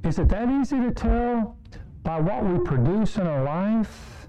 Is 0.04 0.20
it 0.20 0.28
that 0.28 0.48
easy 0.48 0.78
to 0.78 0.92
tell 0.92 1.56
by 2.06 2.20
what 2.20 2.44
we 2.44 2.58
produce 2.60 3.16
in 3.16 3.26
our 3.26 3.42
life? 3.42 4.28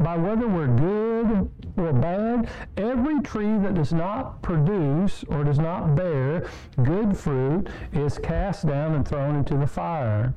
By 0.00 0.16
whether 0.16 0.46
we're 0.46 0.66
good 0.66 1.48
or 1.76 1.92
bad? 1.92 2.50
Every 2.76 3.20
tree 3.22 3.56
that 3.58 3.74
does 3.74 3.92
not 3.92 4.42
produce 4.42 5.24
or 5.28 5.44
does 5.44 5.60
not 5.60 5.94
bear 5.94 6.46
good 6.82 7.16
fruit 7.16 7.68
is 7.92 8.18
cast 8.18 8.66
down 8.66 8.94
and 8.94 9.06
thrown 9.06 9.36
into 9.36 9.56
the 9.56 9.66
fire. 9.66 10.34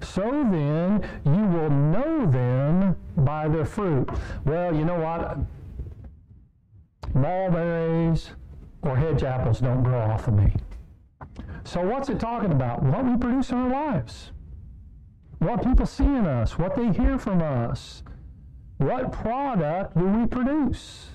So 0.00 0.22
then 0.22 1.06
you 1.24 1.44
will 1.54 1.70
know 1.70 2.24
them 2.24 2.96
by 3.18 3.48
their 3.48 3.64
fruit. 3.64 4.08
Well, 4.44 4.74
you 4.74 4.84
know 4.84 4.98
what? 4.98 5.38
mulberries, 7.14 8.30
or 8.82 8.96
hedge 8.96 9.22
apples 9.22 9.60
don't 9.60 9.82
grow 9.82 10.00
off 10.00 10.28
of 10.28 10.34
me. 10.34 10.54
So, 11.64 11.82
what's 11.82 12.08
it 12.08 12.18
talking 12.18 12.52
about? 12.52 12.82
What 12.82 13.04
we 13.04 13.16
produce 13.16 13.50
in 13.50 13.58
our 13.58 13.70
lives, 13.70 14.32
what 15.40 15.64
people 15.64 15.86
see 15.86 16.04
in 16.04 16.26
us, 16.26 16.58
what 16.58 16.76
they 16.76 16.92
hear 16.92 17.18
from 17.18 17.42
us. 17.42 18.02
What 18.76 19.10
product 19.12 19.96
do 19.98 20.04
we 20.06 20.26
produce? 20.26 21.08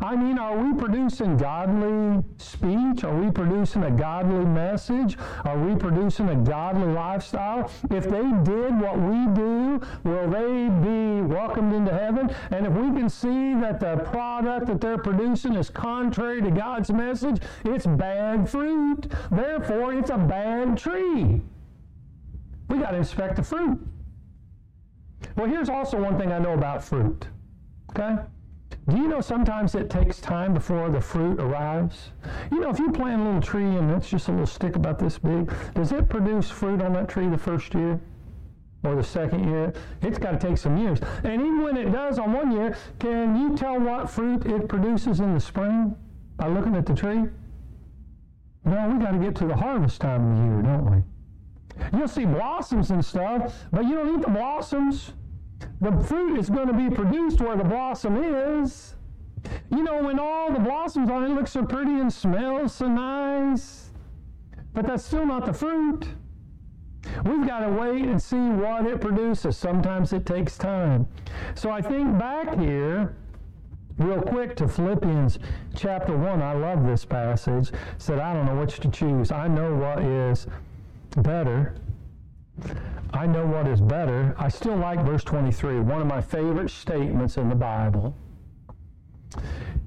I 0.00 0.14
mean, 0.14 0.38
are 0.38 0.56
we 0.56 0.78
producing 0.78 1.36
godly 1.36 2.22
speech? 2.36 3.02
Are 3.02 3.16
we 3.16 3.30
producing 3.30 3.84
a 3.84 3.90
godly 3.90 4.44
message? 4.44 5.16
Are 5.44 5.58
we 5.58 5.74
producing 5.74 6.28
a 6.28 6.36
godly 6.36 6.92
lifestyle? 6.92 7.70
If 7.90 8.04
they 8.04 8.30
did 8.44 8.80
what 8.80 8.98
we 8.98 9.26
do, 9.34 9.80
will 10.04 10.28
they 10.28 10.68
be 10.68 11.22
welcomed 11.22 11.72
into 11.72 11.92
heaven? 11.92 12.34
And 12.50 12.66
if 12.66 12.72
we 12.72 12.90
can 12.98 13.08
see 13.08 13.54
that 13.54 13.80
the 13.80 13.96
product 14.10 14.66
that 14.66 14.80
they're 14.80 14.98
producing 14.98 15.54
is 15.54 15.70
contrary 15.70 16.42
to 16.42 16.50
God's 16.50 16.92
message, 16.92 17.40
it's 17.64 17.86
bad 17.86 18.48
fruit. 18.48 19.10
Therefore, 19.30 19.94
it's 19.94 20.10
a 20.10 20.18
bad 20.18 20.76
tree. 20.76 21.40
We 22.70 22.78
got 22.78 22.92
to 22.92 22.96
inspect 22.96 23.36
the 23.36 23.42
fruit. 23.42 23.78
Well, 25.36 25.48
here's 25.48 25.68
also 25.68 26.00
one 26.00 26.16
thing 26.16 26.32
I 26.32 26.38
know 26.38 26.54
about 26.54 26.84
fruit. 26.84 27.26
Okay? 27.90 28.16
Do 28.88 28.96
you 28.96 29.08
know 29.08 29.20
sometimes 29.20 29.74
it 29.74 29.90
takes 29.90 30.20
time 30.20 30.54
before 30.54 30.88
the 30.88 31.00
fruit 31.00 31.40
arrives? 31.40 32.12
You 32.52 32.60
know, 32.60 32.70
if 32.70 32.78
you 32.78 32.92
plant 32.92 33.22
a 33.22 33.24
little 33.24 33.40
tree 33.40 33.76
and 33.76 33.90
it's 33.90 34.08
just 34.08 34.28
a 34.28 34.30
little 34.30 34.46
stick 34.46 34.76
about 34.76 35.00
this 35.00 35.18
big, 35.18 35.52
does 35.74 35.90
it 35.90 36.08
produce 36.08 36.48
fruit 36.48 36.80
on 36.80 36.92
that 36.92 37.08
tree 37.08 37.28
the 37.28 37.36
first 37.36 37.74
year? 37.74 38.00
Or 38.84 38.94
the 38.94 39.02
second 39.02 39.48
year? 39.48 39.72
It's 40.00 40.18
got 40.18 40.32
to 40.32 40.38
take 40.38 40.56
some 40.56 40.76
years. 40.76 41.00
And 41.24 41.42
even 41.42 41.62
when 41.62 41.76
it 41.76 41.90
does 41.90 42.18
on 42.18 42.32
one 42.32 42.52
year, 42.52 42.76
can 43.00 43.36
you 43.36 43.56
tell 43.56 43.78
what 43.80 44.08
fruit 44.08 44.46
it 44.46 44.68
produces 44.68 45.18
in 45.18 45.34
the 45.34 45.40
spring 45.40 45.96
by 46.36 46.46
looking 46.46 46.76
at 46.76 46.86
the 46.86 46.94
tree? 46.94 47.24
No, 48.64 48.88
we 48.88 49.04
got 49.04 49.10
to 49.10 49.18
get 49.18 49.34
to 49.36 49.46
the 49.46 49.56
harvest 49.56 50.00
time 50.00 50.32
of 50.32 50.38
the 50.38 50.44
year, 50.44 50.62
don't 50.62 50.90
we? 50.90 51.02
You'll 51.92 52.08
see 52.08 52.24
blossoms 52.24 52.90
and 52.90 53.04
stuff, 53.04 53.54
but 53.72 53.84
you 53.84 53.94
don't 53.94 54.18
eat 54.18 54.22
the 54.22 54.30
blossoms 54.30 55.12
the 55.80 55.92
fruit 56.04 56.38
is 56.38 56.50
going 56.50 56.68
to 56.68 56.74
be 56.74 56.94
produced 56.94 57.40
where 57.40 57.56
the 57.56 57.64
blossom 57.64 58.22
is. 58.22 58.94
You 59.70 59.82
know, 59.82 60.02
when 60.02 60.18
all 60.18 60.52
the 60.52 60.58
blossoms 60.58 61.10
on 61.10 61.24
it 61.24 61.28
look 61.30 61.48
so 61.48 61.64
pretty 61.64 61.92
and 61.92 62.12
smells 62.12 62.74
so 62.74 62.88
nice, 62.88 63.90
but 64.74 64.86
that's 64.86 65.04
still 65.04 65.26
not 65.26 65.46
the 65.46 65.52
fruit. 65.52 66.06
We've 67.24 67.46
got 67.46 67.60
to 67.60 67.70
wait 67.70 68.04
and 68.04 68.20
see 68.20 68.36
what 68.36 68.86
it 68.86 69.00
produces. 69.00 69.56
Sometimes 69.56 70.12
it 70.12 70.26
takes 70.26 70.58
time. 70.58 71.08
So 71.54 71.70
I 71.70 71.80
think 71.80 72.18
back 72.18 72.58
here, 72.58 73.16
real 73.96 74.20
quick 74.20 74.54
to 74.56 74.68
Philippians 74.68 75.38
chapter 75.74 76.16
1. 76.16 76.42
I 76.42 76.52
love 76.52 76.86
this 76.86 77.06
passage. 77.06 77.72
Said, 77.96 78.18
I 78.18 78.34
don't 78.34 78.44
know 78.44 78.60
which 78.60 78.80
to 78.80 78.90
choose. 78.90 79.32
I 79.32 79.48
know 79.48 79.74
what 79.74 80.04
is 80.04 80.46
better 81.16 81.74
I 83.12 83.26
know 83.26 83.44
what 83.46 83.66
is 83.66 83.80
better. 83.80 84.34
I 84.38 84.48
still 84.48 84.76
like 84.76 85.04
verse 85.04 85.24
23. 85.24 85.80
One 85.80 86.00
of 86.00 86.06
my 86.06 86.20
favorite 86.20 86.70
statements 86.70 87.36
in 87.36 87.48
the 87.48 87.54
Bible 87.54 88.14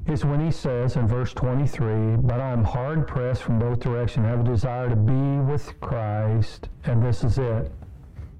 is 0.08 0.26
when 0.26 0.44
he 0.44 0.52
says 0.52 0.98
in 0.98 1.08
verse 1.08 1.34
23, 1.34 2.18
But 2.18 2.42
I'm 2.42 2.64
hard 2.64 3.08
pressed 3.08 3.44
from 3.44 3.60
both 3.60 3.80
directions, 3.80 4.26
I 4.26 4.30
have 4.30 4.42
a 4.42 4.44
desire 4.44 4.90
to 4.90 4.96
be 4.96 5.40
with 5.52 5.80
Christ, 5.80 6.70
and 6.84 7.02
this 7.02 7.24
is 7.24 7.38
it. 7.38 7.72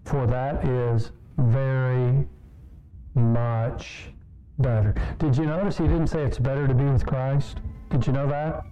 For 0.04 0.28
that 0.28 0.66
is 0.66 1.12
very 1.38 2.28
much 3.16 4.10
better. 4.60 4.94
Did 5.20 5.38
you 5.38 5.46
notice 5.46 5.78
he 5.78 5.88
didn't 5.88 6.08
say 6.08 6.24
it's 6.24 6.40
better 6.40 6.68
to 6.68 6.74
be 6.74 6.84
with 6.84 7.06
Christ? 7.06 7.60
Did 7.90 8.06
you 8.06 8.12
know 8.12 8.28
that? 8.28 8.66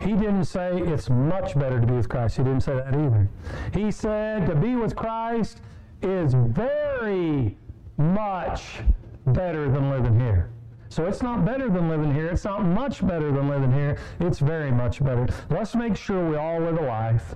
He 0.00 0.12
didn't 0.12 0.44
say 0.44 0.78
it's 0.78 1.10
much 1.10 1.58
better 1.58 1.80
to 1.80 1.86
be 1.86 1.94
with 1.94 2.08
Christ. 2.08 2.36
He 2.36 2.44
didn't 2.44 2.62
say 2.62 2.74
that 2.74 2.94
either. 2.94 3.28
He 3.72 3.90
said 3.90 4.46
to 4.46 4.54
be 4.54 4.76
with 4.76 4.94
Christ 4.96 5.60
is 6.02 6.34
very 6.34 7.56
much 7.96 8.80
better 9.26 9.70
than 9.70 9.90
living 9.90 10.18
here. 10.18 10.50
So 10.88 11.06
it's 11.06 11.22
not 11.22 11.44
better 11.44 11.68
than 11.68 11.88
living 11.88 12.14
here. 12.14 12.28
It's 12.28 12.44
not 12.44 12.64
much 12.64 13.04
better 13.04 13.32
than 13.32 13.48
living 13.48 13.72
here. 13.72 13.98
It's 14.20 14.38
very 14.38 14.70
much 14.70 15.02
better. 15.02 15.26
Let's 15.50 15.74
make 15.74 15.96
sure 15.96 16.28
we 16.28 16.36
all 16.36 16.60
live 16.60 16.78
a 16.78 16.86
life 16.86 17.34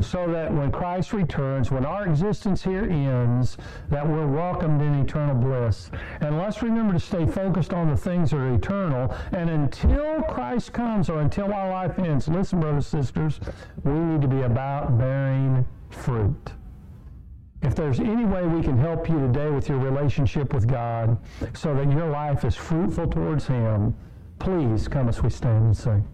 so 0.00 0.30
that 0.32 0.52
when 0.52 0.70
Christ 0.70 1.12
returns, 1.12 1.70
when 1.70 1.84
our 1.84 2.06
existence 2.06 2.62
here 2.62 2.84
ends, 2.84 3.56
that 3.88 4.06
we're 4.06 4.26
welcomed 4.26 4.80
in 4.82 4.94
eternal 4.94 5.34
bliss. 5.34 5.90
And 6.20 6.38
let's 6.38 6.62
remember 6.62 6.94
to 6.94 7.00
stay 7.00 7.26
focused 7.26 7.72
on 7.72 7.90
the 7.90 7.96
things 7.96 8.30
that 8.30 8.38
are 8.38 8.54
eternal. 8.54 9.14
And 9.32 9.50
until 9.50 10.22
Christ 10.22 10.72
comes 10.72 11.10
or 11.10 11.20
until 11.20 11.52
our 11.52 11.70
life 11.70 11.98
ends, 11.98 12.28
listen, 12.28 12.60
brothers 12.60 12.92
and 12.94 13.04
sisters, 13.04 13.40
we 13.84 13.92
need 13.92 14.22
to 14.22 14.28
be 14.28 14.42
about 14.42 14.98
bearing 14.98 15.66
fruit. 15.90 16.52
If 17.62 17.74
there's 17.74 18.00
any 18.00 18.24
way 18.24 18.46
we 18.46 18.62
can 18.62 18.78
help 18.78 19.08
you 19.08 19.20
today 19.20 19.50
with 19.50 19.68
your 19.68 19.78
relationship 19.78 20.54
with 20.54 20.66
God 20.66 21.18
so 21.52 21.74
that 21.74 21.90
your 21.90 22.08
life 22.08 22.44
is 22.44 22.56
fruitful 22.56 23.08
towards 23.08 23.46
Him, 23.46 23.94
please 24.38 24.88
come 24.88 25.08
as 25.08 25.22
we 25.22 25.28
stand 25.28 25.64
and 25.66 25.76
sing. 25.76 26.04